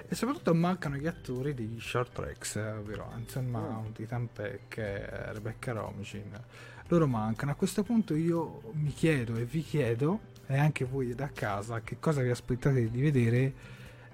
E 0.07 0.15
soprattutto 0.15 0.53
mancano 0.53 0.95
gli 0.95 1.07
attori 1.07 1.53
di 1.53 1.77
Short 1.79 2.13
Tracks, 2.13 2.55
eh, 2.55 2.71
ovvero 2.71 3.09
Anson 3.11 3.45
Mm. 3.45 3.49
Mount, 3.49 3.99
Ethan 3.99 4.29
Peck, 4.31 4.77
eh, 4.77 5.33
Rebecca 5.33 5.71
Romijn. 5.73 6.31
Loro 6.87 7.07
mancano. 7.07 7.51
A 7.51 7.55
questo 7.55 7.83
punto 7.83 8.15
io 8.15 8.61
mi 8.73 8.91
chiedo 8.93 9.35
e 9.35 9.45
vi 9.45 9.61
chiedo, 9.61 10.21
e 10.47 10.57
anche 10.57 10.85
voi 10.85 11.13
da 11.13 11.29
casa, 11.31 11.81
che 11.81 11.97
cosa 11.99 12.21
vi 12.21 12.29
aspettate 12.29 12.89
di 12.89 13.01
vedere 13.01 13.53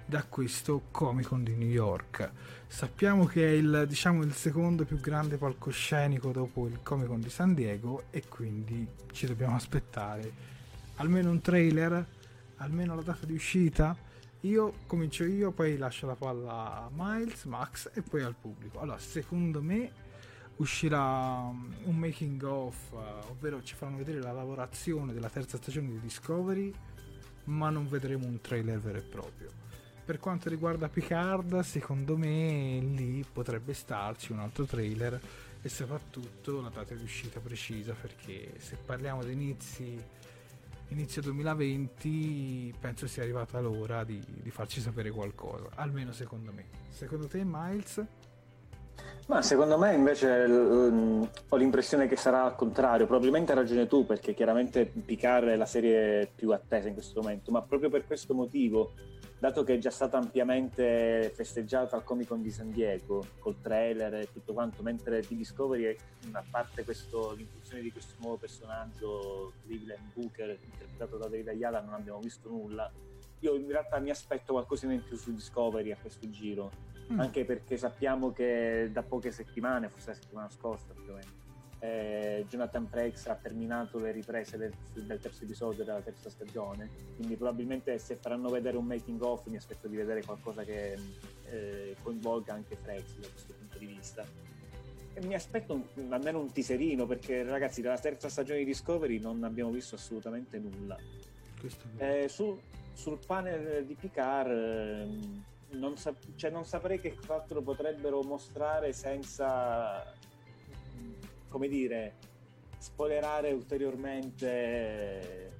da 0.04 0.22
questo 0.24 0.82
Comic 0.90 1.28
Con 1.28 1.42
di 1.42 1.54
New 1.54 1.68
York. 1.68 2.30
Sappiamo 2.68 3.24
che 3.24 3.46
è 3.46 3.50
il, 3.52 3.86
diciamo, 3.88 4.22
il 4.22 4.34
secondo 4.34 4.84
più 4.84 5.00
grande 5.00 5.36
palcoscenico 5.36 6.32
dopo 6.32 6.66
il 6.66 6.80
Comic 6.82 7.06
Con 7.06 7.20
di 7.20 7.30
San 7.30 7.54
Diego 7.54 8.04
e 8.10 8.24
quindi 8.28 8.86
ci 9.12 9.26
dobbiamo 9.26 9.56
aspettare 9.56 10.30
almeno 10.96 11.30
un 11.30 11.40
trailer, 11.40 12.06
almeno 12.56 12.94
la 12.94 13.02
data 13.02 13.24
di 13.26 13.34
uscita. 13.34 13.96
Io 14.40 14.72
comincio 14.86 15.24
io, 15.24 15.50
poi 15.50 15.76
lascio 15.76 16.06
la 16.06 16.14
palla 16.14 16.84
a 16.84 16.90
Miles, 16.92 17.44
Max 17.44 17.90
e 17.94 18.02
poi 18.02 18.22
al 18.22 18.34
pubblico. 18.34 18.78
Allora, 18.78 18.98
secondo 18.98 19.62
me 19.62 19.90
uscirà 20.56 21.38
um, 21.48 21.74
un 21.84 21.96
making 21.96 22.42
of, 22.42 22.92
uh, 22.92 23.30
ovvero 23.30 23.62
ci 23.62 23.74
faranno 23.74 23.98
vedere 23.98 24.20
la 24.20 24.32
lavorazione 24.32 25.12
della 25.12 25.28
terza 25.28 25.56
stagione 25.56 25.88
di 25.88 26.00
Discovery, 26.00 26.72
ma 27.44 27.70
non 27.70 27.88
vedremo 27.88 28.26
un 28.26 28.40
trailer 28.40 28.78
vero 28.78 28.98
e 28.98 29.02
proprio. 29.02 29.50
Per 30.04 30.20
quanto 30.20 30.48
riguarda 30.48 30.88
Picard, 30.88 31.58
secondo 31.60 32.16
me 32.16 32.78
lì 32.78 33.24
potrebbe 33.30 33.74
starci 33.74 34.30
un 34.30 34.38
altro 34.38 34.64
trailer 34.64 35.20
e 35.60 35.68
soprattutto 35.68 36.60
la 36.60 36.68
data 36.68 36.94
di 36.94 37.02
uscita 37.02 37.40
precisa, 37.40 37.92
perché 37.92 38.54
se 38.58 38.76
parliamo 38.76 39.24
di 39.24 39.32
inizi 39.32 40.00
inizio 40.88 41.22
2020 41.22 42.74
penso 42.80 43.06
sia 43.06 43.22
arrivata 43.22 43.60
l'ora 43.60 44.04
di, 44.04 44.22
di 44.26 44.50
farci 44.50 44.80
sapere 44.80 45.10
qualcosa, 45.10 45.68
almeno 45.74 46.12
secondo 46.12 46.52
me. 46.52 46.66
Secondo 46.88 47.26
te 47.26 47.42
Miles? 47.44 48.04
Ma 49.26 49.42
secondo 49.42 49.76
me 49.76 49.92
invece 49.92 50.46
l- 50.46 51.28
ho 51.48 51.56
l'impressione 51.56 52.06
che 52.06 52.16
sarà 52.16 52.44
al 52.44 52.54
contrario, 52.54 53.06
probabilmente 53.06 53.52
hai 53.52 53.58
ragione 53.58 53.88
tu 53.88 54.06
perché 54.06 54.34
chiaramente 54.34 54.86
Picard 54.86 55.48
è 55.48 55.56
la 55.56 55.66
serie 55.66 56.30
più 56.32 56.52
attesa 56.52 56.86
in 56.86 56.94
questo 56.94 57.20
momento, 57.20 57.50
ma 57.50 57.60
proprio 57.62 57.90
per 57.90 58.06
questo 58.06 58.34
motivo, 58.34 58.92
dato 59.38 59.62
che 59.62 59.74
è 59.74 59.78
già 59.78 59.90
stata 59.90 60.16
ampiamente 60.16 61.30
festeggiata 61.34 61.96
al 61.96 62.04
Comic 62.04 62.28
Con 62.28 62.42
di 62.42 62.50
San 62.50 62.70
Diego 62.70 63.24
col 63.38 63.60
trailer 63.60 64.14
e 64.14 64.32
tutto 64.32 64.52
quanto, 64.52 64.82
mentre 64.82 65.20
di 65.20 65.36
Discovery, 65.36 65.96
a 66.32 66.44
parte 66.50 66.84
questo, 66.84 67.32
l'inclusione 67.32 67.82
di 67.82 67.92
questo 67.92 68.14
nuovo 68.20 68.36
personaggio, 68.36 69.52
Cleveland 69.64 70.12
Booker, 70.14 70.58
interpretato 70.62 71.18
da 71.18 71.28
David 71.28 71.48
Ayala, 71.48 71.80
non 71.80 71.94
abbiamo 71.94 72.20
visto 72.20 72.48
nulla. 72.48 72.90
Io 73.40 73.54
in 73.54 73.68
realtà 73.68 73.98
mi 73.98 74.10
aspetto 74.10 74.52
qualcosina 74.54 74.92
in 74.92 75.02
più 75.02 75.16
su 75.16 75.32
Discovery 75.32 75.92
a 75.92 75.96
questo 76.00 76.28
giro 76.30 76.94
Mm. 77.12 77.20
anche 77.20 77.44
perché 77.44 77.76
sappiamo 77.76 78.32
che 78.32 78.90
da 78.92 79.02
poche 79.02 79.30
settimane, 79.30 79.88
forse 79.88 80.08
la 80.08 80.14
settimana 80.16 80.50
scorsa 80.50 80.92
più 80.92 81.12
o 81.12 81.14
meno, 81.14 81.30
eh, 81.80 82.44
Jonathan 82.48 82.86
Frakes 82.86 83.26
ha 83.26 83.34
terminato 83.34 83.98
le 83.98 84.10
riprese 84.12 84.56
del, 84.56 84.72
del 84.94 85.20
terzo 85.20 85.44
episodio 85.44 85.84
della 85.84 86.00
terza 86.00 86.30
stagione, 86.30 86.88
quindi 87.16 87.36
probabilmente 87.36 87.98
se 87.98 88.16
faranno 88.16 88.48
vedere 88.48 88.76
un 88.76 88.86
making 88.86 89.20
of 89.22 89.46
mi 89.46 89.56
aspetto 89.56 89.86
di 89.88 89.96
vedere 89.96 90.22
qualcosa 90.24 90.62
che 90.64 90.96
eh, 91.50 91.96
coinvolga 92.02 92.52
anche 92.54 92.76
Frakes 92.76 93.18
da 93.18 93.28
questo 93.28 93.54
punto 93.54 93.78
di 93.78 93.86
vista. 93.86 94.24
E 95.12 95.24
mi 95.26 95.34
aspetto 95.34 95.72
un- 95.72 96.12
almeno 96.12 96.40
un 96.40 96.52
teaserino 96.52 97.06
perché 97.06 97.42
ragazzi 97.42 97.80
dalla 97.80 97.98
terza 97.98 98.28
stagione 98.28 98.58
di 98.60 98.66
Discovery 98.66 99.18
non 99.18 99.44
abbiamo 99.44 99.70
visto 99.70 99.94
assolutamente 99.94 100.58
nulla. 100.58 100.96
Eh, 101.96 102.28
sul, 102.28 102.58
sul 102.92 103.18
panel 103.26 103.86
di 103.86 103.94
Picard 103.94 104.50
ehm, 104.50 105.44
non, 105.70 105.96
sap- 105.96 106.34
cioè, 106.36 106.50
non 106.50 106.64
saprei 106.66 107.00
che 107.00 107.16
altro 107.28 107.62
potrebbero 107.62 108.22
mostrare 108.22 108.92
senza, 108.92 110.04
come 111.56 111.68
dire, 111.68 112.16
spoilerare 112.76 113.50
ulteriormente. 113.52 115.52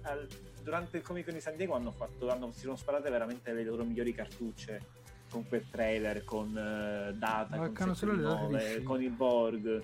Al- 0.00 0.26
durante 0.62 0.96
il 0.96 1.02
Comic 1.02 1.26
Con 1.26 1.34
di 1.34 1.40
San 1.40 1.56
Diego 1.56 1.74
hanno 1.74 1.90
fatto, 1.90 2.30
hanno, 2.30 2.50
si 2.52 2.60
sono 2.60 2.76
sparate 2.76 3.10
veramente 3.10 3.52
le 3.52 3.62
loro 3.62 3.84
migliori 3.84 4.14
cartucce 4.14 5.02
con 5.30 5.46
quel 5.46 5.68
trailer, 5.68 6.24
con 6.24 6.48
eh, 6.56 7.12
Data, 7.14 7.56
Mancano 7.56 7.88
con 7.88 7.94
solo 7.94 8.14
le 8.14 8.22
date 8.22 8.46
di 8.46 8.54
7-9, 8.54 8.56
uscita. 8.56 8.82
con 8.84 9.02
il 9.02 9.10
Borg. 9.10 9.82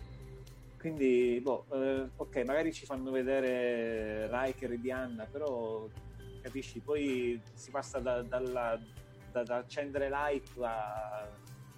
Quindi, 0.78 1.40
boh, 1.42 1.66
eh, 1.72 2.08
ok, 2.16 2.36
magari 2.46 2.72
ci 2.72 2.86
fanno 2.86 3.10
vedere 3.10 4.28
Riker 4.30 4.72
e 4.72 4.80
Diana, 4.80 5.26
però 5.30 5.86
capisci, 6.40 6.80
poi 6.80 7.38
si 7.52 7.70
passa 7.70 7.98
da, 7.98 8.22
dalla, 8.22 8.80
da, 9.30 9.42
da 9.42 9.56
accendere 9.56 10.08
l'hype 10.08 10.64
a, 10.64 11.28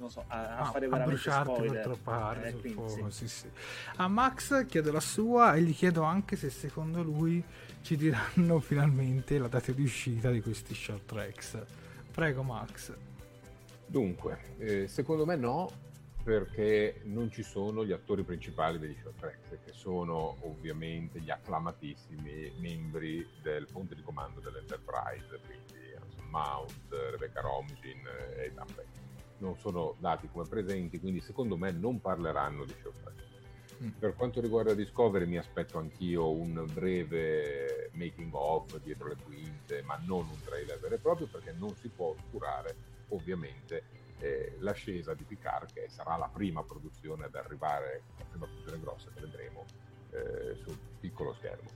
non 0.02 0.10
so, 0.10 0.24
a, 0.26 0.56
a 0.56 0.58
Ah, 0.58 0.64
fare 0.64 0.86
a 0.86 0.88
veramente 0.88 1.04
bruciarti 1.14 1.52
spoiler. 1.54 1.72
per 1.72 1.82
troppare 1.82 2.48
Eh, 2.48 2.52
quindi 2.52 2.72
fuoco, 2.72 3.10
sì. 3.10 3.28
sì, 3.28 3.38
sì. 3.40 3.50
A 3.96 4.08
Max 4.08 4.66
chiedo 4.66 4.92
la 4.92 5.00
sua 5.00 5.54
e 5.54 5.62
gli 5.62 5.74
chiedo 5.74 6.02
anche 6.02 6.36
se 6.36 6.50
secondo 6.50 7.02
lui 7.02 7.42
ci 7.82 7.96
diranno 7.96 8.58
finalmente 8.60 9.38
la 9.38 9.48
data 9.48 9.72
di 9.72 9.82
uscita 9.82 10.30
di 10.30 10.40
questi 10.42 10.74
short 10.74 11.06
tracks. 11.06 11.58
Prego 12.10 12.42
Max. 12.42 12.92
Dunque, 13.86 14.38
eh, 14.58 14.88
secondo 14.88 15.24
me 15.26 15.36
no, 15.36 15.70
perché 16.22 17.00
non 17.04 17.30
ci 17.30 17.42
sono 17.42 17.84
gli 17.84 17.92
attori 17.92 18.22
principali 18.22 18.78
degli 18.78 18.96
short 19.02 19.18
tracks, 19.18 19.48
che 19.64 19.72
sono 19.72 20.36
ovviamente 20.40 21.20
gli 21.20 21.30
acclamatissimi 21.30 22.52
membri 22.58 23.26
del 23.42 23.66
ponte 23.70 23.94
di 23.94 24.02
comando 24.02 24.40
dell'Enterprise, 24.40 25.38
quindi 25.46 25.94
Anson 26.00 26.28
Mount, 26.30 26.72
Rebecca 27.10 27.40
Romijn 27.40 28.06
e 28.36 28.44
Ethan 28.44 28.66
Peck. 28.74 28.86
Non 29.42 29.58
sono 29.58 29.96
dati 29.98 30.28
come 30.30 30.46
presenti, 30.48 31.00
quindi 31.00 31.20
secondo 31.20 31.56
me 31.56 31.72
non 31.72 32.00
parleranno 32.00 32.64
di 32.64 32.74
track. 32.80 33.12
Mm. 33.82 33.88
Per 33.98 34.14
quanto 34.14 34.40
riguarda 34.40 34.72
Discovery 34.72 35.26
mi 35.26 35.36
aspetto 35.36 35.78
anch'io 35.78 36.30
un 36.30 36.64
breve 36.72 37.90
making 37.94 38.32
of 38.32 38.80
dietro 38.80 39.08
le 39.08 39.16
quinte, 39.24 39.82
ma 39.82 40.00
non 40.04 40.28
un 40.28 40.40
trailer 40.44 40.78
vero 40.78 40.94
e 40.94 40.98
proprio 40.98 41.26
perché 41.26 41.52
non 41.58 41.74
si 41.74 41.88
può 41.88 42.14
oscurare 42.16 42.76
ovviamente 43.08 43.82
eh, 44.20 44.54
l'ascesa 44.60 45.12
di 45.14 45.24
Picard 45.24 45.72
che 45.72 45.88
sarà 45.88 46.16
la 46.16 46.30
prima 46.32 46.62
produzione 46.62 47.24
ad 47.24 47.34
arrivare, 47.34 48.02
la 48.18 48.24
prima 48.30 48.46
produzione 48.46 48.80
grossa 48.80 49.10
che 49.12 49.20
vedremo 49.20 49.64
eh, 50.10 50.54
sul 50.62 50.78
piccolo 51.00 51.34
schermo. 51.34 51.68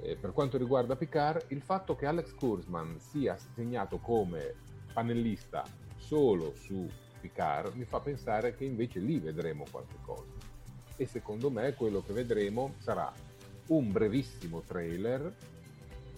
Eh, 0.00 0.16
per 0.16 0.32
quanto 0.32 0.58
riguarda 0.58 0.96
Picard, 0.96 1.44
il 1.48 1.62
fatto 1.62 1.94
che 1.94 2.06
Alex 2.06 2.34
Kurzman 2.34 2.98
sia 2.98 3.36
segnato 3.36 3.98
come 3.98 4.54
panellista 4.92 5.62
solo 5.96 6.52
su 6.56 6.90
Picard 7.28 7.74
mi 7.74 7.84
fa 7.84 8.00
pensare 8.00 8.54
che 8.54 8.64
invece 8.66 8.98
lì 8.98 9.18
vedremo 9.18 9.64
qualche 9.70 9.96
cosa. 10.02 10.30
E 10.96 11.06
secondo 11.06 11.50
me 11.50 11.72
quello 11.72 12.02
che 12.04 12.12
vedremo 12.12 12.74
sarà 12.80 13.10
un 13.68 13.90
brevissimo 13.90 14.60
trailer 14.60 15.34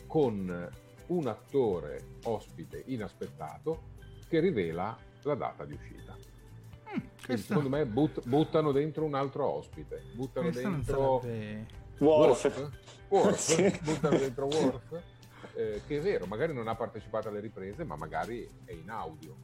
con 0.09 0.69
un 1.07 1.27
attore 1.29 2.03
ospite 2.25 2.83
inaspettato 2.87 3.95
che 4.29 4.41
rivela 4.41 4.99
la 5.23 5.35
data 5.37 5.65
di 5.65 5.75
uscita. 5.75 6.17
Quindi, 6.83 7.09
questo- 7.25 7.47
secondo 7.47 7.69
me 7.69 7.87
but- 7.87 8.27
buttano 8.27 8.73
dentro 8.73 9.05
un 9.05 9.15
altro 9.15 9.45
ospite, 9.47 10.03
buttano 10.13 10.51
Questo 10.51 10.69
non 10.69 10.81
dentro 10.83 11.21
sarebbe... 11.23 11.67
Worf. 11.99 12.71
Worf, 13.09 13.37
Sì. 13.55 13.79
buttano 13.83 14.19
dentro 14.19 14.47
Worf, 14.47 15.03
eh, 15.55 15.83
che 15.87 15.99
è 15.99 16.01
vero, 16.01 16.27
magari 16.27 16.53
non 16.53 16.67
ha 16.67 16.75
partecipato 16.75 17.29
alle 17.29 17.39
riprese, 17.41 17.85
ma 17.85 17.95
magari 17.95 18.49
è 18.65 18.73
in 18.73 18.91
audio, 18.91 19.37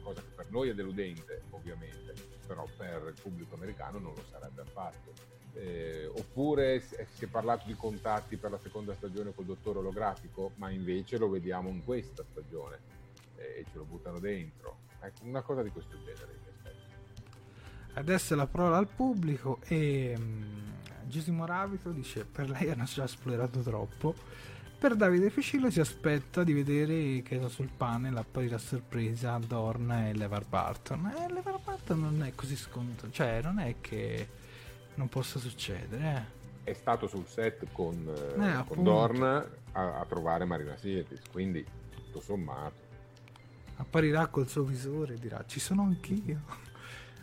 cosa 0.00 0.20
che 0.20 0.30
per 0.34 0.50
noi 0.50 0.68
è 0.68 0.74
deludente, 0.74 1.42
ovviamente, 1.50 2.14
però 2.46 2.66
per 2.76 3.12
il 3.14 3.20
pubblico 3.20 3.54
americano 3.54 3.98
non 3.98 4.14
lo 4.14 4.24
sarebbe 4.30 4.62
affatto. 4.62 5.12
Eh, 5.52 6.06
oppure 6.06 6.80
si 6.80 6.96
si 7.12 7.24
è 7.24 7.28
parlato 7.28 7.66
di 7.66 7.74
contatti 7.74 8.36
per 8.36 8.52
la 8.52 8.58
seconda 8.58 8.94
stagione 8.94 9.34
col 9.34 9.46
dottore 9.46 9.78
olografico, 9.78 10.52
ma 10.56 10.70
invece 10.70 11.18
lo 11.18 11.28
vediamo 11.28 11.68
in 11.68 11.84
questa 11.84 12.24
stagione 12.30 12.78
eh, 13.36 13.60
e 13.60 13.64
ce 13.70 13.76
lo 13.76 13.84
buttano 13.84 14.18
dentro. 14.18 14.78
Ecco, 15.00 15.24
una 15.24 15.42
cosa 15.42 15.62
di 15.62 15.70
questo 15.70 15.96
genere. 16.04 16.38
Adesso 17.92 18.36
la 18.36 18.46
parola 18.46 18.76
al 18.76 18.86
pubblico 18.86 19.58
e 19.64 20.16
mm, 20.16 20.70
Giusimo 21.06 21.44
Ravito 21.44 21.90
dice 21.90 22.24
per 22.24 22.48
lei 22.48 22.70
hanno 22.70 22.84
già 22.84 23.04
esplorato 23.04 23.60
troppo. 23.60 24.14
Per 24.80 24.96
Davide 24.96 25.28
Ficillo 25.28 25.70
si 25.70 25.78
aspetta 25.78 26.42
di 26.42 26.54
vedere 26.54 27.20
che 27.20 27.38
sul 27.50 27.68
panel 27.76 28.16
apparirà 28.16 28.56
a 28.56 28.58
sorpresa 28.58 29.38
Dorn 29.46 29.90
e 29.90 30.14
Levar 30.14 30.46
Barton. 30.46 31.04
E 31.18 31.30
Levar 31.30 31.60
Barton 31.62 32.00
non 32.00 32.22
è 32.22 32.34
così 32.34 32.56
scontato, 32.56 33.10
cioè 33.10 33.42
non 33.42 33.58
è 33.58 33.74
che 33.82 34.26
non 34.94 35.10
possa 35.10 35.38
succedere. 35.38 36.26
Eh. 36.64 36.70
È 36.70 36.72
stato 36.72 37.06
sul 37.08 37.26
set 37.26 37.66
con, 37.72 38.10
eh, 38.38 38.42
Eh, 38.42 38.64
con. 38.66 38.82
Dorn 38.82 39.22
a, 39.22 39.44
a 40.00 40.04
trovare 40.06 40.46
Marina 40.46 40.74
Sirtis, 40.78 41.20
quindi 41.30 41.62
tutto 41.94 42.22
sommato. 42.22 42.88
Apparirà 43.76 44.28
col 44.28 44.48
suo 44.48 44.62
visore 44.62 45.12
e 45.12 45.18
dirà 45.18 45.44
ci 45.46 45.60
sono 45.60 45.82
anch'io. 45.82 46.40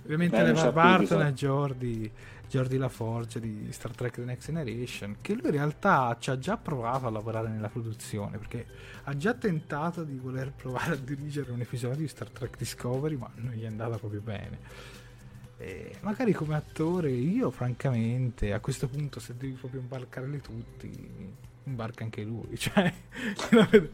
Ovviamente 0.03 0.37
Beh, 0.37 0.43
Levar 0.43 0.71
Barton 0.71 1.21
è 1.25 1.31
Jordi, 1.33 2.09
Jordi 2.49 2.77
LaForge 2.77 3.39
di 3.39 3.67
Star 3.71 3.93
Trek 3.93 4.15
The 4.15 4.23
Next 4.23 4.47
Generation, 4.47 5.17
che 5.21 5.33
lui 5.33 5.45
in 5.45 5.51
realtà 5.51 6.15
ci 6.19 6.29
ha 6.29 6.39
già 6.39 6.55
provato 6.57 7.05
a 7.05 7.09
lavorare 7.09 7.49
nella 7.49 7.67
produzione, 7.67 8.37
perché 8.37 8.65
ha 9.03 9.17
già 9.17 9.33
tentato 9.33 10.03
di 10.03 10.17
voler 10.17 10.53
provare 10.53 10.93
a 10.93 10.95
dirigere 10.95 11.51
un 11.51 11.59
episodio 11.59 11.97
di 11.97 12.07
Star 12.07 12.29
Trek 12.29 12.57
Discovery, 12.57 13.15
ma 13.17 13.29
non 13.35 13.51
gli 13.51 13.63
è 13.63 13.67
andata 13.67 13.97
proprio 13.97 14.21
bene. 14.21 14.59
E 15.57 15.95
magari 16.01 16.33
come 16.33 16.55
attore, 16.55 17.11
io 17.11 17.49
francamente 17.49 18.53
a 18.53 18.59
questo 18.59 18.87
punto 18.87 19.19
se 19.19 19.35
devi 19.35 19.53
proprio 19.53 19.81
imbarcarli 19.81 20.39
tutti, 20.39 21.33
imbarca 21.63 22.03
anche 22.03 22.23
lui. 22.23 22.55
Cioè, 22.57 22.93
io 23.51 23.67
vedo- 23.69 23.89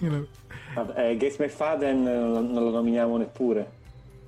io 0.00 0.28
Vabbè, 0.74 1.10
eh, 1.10 1.16
Gates 1.16 1.38
McFadden 1.38 2.06
eh, 2.06 2.18
non 2.18 2.52
lo 2.52 2.70
nominiamo 2.70 3.16
neppure. 3.16 3.76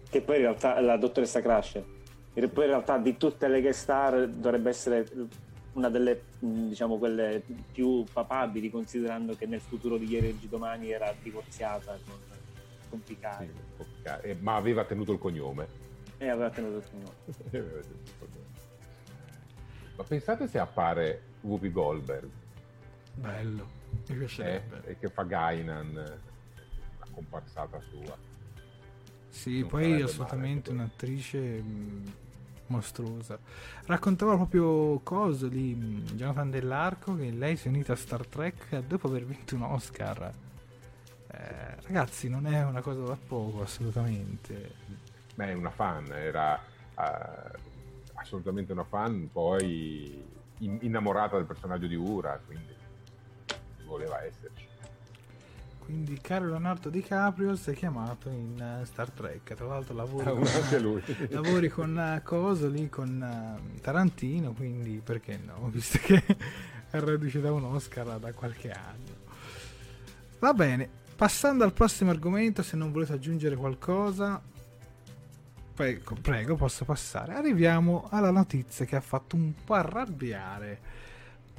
Che 0.08 0.20
poi 0.22 0.36
in 0.36 0.42
realtà 0.42 0.76
è 0.76 0.80
la 0.80 0.96
dottoressa 0.96 1.40
Crusher. 1.40 1.84
E 2.32 2.48
poi 2.48 2.64
in 2.64 2.70
realtà 2.70 2.96
di 2.98 3.16
tutte 3.16 3.48
le 3.48 3.60
guest 3.60 3.80
star 3.82 4.28
dovrebbe 4.28 4.70
essere 4.70 5.06
una 5.72 5.88
delle 5.88 6.22
mh, 6.38 6.68
diciamo 6.68 6.96
quelle 6.98 7.42
più 7.72 8.04
papabili 8.12 8.70
considerando 8.70 9.34
che 9.36 9.46
nel 9.46 9.60
futuro 9.60 9.96
di 9.96 10.06
ieri 10.08 10.28
e 10.30 10.38
di 10.38 10.48
domani 10.48 10.90
era 10.90 11.12
divorziata 11.22 11.96
con, 12.06 12.16
con 12.88 13.02
Picard 13.02 13.46
Sì, 13.46 13.84
picca- 13.94 14.20
eh, 14.20 14.36
ma 14.40 14.56
aveva 14.56 14.84
tenuto 14.84 15.12
il 15.12 15.18
cognome. 15.18 15.68
e 16.18 16.28
aveva 16.28 16.50
tenuto 16.50 16.76
il 16.78 16.84
nome. 16.98 17.14
Aveva 17.50 17.80
tenuto 17.80 18.10
il 18.10 18.18
cognome. 18.18 18.48
ma 19.96 20.02
pensate 20.04 20.48
se 20.48 20.58
appare 20.58 21.22
Whoopi 21.42 21.70
Goldberg 21.70 22.28
bello, 23.14 23.68
mi 24.08 24.14
eh, 24.14 24.18
piacerebbe. 24.18 24.82
e 24.86 24.98
che 24.98 25.08
fa 25.08 25.22
Gainan, 25.24 25.88
eh, 25.96 26.18
la 26.98 27.06
comparsata 27.12 27.80
sua. 27.90 28.16
Sì, 29.30 29.60
Non 29.60 29.68
poi 29.68 30.02
assolutamente 30.02 30.70
male, 30.70 30.82
un'attrice 30.82 31.38
mh, 31.38 32.12
mostruosa. 32.66 33.38
Raccontava 33.86 34.36
proprio 34.36 34.98
cosa 35.00 35.46
lì, 35.46 35.74
Jonathan 36.14 36.50
Dell'Arco, 36.50 37.16
che 37.16 37.30
lei 37.30 37.56
si 37.56 37.66
è 37.66 37.70
unita 37.70 37.92
a 37.92 37.96
Star 37.96 38.26
Trek 38.26 38.78
dopo 38.80 39.06
aver 39.06 39.24
vinto 39.24 39.54
un 39.54 39.62
Oscar. 39.62 40.32
Eh, 41.32 41.76
ragazzi, 41.82 42.28
non 42.28 42.46
è 42.46 42.62
una 42.64 42.80
cosa 42.82 43.02
da 43.02 43.16
poco, 43.16 43.62
assolutamente. 43.62 44.74
Beh, 45.34 45.50
è 45.50 45.54
una 45.54 45.70
fan, 45.70 46.10
era 46.12 46.60
eh, 46.98 47.58
assolutamente 48.14 48.72
una 48.72 48.84
fan, 48.84 49.30
poi 49.32 50.22
in- 50.58 50.78
innamorata 50.82 51.36
del 51.36 51.46
personaggio 51.46 51.86
di 51.86 51.94
Ura, 51.94 52.38
quindi 52.44 52.74
voleva 53.84 54.22
esserci. 54.24 54.66
Quindi, 55.90 56.20
caro 56.20 56.46
Leonardo 56.46 56.88
DiCaprio, 56.88 57.56
sei 57.56 57.74
chiamato 57.74 58.28
in 58.28 58.60
eh, 58.60 58.86
Star 58.86 59.10
Trek. 59.10 59.54
Tra 59.54 59.66
l'altro, 59.66 59.92
lavori 59.92 60.24
Ah, 60.24 60.30
con, 60.30 61.02
lavori 61.30 61.68
con 61.68 61.98
eh, 61.98 62.22
Coso 62.22 62.68
lì, 62.68 62.88
con 62.88 63.20
eh, 63.20 63.80
Tarantino. 63.80 64.52
Quindi, 64.52 65.00
perché 65.02 65.40
no? 65.44 65.66
Visto 65.74 65.98
che 65.98 66.22
è 66.90 67.00
reduce 67.00 67.40
da 67.40 67.52
un 67.52 67.64
Oscar 67.64 68.20
da 68.20 68.32
qualche 68.32 68.70
anno. 68.70 69.18
Va 70.38 70.54
bene, 70.54 70.88
passando 71.16 71.64
al 71.64 71.72
prossimo 71.72 72.10
argomento, 72.10 72.62
se 72.62 72.76
non 72.76 72.92
volete 72.92 73.14
aggiungere 73.14 73.56
qualcosa, 73.56 74.40
prego, 75.74 76.14
prego, 76.22 76.54
posso 76.54 76.84
passare. 76.84 77.34
Arriviamo 77.34 78.06
alla 78.10 78.30
notizia 78.30 78.84
che 78.84 78.94
ha 78.94 79.00
fatto 79.00 79.34
un 79.34 79.52
po' 79.64 79.74
arrabbiare 79.74 80.78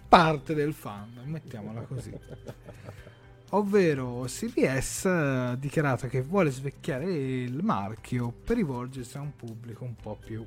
parte 0.08 0.54
del 0.54 0.74
fandom, 0.74 1.30
mettiamola 1.30 1.82
così. 1.82 2.18
Ovvero 3.54 4.24
CBS 4.28 5.06
ha 5.06 5.56
dichiarato 5.56 6.08
che 6.08 6.22
vuole 6.22 6.52
svecchiare 6.52 7.06
il 7.06 7.62
marchio 7.62 8.32
per 8.32 8.56
rivolgersi 8.56 9.18
a 9.18 9.22
un 9.22 9.36
pubblico 9.36 9.84
un 9.84 9.96
po' 9.96 10.18
più 10.24 10.42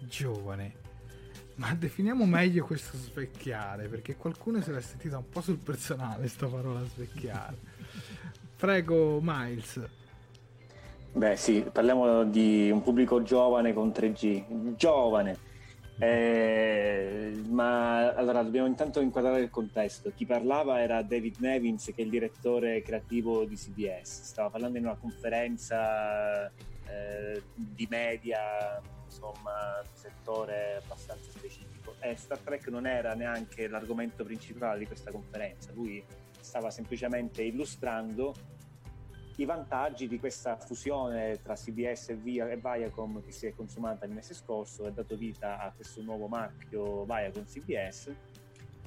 giovane. 0.00 0.86
Ma 1.56 1.74
definiamo 1.74 2.24
meglio 2.26 2.64
questo 2.64 2.96
svecchiare, 2.96 3.88
perché 3.88 4.14
qualcuno 4.14 4.60
se 4.60 4.70
l'è 4.70 4.80
sentita 4.80 5.18
un 5.18 5.28
po' 5.28 5.40
sul 5.40 5.58
personale 5.58 6.28
sta 6.28 6.46
parola 6.46 6.84
svecchiare. 6.84 7.56
Prego 8.56 9.18
Miles. 9.20 9.80
Beh 11.12 11.36
sì, 11.36 11.66
parliamo 11.72 12.22
di 12.22 12.70
un 12.70 12.82
pubblico 12.84 13.20
giovane 13.24 13.72
con 13.72 13.88
3G, 13.88 14.76
giovane. 14.76 15.46
Eh, 16.00 17.42
ma 17.48 18.14
allora 18.14 18.42
dobbiamo 18.42 18.68
intanto 18.68 19.00
inquadrare 19.00 19.40
il 19.40 19.50
contesto. 19.50 20.12
Chi 20.14 20.26
parlava 20.26 20.80
era 20.80 21.02
David 21.02 21.36
Nevins, 21.38 21.86
che 21.86 21.94
è 21.96 22.00
il 22.02 22.10
direttore 22.10 22.82
creativo 22.82 23.44
di 23.44 23.56
CBS. 23.56 24.22
Stava 24.22 24.50
parlando 24.50 24.78
in 24.78 24.84
una 24.84 24.96
conferenza 24.96 26.46
eh, 26.46 27.42
di 27.54 27.86
media, 27.90 28.80
insomma, 29.04 29.82
di 29.82 29.98
settore 29.98 30.76
abbastanza 30.82 31.30
specifico. 31.30 31.94
E 32.00 32.16
Star 32.16 32.38
Trek 32.38 32.68
non 32.68 32.86
era 32.86 33.14
neanche 33.14 33.66
l'argomento 33.66 34.22
principale 34.22 34.78
di 34.78 34.86
questa 34.86 35.10
conferenza. 35.10 35.72
Lui 35.72 36.02
stava 36.40 36.70
semplicemente 36.70 37.42
illustrando 37.42 38.34
i 39.38 39.44
vantaggi 39.44 40.08
di 40.08 40.18
questa 40.18 40.56
fusione 40.56 41.40
tra 41.42 41.54
CBS 41.54 42.08
e, 42.10 42.14
Via- 42.16 42.50
e 42.50 42.56
Viacom 42.56 43.22
che 43.22 43.30
si 43.30 43.46
è 43.46 43.54
consumata 43.54 44.04
il 44.04 44.12
mese 44.12 44.34
scorso 44.34 44.84
e 44.84 44.88
ha 44.88 44.90
dato 44.90 45.16
vita 45.16 45.60
a 45.60 45.72
questo 45.72 46.02
nuovo 46.02 46.26
marchio 46.26 47.04
Viacom 47.04 47.44
CBS 47.44 48.12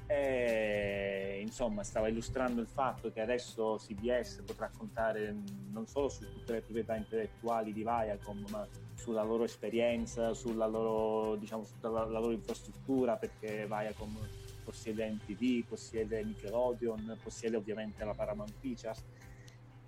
e 0.08 1.40
insomma 1.40 1.84
stava 1.84 2.10
illustrando 2.10 2.60
il 2.60 2.68
fatto 2.68 3.14
che 3.14 3.22
adesso 3.22 3.78
CBS 3.78 4.42
potrà 4.46 4.70
contare 4.78 5.34
non 5.72 5.88
solo 5.88 6.10
su 6.10 6.26
tutte 6.26 6.52
le 6.52 6.62
proprietà 6.62 6.98
intellettuali 6.98 7.72
di 7.72 7.84
Viacom 7.84 8.44
ma 8.50 8.68
sulla 8.94 9.24
loro 9.24 9.46
esperienza, 9.46 10.34
sulla 10.34 10.68
loro, 10.68 11.38
diciamo, 11.38 11.64
sulla 11.64 12.04
la 12.04 12.20
loro 12.20 12.34
infrastruttura 12.34 13.16
perché 13.16 13.66
Viacom 13.68 14.20
possiede 14.66 15.10
MTV, 15.10 15.66
possiede 15.66 16.22
Nickelodeon, 16.24 17.18
possiede 17.24 17.56
ovviamente 17.56 18.04
la 18.04 18.14
Paramount 18.14 18.54
Pictures 18.60 19.02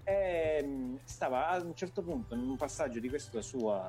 e 0.04 0.64
mh, 0.64 0.99
stava 1.04 1.49
a 1.49 1.62
un 1.62 1.76
certo 1.76 2.01
punto 2.01 2.36
in 2.36 2.41
un 2.41 2.58
passaggio 2.58 2.99
di 2.99 3.10
questo 3.10 3.41
suo 3.41 3.82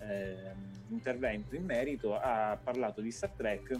eh, 0.00 0.52
intervento 0.88 1.54
in 1.54 1.64
merito 1.64 2.16
ha 2.16 2.58
parlato 2.62 3.00
di 3.00 3.10
Star 3.10 3.30
Trek 3.30 3.78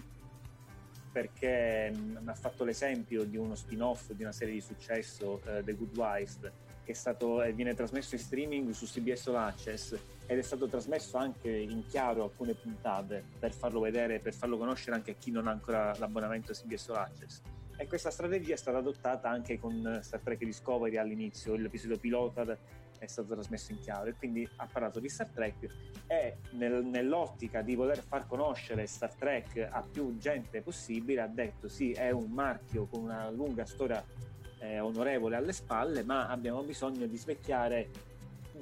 perché 1.10 1.90
mh, 1.90 2.18
mi 2.22 2.28
ha 2.28 2.34
fatto 2.34 2.64
l'esempio 2.64 3.24
di 3.24 3.36
uno 3.36 3.54
spin-off 3.54 4.12
di 4.12 4.22
una 4.22 4.32
serie 4.32 4.54
di 4.54 4.60
successo, 4.60 5.40
eh, 5.46 5.62
The 5.64 5.74
Good 5.74 5.96
Wife, 5.96 6.52
che 6.84 6.94
stato, 6.94 7.42
eh, 7.42 7.52
viene 7.52 7.74
trasmesso 7.74 8.14
in 8.14 8.20
streaming 8.20 8.70
su 8.70 8.86
CBS 8.86 9.26
All 9.28 9.36
Access 9.36 9.98
ed 10.26 10.38
è 10.38 10.42
stato 10.42 10.68
trasmesso 10.68 11.16
anche 11.16 11.50
in 11.50 11.86
chiaro 11.86 12.22
alcune 12.22 12.54
puntate 12.54 13.24
per 13.38 13.52
farlo 13.52 13.80
vedere, 13.80 14.20
per 14.20 14.34
farlo 14.34 14.58
conoscere 14.58 14.96
anche 14.96 15.12
a 15.12 15.14
chi 15.14 15.30
non 15.30 15.48
ha 15.48 15.50
ancora 15.50 15.94
l'abbonamento 15.98 16.52
a 16.52 16.54
CBS 16.54 16.88
All 16.90 16.96
Access. 16.96 17.40
E 17.80 17.86
questa 17.86 18.10
strategia 18.10 18.54
è 18.54 18.56
stata 18.56 18.78
adottata 18.78 19.30
anche 19.30 19.56
con 19.60 20.00
Star 20.02 20.18
Trek 20.18 20.42
Discovery 20.42 20.96
all'inizio, 20.96 21.54
l'episodio 21.54 21.96
pilota 21.96 22.58
è 22.98 23.06
stato 23.06 23.34
trasmesso 23.34 23.70
in 23.70 23.78
chiaro. 23.78 24.10
E 24.10 24.14
quindi 24.14 24.46
ha 24.56 24.66
parlato 24.66 24.98
di 24.98 25.08
Star 25.08 25.28
Trek 25.28 25.68
e 26.08 26.38
nel- 26.54 26.84
nell'ottica 26.84 27.62
di 27.62 27.76
voler 27.76 28.02
far 28.02 28.26
conoscere 28.26 28.84
Star 28.88 29.14
Trek 29.14 29.68
a 29.70 29.86
più 29.88 30.16
gente 30.18 30.60
possibile 30.60 31.20
ha 31.20 31.28
detto 31.28 31.68
sì 31.68 31.92
è 31.92 32.10
un 32.10 32.32
marchio 32.32 32.86
con 32.86 33.04
una 33.04 33.30
lunga 33.30 33.64
storia 33.64 34.04
eh, 34.58 34.80
onorevole 34.80 35.36
alle 35.36 35.52
spalle 35.52 36.02
ma 36.02 36.26
abbiamo 36.26 36.64
bisogno 36.64 37.06
di 37.06 37.16
svecchiare 37.16 37.88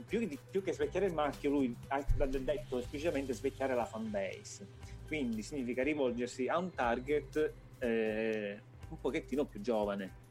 più, 0.07 0.19
di- 0.19 0.39
più 0.51 0.63
che 0.63 0.75
svecchiare 0.75 1.07
il 1.07 1.15
marchio 1.15 1.49
lui 1.49 1.75
ha 1.89 2.05
detto 2.27 2.79
esplicitamente 2.79 3.33
svecchiare 3.33 3.75
la 3.75 3.87
fanbase. 3.87 4.67
Quindi 5.07 5.41
significa 5.41 5.83
rivolgersi 5.83 6.49
a 6.49 6.59
un 6.59 6.71
target 6.75 7.53
eh, 7.79 8.61
un 8.89 9.01
pochettino 9.01 9.45
più 9.45 9.61
giovane 9.61 10.25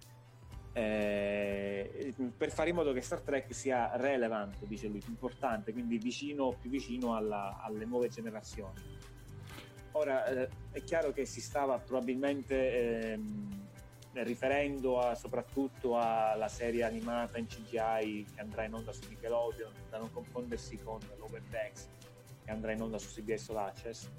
eh, 0.77 2.13
per 2.37 2.51
fare 2.51 2.69
in 2.69 2.75
modo 2.75 2.91
che 2.91 2.99
Star 2.99 3.21
Trek 3.21 3.53
sia 3.55 3.95
relevant, 3.95 4.65
dice 4.65 4.87
lui, 4.87 5.01
importante, 5.07 5.71
quindi 5.71 5.97
vicino, 5.97 6.51
più 6.59 6.69
vicino 6.69 7.15
alla- 7.15 7.61
alle 7.61 7.85
nuove 7.85 8.09
generazioni. 8.09 8.81
Ora 9.93 10.25
eh, 10.25 10.49
è 10.71 10.83
chiaro 10.83 11.13
che 11.13 11.25
si 11.25 11.39
stava 11.39 11.79
probabilmente 11.79 13.13
ehm, 13.13 13.67
riferendo 14.15 14.99
a- 14.99 15.15
soprattutto 15.15 15.97
alla 15.97 16.49
serie 16.49 16.83
animata 16.83 17.37
in 17.37 17.47
CGI 17.47 18.25
che 18.35 18.41
andrà 18.41 18.65
in 18.65 18.73
onda 18.73 18.91
su 18.91 19.07
Nickelodeon, 19.07 19.71
da 19.89 19.97
non 19.99 20.11
confondersi 20.11 20.77
con 20.77 20.99
Lower 21.17 21.41
Decks 21.49 21.87
che 22.43 22.51
andrà 22.51 22.73
in 22.73 22.81
onda 22.81 22.97
su 22.99 23.13
CBS 23.13 23.49
All 23.49 23.57
Access. 23.57 24.09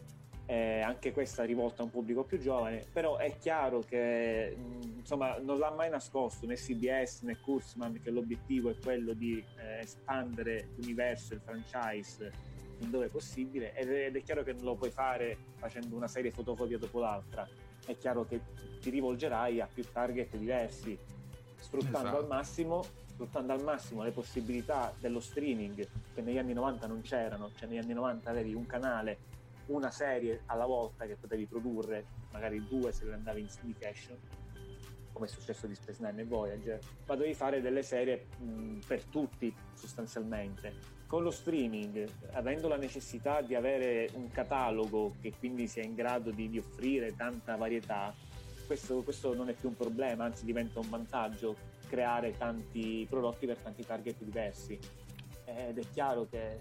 Eh, 0.48 0.80
anche 0.80 1.10
questa 1.10 1.42
rivolta 1.42 1.82
a 1.82 1.86
un 1.86 1.90
pubblico 1.90 2.22
più 2.22 2.38
giovane, 2.38 2.84
però 2.92 3.16
è 3.16 3.36
chiaro 3.36 3.80
che 3.80 4.54
mh, 4.56 4.98
insomma 4.98 5.36
non 5.38 5.58
l'ha 5.58 5.72
mai 5.72 5.90
nascosto 5.90 6.46
né 6.46 6.54
CBS 6.54 7.22
né 7.22 7.40
Kurzman 7.40 8.00
che 8.00 8.10
l'obiettivo 8.10 8.70
è 8.70 8.76
quello 8.80 9.12
di 9.12 9.44
eh, 9.58 9.80
espandere 9.80 10.68
l'universo, 10.76 11.34
il 11.34 11.40
franchise 11.40 12.32
in 12.78 12.90
dove 12.90 13.06
è 13.06 13.08
possibile 13.08 13.74
ed 13.74 13.90
è, 13.90 14.06
ed 14.06 14.14
è 14.14 14.22
chiaro 14.22 14.44
che 14.44 14.52
non 14.52 14.62
lo 14.62 14.74
puoi 14.76 14.90
fare 14.90 15.36
facendo 15.56 15.96
una 15.96 16.06
serie 16.06 16.30
fotocopia 16.30 16.78
dopo 16.78 17.00
l'altra, 17.00 17.48
è 17.84 17.96
chiaro 17.96 18.24
che 18.24 18.40
ti 18.80 18.90
rivolgerai 18.90 19.60
a 19.60 19.66
più 19.66 19.82
target 19.90 20.36
diversi, 20.36 20.96
sfruttando 21.58 21.98
Esatto. 21.98 22.16
al 22.18 22.26
massimo 22.28 22.84
sfruttando 23.16 23.54
al 23.54 23.62
massimo 23.62 24.02
le 24.02 24.10
possibilità 24.10 24.92
dello 25.00 25.20
streaming 25.20 25.88
che 26.14 26.20
negli 26.20 26.36
anni 26.36 26.52
90 26.52 26.86
non 26.86 27.00
c'erano, 27.00 27.50
cioè 27.56 27.66
negli 27.66 27.78
anni 27.78 27.94
90 27.94 28.28
avevi 28.30 28.52
un 28.52 28.66
canale 28.66 29.16
una 29.66 29.90
serie 29.90 30.42
alla 30.46 30.66
volta 30.66 31.06
che 31.06 31.16
potevi 31.16 31.46
produrre, 31.46 32.06
magari 32.32 32.66
due 32.66 32.92
se 32.92 33.04
le 33.04 33.14
andavi 33.14 33.40
in 33.40 33.48
syndication, 33.48 34.16
come 35.12 35.26
è 35.26 35.28
successo 35.28 35.66
di 35.66 35.74
Space 35.74 36.04
Nine 36.04 36.22
e 36.22 36.24
Voyager, 36.24 36.78
ma 37.06 37.14
dovevi 37.14 37.34
fare 37.34 37.60
delle 37.60 37.82
serie 37.82 38.26
mh, 38.38 38.80
per 38.86 39.04
tutti 39.04 39.54
sostanzialmente. 39.72 40.94
Con 41.06 41.22
lo 41.22 41.30
streaming, 41.30 42.06
avendo 42.32 42.68
la 42.68 42.76
necessità 42.76 43.40
di 43.40 43.54
avere 43.54 44.10
un 44.14 44.30
catalogo 44.30 45.14
che 45.20 45.32
quindi 45.38 45.68
sia 45.68 45.82
in 45.82 45.94
grado 45.94 46.30
di, 46.30 46.50
di 46.50 46.58
offrire 46.58 47.14
tanta 47.14 47.56
varietà, 47.56 48.14
questo, 48.66 49.02
questo 49.02 49.32
non 49.34 49.48
è 49.48 49.54
più 49.54 49.68
un 49.68 49.76
problema, 49.76 50.24
anzi 50.24 50.44
diventa 50.44 50.80
un 50.80 50.90
vantaggio 50.90 51.56
creare 51.88 52.36
tanti 52.36 53.06
prodotti 53.08 53.46
per 53.46 53.56
tanti 53.58 53.86
target 53.86 54.22
diversi. 54.22 54.78
Ed 55.44 55.78
è 55.78 55.84
chiaro 55.92 56.26
che 56.28 56.58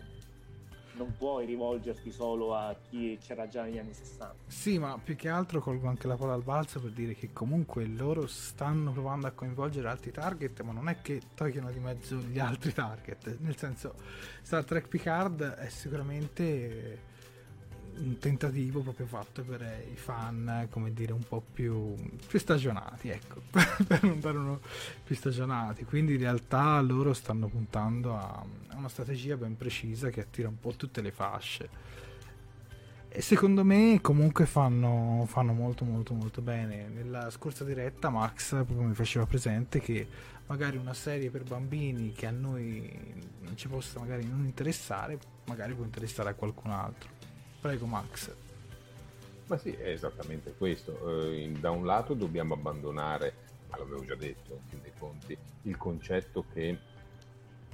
non 0.98 1.14
puoi 1.18 1.46
rivolgerti 1.46 2.12
solo 2.12 2.56
a 2.56 2.76
chi 2.89 3.18
c'era 3.22 3.48
già 3.48 3.64
negli 3.64 3.78
anni 3.78 3.93
60. 3.93 4.36
Sì, 4.48 4.78
ma 4.80 5.00
più 5.02 5.16
che 5.16 5.30
altro 5.30 5.60
colgo 5.62 5.88
anche 5.88 6.08
la 6.08 6.16
palla 6.16 6.34
al 6.34 6.43
balzo 6.43 6.80
per 6.80 6.91
dire 6.91 7.14
che 7.14 7.32
comunque 7.34 7.86
loro 7.86 8.28
stanno 8.28 8.91
provando 8.91 9.28
a 9.28 9.32
coinvolgere 9.32 9.88
altri 9.88 10.12
target, 10.12 10.62
ma 10.62 10.72
non 10.72 10.89
è 10.89 11.02
che 11.02 11.22
togliano 11.34 11.72
di 11.72 11.80
mezzo 11.80 12.18
gli 12.18 12.39
altri 12.39 12.74
target. 12.74 13.38
Nel 13.39 13.58
senso, 13.58 13.96
Star 14.41 14.64
Trek 14.64 14.88
Picard 14.88 15.41
è 15.41 15.70
sicuramente 15.70 17.14
un 17.98 18.18
tentativo 18.20 18.82
proprio 18.82 19.06
fatto 19.06 19.43
per 19.43 19.62
eh, 19.62 19.89
i 19.91 19.96
fan, 19.96 20.68
come 20.70 20.93
dire, 20.93 21.14
un 21.14 21.24
po' 21.28 21.41
più, 21.41 21.96
più 22.28 22.39
stagionati, 22.39 23.10
ecco, 23.10 23.41
per 23.88 24.04
non 24.04 24.20
dare 24.20 24.38
uno 24.38 24.60
più 25.04 25.16
stagionati. 25.16 25.86
Quindi 25.86 26.14
in 26.14 26.20
realtà 26.20 26.80
loro 26.82 27.14
stanno 27.14 27.48
puntando 27.48 28.16
a 28.16 28.43
a 28.76 28.78
una 28.78 28.89
strategia 28.89 29.38
ben 29.38 29.56
precisa 29.58 30.10
che 30.10 30.22
attira 30.22 30.50
un 30.50 30.60
po' 30.60 30.74
tutte 30.74 31.02
le 31.02 31.12
fasce. 31.12 31.93
E 33.08 33.22
secondo 33.22 33.64
me 33.64 34.00
comunque 34.02 34.46
fanno, 34.46 35.24
fanno 35.28 35.54
molto 35.54 35.86
molto 35.86 36.14
molto 36.14 36.41
bene. 36.41 36.89
Nella 36.89 37.30
scorsa 37.30 37.64
diretta 37.64 38.10
Max 38.10 38.50
proprio 38.50 38.82
mi 38.82 38.93
faceva 38.93 39.26
presente 39.26 39.80
che 39.80 40.06
magari 40.48 40.76
una 40.76 40.93
serie 40.93 41.30
per 41.30 41.43
bambini 41.43 42.12
che 42.12 42.28
a 42.28 42.32
noi 42.32 42.91
non 43.39 43.56
ci 43.56 43.70
possa 43.70 44.00
magari 44.00 44.28
non 44.28 44.43
interessare, 44.43 45.18
magari 45.46 45.74
può 45.74 45.86
interessare 45.86 46.30
a 46.30 46.34
qualcun 46.34 46.72
altro. 46.72 47.10
Prego 47.66 47.88
Max. 47.88 48.32
Ma 49.47 49.57
sì, 49.57 49.72
è 49.72 49.89
esattamente 49.89 50.53
questo. 50.55 51.32
Eh, 51.32 51.51
da 51.59 51.72
un 51.72 51.84
lato 51.84 52.13
dobbiamo 52.13 52.53
abbandonare, 52.53 53.34
ma 53.72 53.80
l'avevo 53.80 54.05
già 54.05 54.13
detto, 54.13 54.53
in 54.53 54.70
fin 54.70 54.82
dei 54.84 54.91
conti, 54.95 55.36
il 55.63 55.76
concetto 55.76 56.45
che 56.53 56.78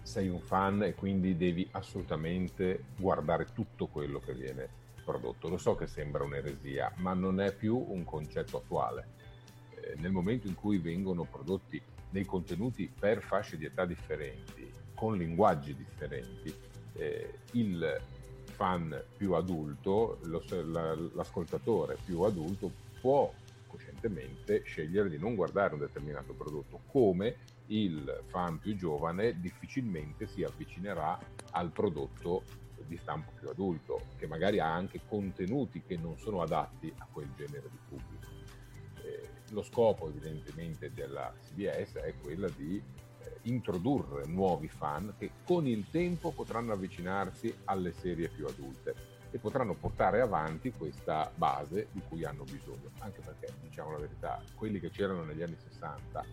sei 0.01 0.29
un 0.29 0.39
fan 0.39 0.83
e 0.83 0.93
quindi 0.93 1.35
devi 1.35 1.67
assolutamente 1.71 2.85
guardare 2.95 3.47
tutto 3.53 3.87
quello 3.87 4.21
che 4.21 4.33
viene 4.33 4.69
prodotto. 5.03 5.49
Lo 5.49 5.57
so 5.57 5.75
che 5.75 5.87
sembra 5.87 6.23
un'eresia, 6.23 6.93
ma 6.99 7.13
non 7.13 7.41
è 7.41 7.53
più 7.53 7.75
un 7.75 8.05
concetto 8.05 8.59
attuale. 8.59 9.07
Eh, 9.71 9.95
nel 9.97 10.11
momento 10.11 10.47
in 10.47 10.55
cui 10.55 10.77
vengono 10.77 11.25
prodotti 11.25 11.81
dei 12.09 12.23
contenuti 12.23 12.89
per 12.97 13.21
fasce 13.21 13.57
di 13.57 13.65
età 13.65 13.83
differenti, 13.83 14.71
con 14.95 15.17
linguaggi 15.17 15.75
differenti, 15.75 16.55
eh, 16.93 17.39
il 17.51 18.01
fan 18.61 19.03
più 19.17 19.33
adulto, 19.33 20.19
lo- 20.21 20.43
la- 20.47 20.93
l'ascoltatore 20.93 21.97
più 22.05 22.21
adulto 22.21 22.71
può 23.01 23.33
coscientemente 23.65 24.61
scegliere 24.63 25.09
di 25.09 25.17
non 25.17 25.33
guardare 25.33 25.73
un 25.73 25.79
determinato 25.79 26.33
prodotto, 26.33 26.81
come 26.85 27.37
il 27.67 28.23
fan 28.27 28.59
più 28.59 28.75
giovane 28.75 29.39
difficilmente 29.39 30.27
si 30.27 30.43
avvicinerà 30.43 31.17
al 31.53 31.71
prodotto 31.71 32.43
di 32.85 32.97
stampo 32.97 33.31
più 33.39 33.49
adulto, 33.49 34.09
che 34.19 34.27
magari 34.27 34.59
ha 34.59 34.71
anche 34.71 35.01
contenuti 35.07 35.81
che 35.81 35.97
non 35.97 36.15
sono 36.19 36.43
adatti 36.43 36.93
a 36.95 37.07
quel 37.11 37.33
genere 37.35 37.67
di 37.67 37.79
pubblico. 37.87 38.29
Eh, 39.03 39.53
lo 39.53 39.63
scopo 39.63 40.07
evidentemente 40.07 40.93
della 40.93 41.33
CBS 41.47 41.95
è 41.95 42.13
quella 42.21 42.47
di 42.49 42.79
introdurre 43.43 44.25
nuovi 44.25 44.67
fan 44.67 45.13
che 45.17 45.31
con 45.43 45.67
il 45.67 45.89
tempo 45.89 46.31
potranno 46.31 46.73
avvicinarsi 46.73 47.53
alle 47.65 47.91
serie 47.91 48.29
più 48.29 48.45
adulte 48.45 49.19
e 49.31 49.37
potranno 49.37 49.73
portare 49.73 50.19
avanti 50.21 50.71
questa 50.71 51.31
base 51.35 51.87
di 51.91 52.01
cui 52.07 52.25
hanno 52.25 52.43
bisogno. 52.43 52.91
Anche 52.99 53.21
perché, 53.21 53.53
diciamo 53.61 53.91
la 53.91 53.99
verità, 53.99 54.41
quelli 54.55 54.79
che 54.79 54.89
c'erano 54.89 55.23
negli 55.23 55.41
anni 55.41 55.55
60, 55.57 56.25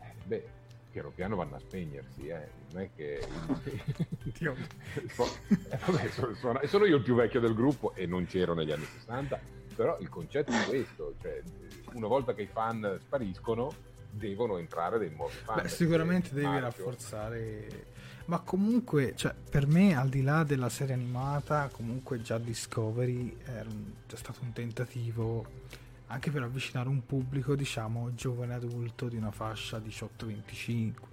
eh, 0.00 0.12
beh, 0.24 0.48
piano 0.90 1.10
piano 1.10 1.34
vanno 1.34 1.56
a 1.56 1.58
spegnersi, 1.58 2.28
eh. 2.28 2.48
non 2.70 2.82
è 2.82 2.90
che... 2.94 3.26
Dio. 4.38 4.54
Eh, 5.74 5.78
vabbè, 5.86 6.08
sono, 6.10 6.34
sono- 6.34 6.60
sono 6.66 6.84
io 6.84 6.96
il 6.96 7.02
più 7.02 7.14
vecchio 7.14 7.40
del 7.40 7.54
gruppo 7.54 7.94
e 7.94 8.06
non 8.06 8.26
c'ero 8.26 8.54
negli 8.54 8.70
anni 8.70 8.84
60, 8.84 9.40
però 9.74 9.98
il 9.98 10.08
concetto 10.08 10.52
è 10.52 10.64
questo, 10.66 11.14
cioè 11.20 11.42
una 11.94 12.06
volta 12.06 12.32
che 12.32 12.42
i 12.42 12.46
fan 12.46 12.98
spariscono 13.00 13.72
devono 14.16 14.58
entrare 14.58 14.98
dei 14.98 15.10
nuovi 15.10 15.34
fan. 15.44 15.62
Beh, 15.62 15.68
sicuramente 15.68 16.30
devi 16.32 16.46
marchio- 16.46 16.84
rafforzare. 16.84 17.92
Ma 18.26 18.38
comunque, 18.40 19.12
cioè, 19.16 19.34
per 19.34 19.66
me, 19.66 19.94
al 19.96 20.08
di 20.08 20.22
là 20.22 20.44
della 20.44 20.70
serie 20.70 20.94
animata, 20.94 21.68
comunque 21.70 22.22
già 22.22 22.38
Discovery 22.38 23.36
è 23.44 23.64
stato 24.14 24.40
un 24.42 24.52
tentativo 24.52 25.46
anche 26.06 26.30
per 26.30 26.42
avvicinare 26.42 26.88
un 26.88 27.04
pubblico, 27.04 27.54
diciamo, 27.54 28.14
giovane 28.14 28.54
adulto 28.54 29.08
di 29.08 29.16
una 29.16 29.30
fascia 29.30 29.78
18-25. 29.78 31.12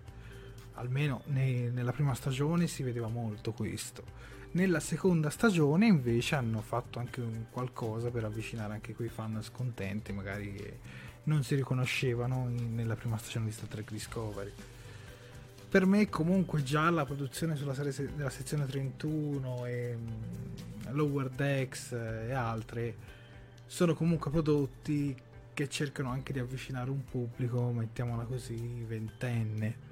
Almeno 0.76 1.24
ne- 1.26 1.70
nella 1.70 1.92
prima 1.92 2.14
stagione 2.14 2.68
si 2.68 2.82
vedeva 2.84 3.08
molto 3.08 3.52
questo. 3.52 4.04
Nella 4.52 4.80
seconda 4.80 5.30
stagione 5.30 5.86
invece 5.86 6.36
hanno 6.36 6.62
fatto 6.62 7.00
anche 7.00 7.22
un 7.22 7.46
qualcosa 7.50 8.10
per 8.10 8.26
avvicinare 8.26 8.74
anche 8.74 8.94
quei 8.94 9.10
fan 9.10 9.42
scontenti, 9.42 10.12
magari 10.12 10.54
che 10.54 10.80
non 11.24 11.44
si 11.44 11.56
riconoscevano 11.56 12.48
in- 12.50 12.76
nella 12.76 12.96
prima 12.96 13.18
stagione 13.18 13.46
di 13.46 13.52
Star 13.52 13.68
Trek 13.68 13.92
Discovery. 13.92 14.52
Per 15.70 15.86
me 15.86 16.10
comunque 16.10 16.64
già 16.64 16.90
la 16.90 17.06
produzione 17.06 17.56
sulla 17.56 17.74
serie 17.74 17.92
se- 17.92 18.14
della 18.16 18.30
sezione 18.30 18.66
31 18.66 19.66
e 19.66 19.96
mm, 19.98 20.94
Lower 20.94 21.30
Decks 21.30 21.94
eh, 21.94 22.28
e 22.28 22.34
altre 22.34 22.96
sono 23.66 23.94
comunque 23.94 24.30
prodotti 24.32 25.16
che 25.54 25.70
cercano 25.70 26.10
anche 26.10 26.34
di 26.34 26.40
avvicinare 26.40 26.90
un 26.90 27.04
pubblico, 27.06 27.72
mettiamola 27.72 28.24
così, 28.24 28.84
ventenne. 28.86 29.90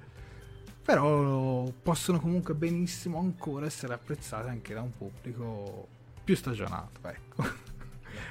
Però 0.84 1.70
possono 1.82 2.18
comunque 2.20 2.54
benissimo 2.54 3.18
ancora 3.18 3.66
essere 3.66 3.94
apprezzate 3.94 4.48
anche 4.48 4.74
da 4.74 4.82
un 4.82 4.90
pubblico 4.90 5.86
più 6.24 6.34
stagionato, 6.34 7.00
ecco. 7.08 7.44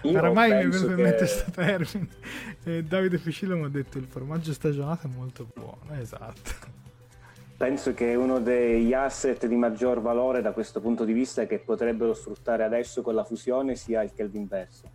Io 0.03 0.17
Oramai 0.17 0.49
mi 0.49 0.55
è 0.55 0.61
penso 0.61 0.87
venuto 0.87 0.99
in 0.99 1.07
mente 1.07 1.17
questo 1.17 1.51
termine. 1.51 2.07
E 2.63 2.83
Davide 2.83 3.17
Ficillo 3.17 3.57
mi 3.57 3.65
ha 3.65 3.69
detto 3.69 3.97
il 3.97 4.05
formaggio 4.05 4.53
stagionato 4.53 5.07
è 5.07 5.09
molto 5.13 5.47
buono, 5.53 5.99
esatto. 5.99 6.77
Penso 7.57 7.93
che 7.93 8.15
uno 8.15 8.39
degli 8.39 8.93
asset 8.93 9.45
di 9.45 9.55
maggior 9.55 9.99
valore 9.99 10.41
da 10.41 10.53
questo 10.53 10.79
punto 10.79 11.03
di 11.03 11.11
vista 11.11 11.45
che 11.45 11.59
potrebbero 11.59 12.13
sfruttare 12.13 12.63
adesso 12.63 13.01
con 13.01 13.13
la 13.15 13.25
fusione 13.25 13.75
sia 13.75 14.01
il 14.01 14.13
Kelvin 14.13 14.47
verso. 14.47 14.89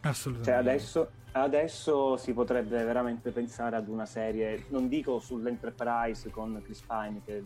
Assolutamente. 0.00 0.50
Cioè 0.50 0.58
adesso, 0.58 1.10
adesso 1.32 2.16
si 2.16 2.32
potrebbe 2.32 2.82
veramente 2.82 3.30
pensare 3.30 3.76
ad 3.76 3.86
una 3.86 4.06
serie, 4.06 4.64
non 4.70 4.88
dico 4.88 5.20
sull'Enterprise 5.20 6.28
con 6.30 6.60
Chris 6.64 6.80
Pine, 6.80 7.20
che 7.24 7.44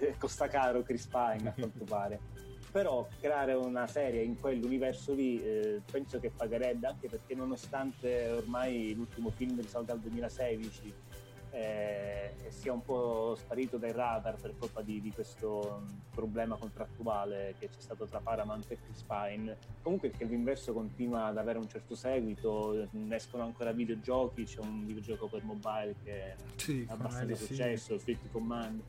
eh, 0.00 0.14
costa 0.18 0.48
caro 0.48 0.82
Chris 0.82 1.06
Pine 1.06 1.48
a 1.48 1.52
quanto 1.52 1.84
pare, 1.84 2.18
però 2.76 3.08
creare 3.18 3.54
una 3.54 3.86
serie 3.86 4.22
in 4.22 4.38
quell'universo 4.38 5.14
lì 5.14 5.42
eh, 5.42 5.80
penso 5.90 6.20
che 6.20 6.28
pagherebbe 6.28 6.86
anche 6.86 7.08
perché 7.08 7.34
nonostante 7.34 8.28
ormai 8.28 8.92
l'ultimo 8.92 9.30
film 9.30 9.58
risalga 9.58 9.94
al 9.94 10.00
2016 10.00 10.92
eh, 11.52 12.34
sia 12.48 12.74
un 12.74 12.84
po' 12.84 13.34
sparito 13.34 13.78
dai 13.78 13.92
radar 13.92 14.38
per 14.38 14.58
colpa 14.58 14.82
di, 14.82 15.00
di 15.00 15.10
questo 15.10 15.80
mh, 15.86 16.14
problema 16.14 16.56
contrattuale 16.56 17.54
che 17.58 17.70
c'è 17.70 17.80
stato 17.80 18.04
tra 18.04 18.20
Paramount 18.20 18.70
e 18.70 18.76
Chris 18.76 19.02
Pine. 19.04 19.56
Comunque 19.80 20.08
il 20.08 20.16
Kelvin 20.18 20.44
Verso 20.44 20.74
continua 20.74 21.26
ad 21.26 21.38
avere 21.38 21.56
un 21.58 21.68
certo 21.68 21.94
seguito, 21.94 22.86
mh, 22.90 23.10
escono 23.10 23.44
ancora 23.44 23.72
videogiochi, 23.72 24.44
c'è 24.44 24.60
un 24.60 24.84
videogioco 24.84 25.28
per 25.28 25.44
mobile 25.44 25.94
che 26.04 26.34
Sì, 26.56 26.84
ha 26.90 26.92
abbastanza 26.92 27.36
successo, 27.36 27.98
Fleet 27.98 28.30
Command. 28.30 28.82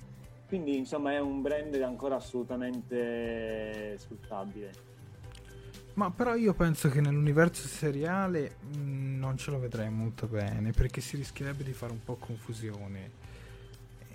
Quindi 0.48 0.78
insomma 0.78 1.12
è 1.12 1.20
un 1.20 1.42
brand 1.42 1.74
ancora 1.82 2.16
assolutamente 2.16 3.98
sfruttabile. 3.98 4.96
Ma 5.96 6.12
però 6.12 6.36
io 6.36 6.54
penso 6.54 6.90
che 6.90 7.02
nell'universo 7.02 7.68
seriale 7.68 8.58
mh, 8.62 9.18
non 9.18 9.36
ce 9.38 9.52
lo 9.52 9.60
vedrei 9.60 9.90
molto 9.90 10.28
bene 10.28 10.72
perché 10.72 11.02
si 11.02 11.18
rischierebbe 11.18 11.64
di 11.64 11.74
fare 11.74 11.92
un 11.92 12.04
po' 12.04 12.16
confusione. 12.16 13.26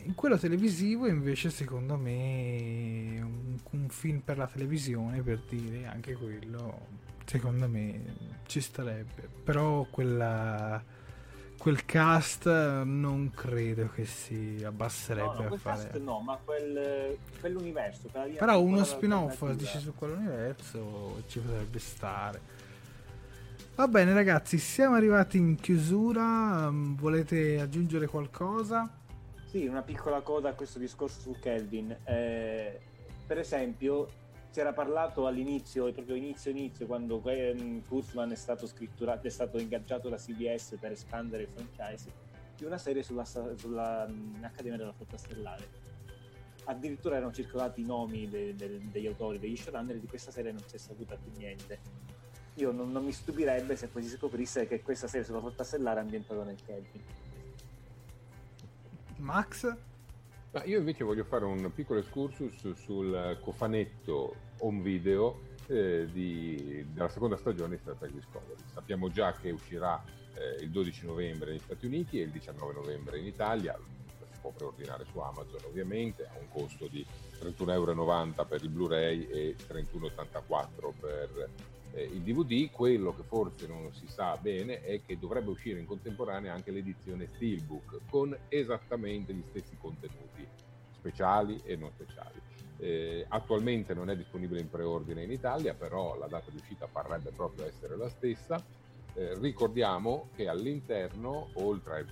In 0.05 0.15
quello 0.15 0.39
televisivo 0.39 1.07
invece 1.07 1.51
secondo 1.51 1.97
me 1.97 3.21
un, 3.21 3.59
un 3.71 3.89
film 3.89 4.21
per 4.21 4.39
la 4.39 4.47
televisione 4.47 5.23
per 5.23 5.43
dire 5.49 5.87
anche 5.87 6.15
quello 6.15 6.87
secondo 7.25 7.69
me 7.69 8.01
ci 8.47 8.61
starebbe. 8.61 9.29
Però 9.43 9.87
quella, 9.91 10.83
quel 11.63 11.85
cast 11.85 12.47
non 12.47 13.31
credo 13.33 13.89
che 13.95 14.05
si 14.05 14.61
abbasserebbe 14.67 15.43
No, 15.45 15.49
no, 15.49 15.55
a 15.55 15.59
fare... 15.59 15.83
cast 15.85 15.99
no, 16.01 16.19
ma 16.19 16.37
quel, 16.45 17.17
quell'universo. 17.39 18.09
linea 18.13 18.39
Però 18.41 18.61
uno 18.61 18.83
spin-off 18.83 19.49
dici 19.53 19.79
su 19.79 19.95
quell'universo 19.95 21.23
ci 21.29 21.39
potrebbe 21.39 21.79
stare. 21.79 22.41
Va 23.77 23.87
bene 23.87 24.13
ragazzi, 24.13 24.59
siamo 24.59 24.97
arrivati 24.97 25.37
in 25.37 25.55
chiusura. 25.55 26.69
mm, 26.69 26.97
Volete 26.97 27.61
aggiungere 27.61 28.09
qualcosa? 28.09 28.99
Sì, 29.49 29.65
una 29.65 29.83
piccola 29.83 30.21
coda 30.21 30.49
a 30.49 30.55
questo 30.55 30.81
discorso 30.81 31.21
su 31.21 31.37
Kelvin. 31.41 31.97
Eh, 32.03 32.81
per 33.25 33.39
esempio, 33.39 34.09
si 34.53 34.61
era 34.61 34.75
parlato 34.75 35.27
all'inizio, 35.27 35.91
proprio 35.93 36.15
inizio 36.15 36.51
inizio, 36.51 36.85
quando 36.85 37.23
ehm, 37.25 37.87
Kurtzman 37.87 38.33
è 38.33 38.35
stato 38.35 38.67
scritturato, 38.67 39.27
è 39.27 39.31
stato 39.31 39.59
ingaggiato 39.59 40.11
da 40.11 40.19
CBS 40.19 40.77
per 40.79 40.93
espandere 40.93 41.45
il 41.45 41.49
franchise, 41.49 42.13
di 42.55 42.65
una 42.65 42.77
serie 42.77 43.03
sulla, 43.03 43.25
sulla 43.25 44.07
della 44.07 44.93
Flotta 44.93 45.17
Stellare. 45.17 45.81
Addirittura 46.65 47.17
erano 47.17 47.33
circolati 47.33 47.81
i 47.81 47.87
nomi 47.87 48.29
de- 48.29 48.55
de- 48.55 48.91
degli 48.91 49.07
autori, 49.07 49.39
degli 49.39 49.57
showrunner, 49.57 49.97
e 49.97 50.01
di 50.01 50.07
questa 50.07 50.31
serie 50.31 50.53
non 50.53 50.63
si 50.67 50.77
è 50.77 50.79
saputa 50.79 51.17
più 51.17 51.33
niente. 51.35 51.81
Io 52.57 52.73
non, 52.73 52.93
non 52.93 53.07
mi 53.07 53.13
stupirebbe 53.13 53.75
se 53.75 53.89
poi 53.89 54.03
si 54.03 54.11
scoprisse 54.11 54.67
che 54.67 54.83
questa 54.83 55.09
serie 55.09 55.25
sulla 55.25 55.41
Flotta 55.41 55.65
Stellare 55.65 56.01
è 56.01 56.03
ambientata 56.03 56.45
nel 56.45 56.63
Kelvin. 56.63 57.03
Max? 59.17 59.92
Ma 60.53 60.65
io 60.65 60.79
invece 60.79 61.03
voglio 61.03 61.25
fare 61.25 61.47
un 61.47 61.73
piccolo 61.73 61.99
excursus 61.99 62.75
sul 62.75 63.39
cofanetto 63.41 64.37
home 64.59 64.83
video 64.83 65.41
eh, 65.67 66.07
di- 66.13 66.85
della 66.93 67.09
seconda 67.09 67.39
stagione 67.39 67.77
di 67.77 67.81
Star 67.81 67.95
Trek 67.95 68.13
Discovery. 68.13 68.61
Sappiamo 68.71 69.09
già 69.11 69.33
che 69.33 69.51
uscirà 69.51 70.03
eh, 70.35 70.63
il 70.63 70.71
12 70.71 71.07
novembre 71.07 71.53
negli 71.53 71.61
Stati 71.61 71.87
Uniti 71.87 72.21
e 72.21 72.25
il 72.25 72.31
19 72.31 72.75
novembre 72.75 73.19
in 73.19 73.27
Italia. 73.27 73.75
Si 74.31 74.39
può 74.43 74.51
preordinare 74.51 75.07
su 75.11 75.19
Amazon 75.21 75.61
ovviamente, 75.65 76.25
ha 76.25 76.39
un 76.39 76.49
costo 76.51 76.87
di 76.87 77.05
31,90 77.41 77.71
euro 77.71 78.45
per 78.47 78.63
il 78.63 78.69
Blu-ray 78.69 79.25
e 79.29 79.57
31,84 79.67 80.93
per 81.01 81.49
eh, 81.93 82.03
il 82.03 82.21
DVD. 82.21 82.71
Quello 82.71 83.15
che 83.15 83.23
forse 83.23 83.67
non 83.67 83.93
si 83.93 84.07
sa 84.07 84.37
bene 84.41 84.83
è 84.83 85.01
che 85.05 85.19
dovrebbe 85.19 85.51
uscire 85.51 85.79
in 85.79 85.87
contemporanea 85.87 86.53
anche 86.53 86.71
l'edizione 86.71 87.29
Steelbook 87.35 88.01
con 88.09 88.37
esattamente 88.49 89.33
gli 89.33 89.45
stessi 89.49 89.77
contenuti 89.79 90.47
speciali 90.91 91.61
e 91.65 91.77
non 91.77 91.91
speciali. 91.91 92.41
Eh, 92.79 93.25
attualmente 93.29 93.95
non 93.95 94.11
è 94.11 94.17
disponibile 94.17 94.61
in 94.61 94.69
preordine 94.69 95.23
in 95.23 95.31
Italia, 95.31 95.75
però 95.75 96.17
la 96.19 96.27
data 96.27 96.51
di 96.51 96.57
uscita 96.57 96.87
parrebbe 96.87 97.31
proprio 97.31 97.67
essere 97.67 97.97
la 97.97 98.09
stessa. 98.09 98.63
Eh, 99.15 99.39
ricordiamo 99.39 100.31
che 100.35 100.49
all'interno, 100.49 101.51
oltre 101.55 101.95
ai 101.97 102.07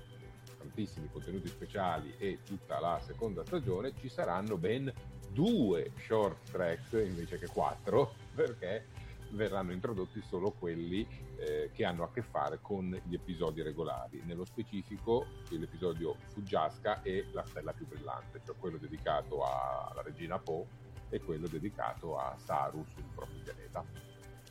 tantissimi 0.58 1.08
contenuti 1.10 1.48
speciali 1.48 2.14
e 2.18 2.40
tutta 2.44 2.78
la 2.78 3.00
seconda 3.02 3.44
stagione, 3.44 3.92
ci 3.98 4.08
saranno 4.08 4.56
ben 4.56 4.92
due 5.32 5.92
short 5.96 6.50
tracks 6.50 6.92
invece 6.92 7.38
che 7.38 7.46
quattro, 7.46 8.14
perché 8.34 8.86
verranno 9.30 9.72
introdotti 9.72 10.22
solo 10.26 10.52
quelli 10.52 11.06
eh, 11.36 11.70
che 11.72 11.84
hanno 11.84 12.04
a 12.04 12.10
che 12.12 12.22
fare 12.22 12.58
con 12.60 12.98
gli 13.04 13.14
episodi 13.14 13.62
regolari. 13.62 14.22
Nello 14.24 14.44
specifico 14.44 15.26
l'episodio 15.50 16.16
Fuggiasca 16.32 17.02
e 17.02 17.26
La 17.32 17.44
stella 17.44 17.72
più 17.72 17.86
brillante, 17.86 18.40
cioè 18.44 18.56
quello 18.58 18.76
dedicato 18.76 19.42
alla 19.44 20.02
regina 20.02 20.38
Po 20.38 20.66
e 21.08 21.20
quello 21.20 21.46
dedicato 21.48 22.18
a 22.18 22.36
Saru 22.38 22.84
sul 22.94 23.04
proprio 23.14 23.40
pianeta. 23.42 23.84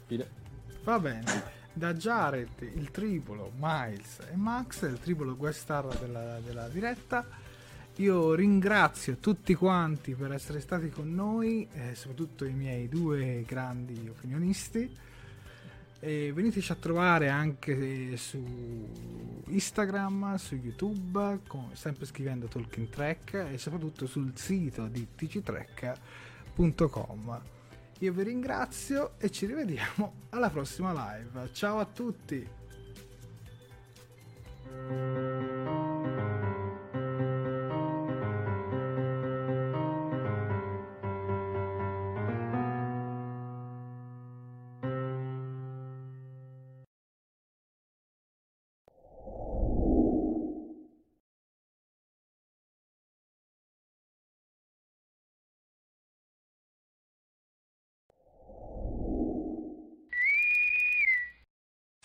Fine. 0.05 0.27
Va 0.83 0.99
bene. 0.99 1.57
Da 1.71 1.93
Jared, 1.93 2.61
il 2.61 2.91
tripolo, 2.91 3.51
Miles 3.55 4.19
e 4.31 4.35
Max, 4.35 4.81
il 4.89 4.99
tripolo 4.99 5.35
guest 5.35 5.61
star 5.61 5.87
della, 5.99 6.39
della 6.39 6.67
diretta. 6.67 7.25
Io 7.99 8.33
ringrazio 8.33 9.17
tutti 9.17 9.53
quanti 9.55 10.15
per 10.15 10.31
essere 10.31 10.61
stati 10.61 10.89
con 10.89 11.13
noi, 11.13 11.67
eh, 11.73 11.95
soprattutto 11.95 12.45
i 12.45 12.53
miei 12.53 12.87
due 12.87 13.43
grandi 13.45 14.07
opinionisti. 14.07 14.89
E 15.99 16.31
veniteci 16.33 16.71
a 16.71 16.75
trovare 16.75 17.27
anche 17.27 18.15
su 18.15 18.41
Instagram, 19.47 20.35
su 20.35 20.55
YouTube, 20.55 21.39
con- 21.45 21.71
sempre 21.73 22.05
scrivendo 22.05 22.47
Talking 22.47 22.87
Track 22.87 23.33
e 23.51 23.57
soprattutto 23.57 24.07
sul 24.07 24.31
sito 24.33 24.87
di 24.87 25.05
tctrack.com. 25.15 25.97
Io 27.99 28.13
vi 28.13 28.23
ringrazio 28.23 29.19
e 29.19 29.29
ci 29.29 29.45
rivediamo 29.45 30.13
alla 30.29 30.49
prossima 30.49 30.93
live. 30.93 31.49
Ciao 31.51 31.79
a 31.79 31.85
tutti! 31.85 32.47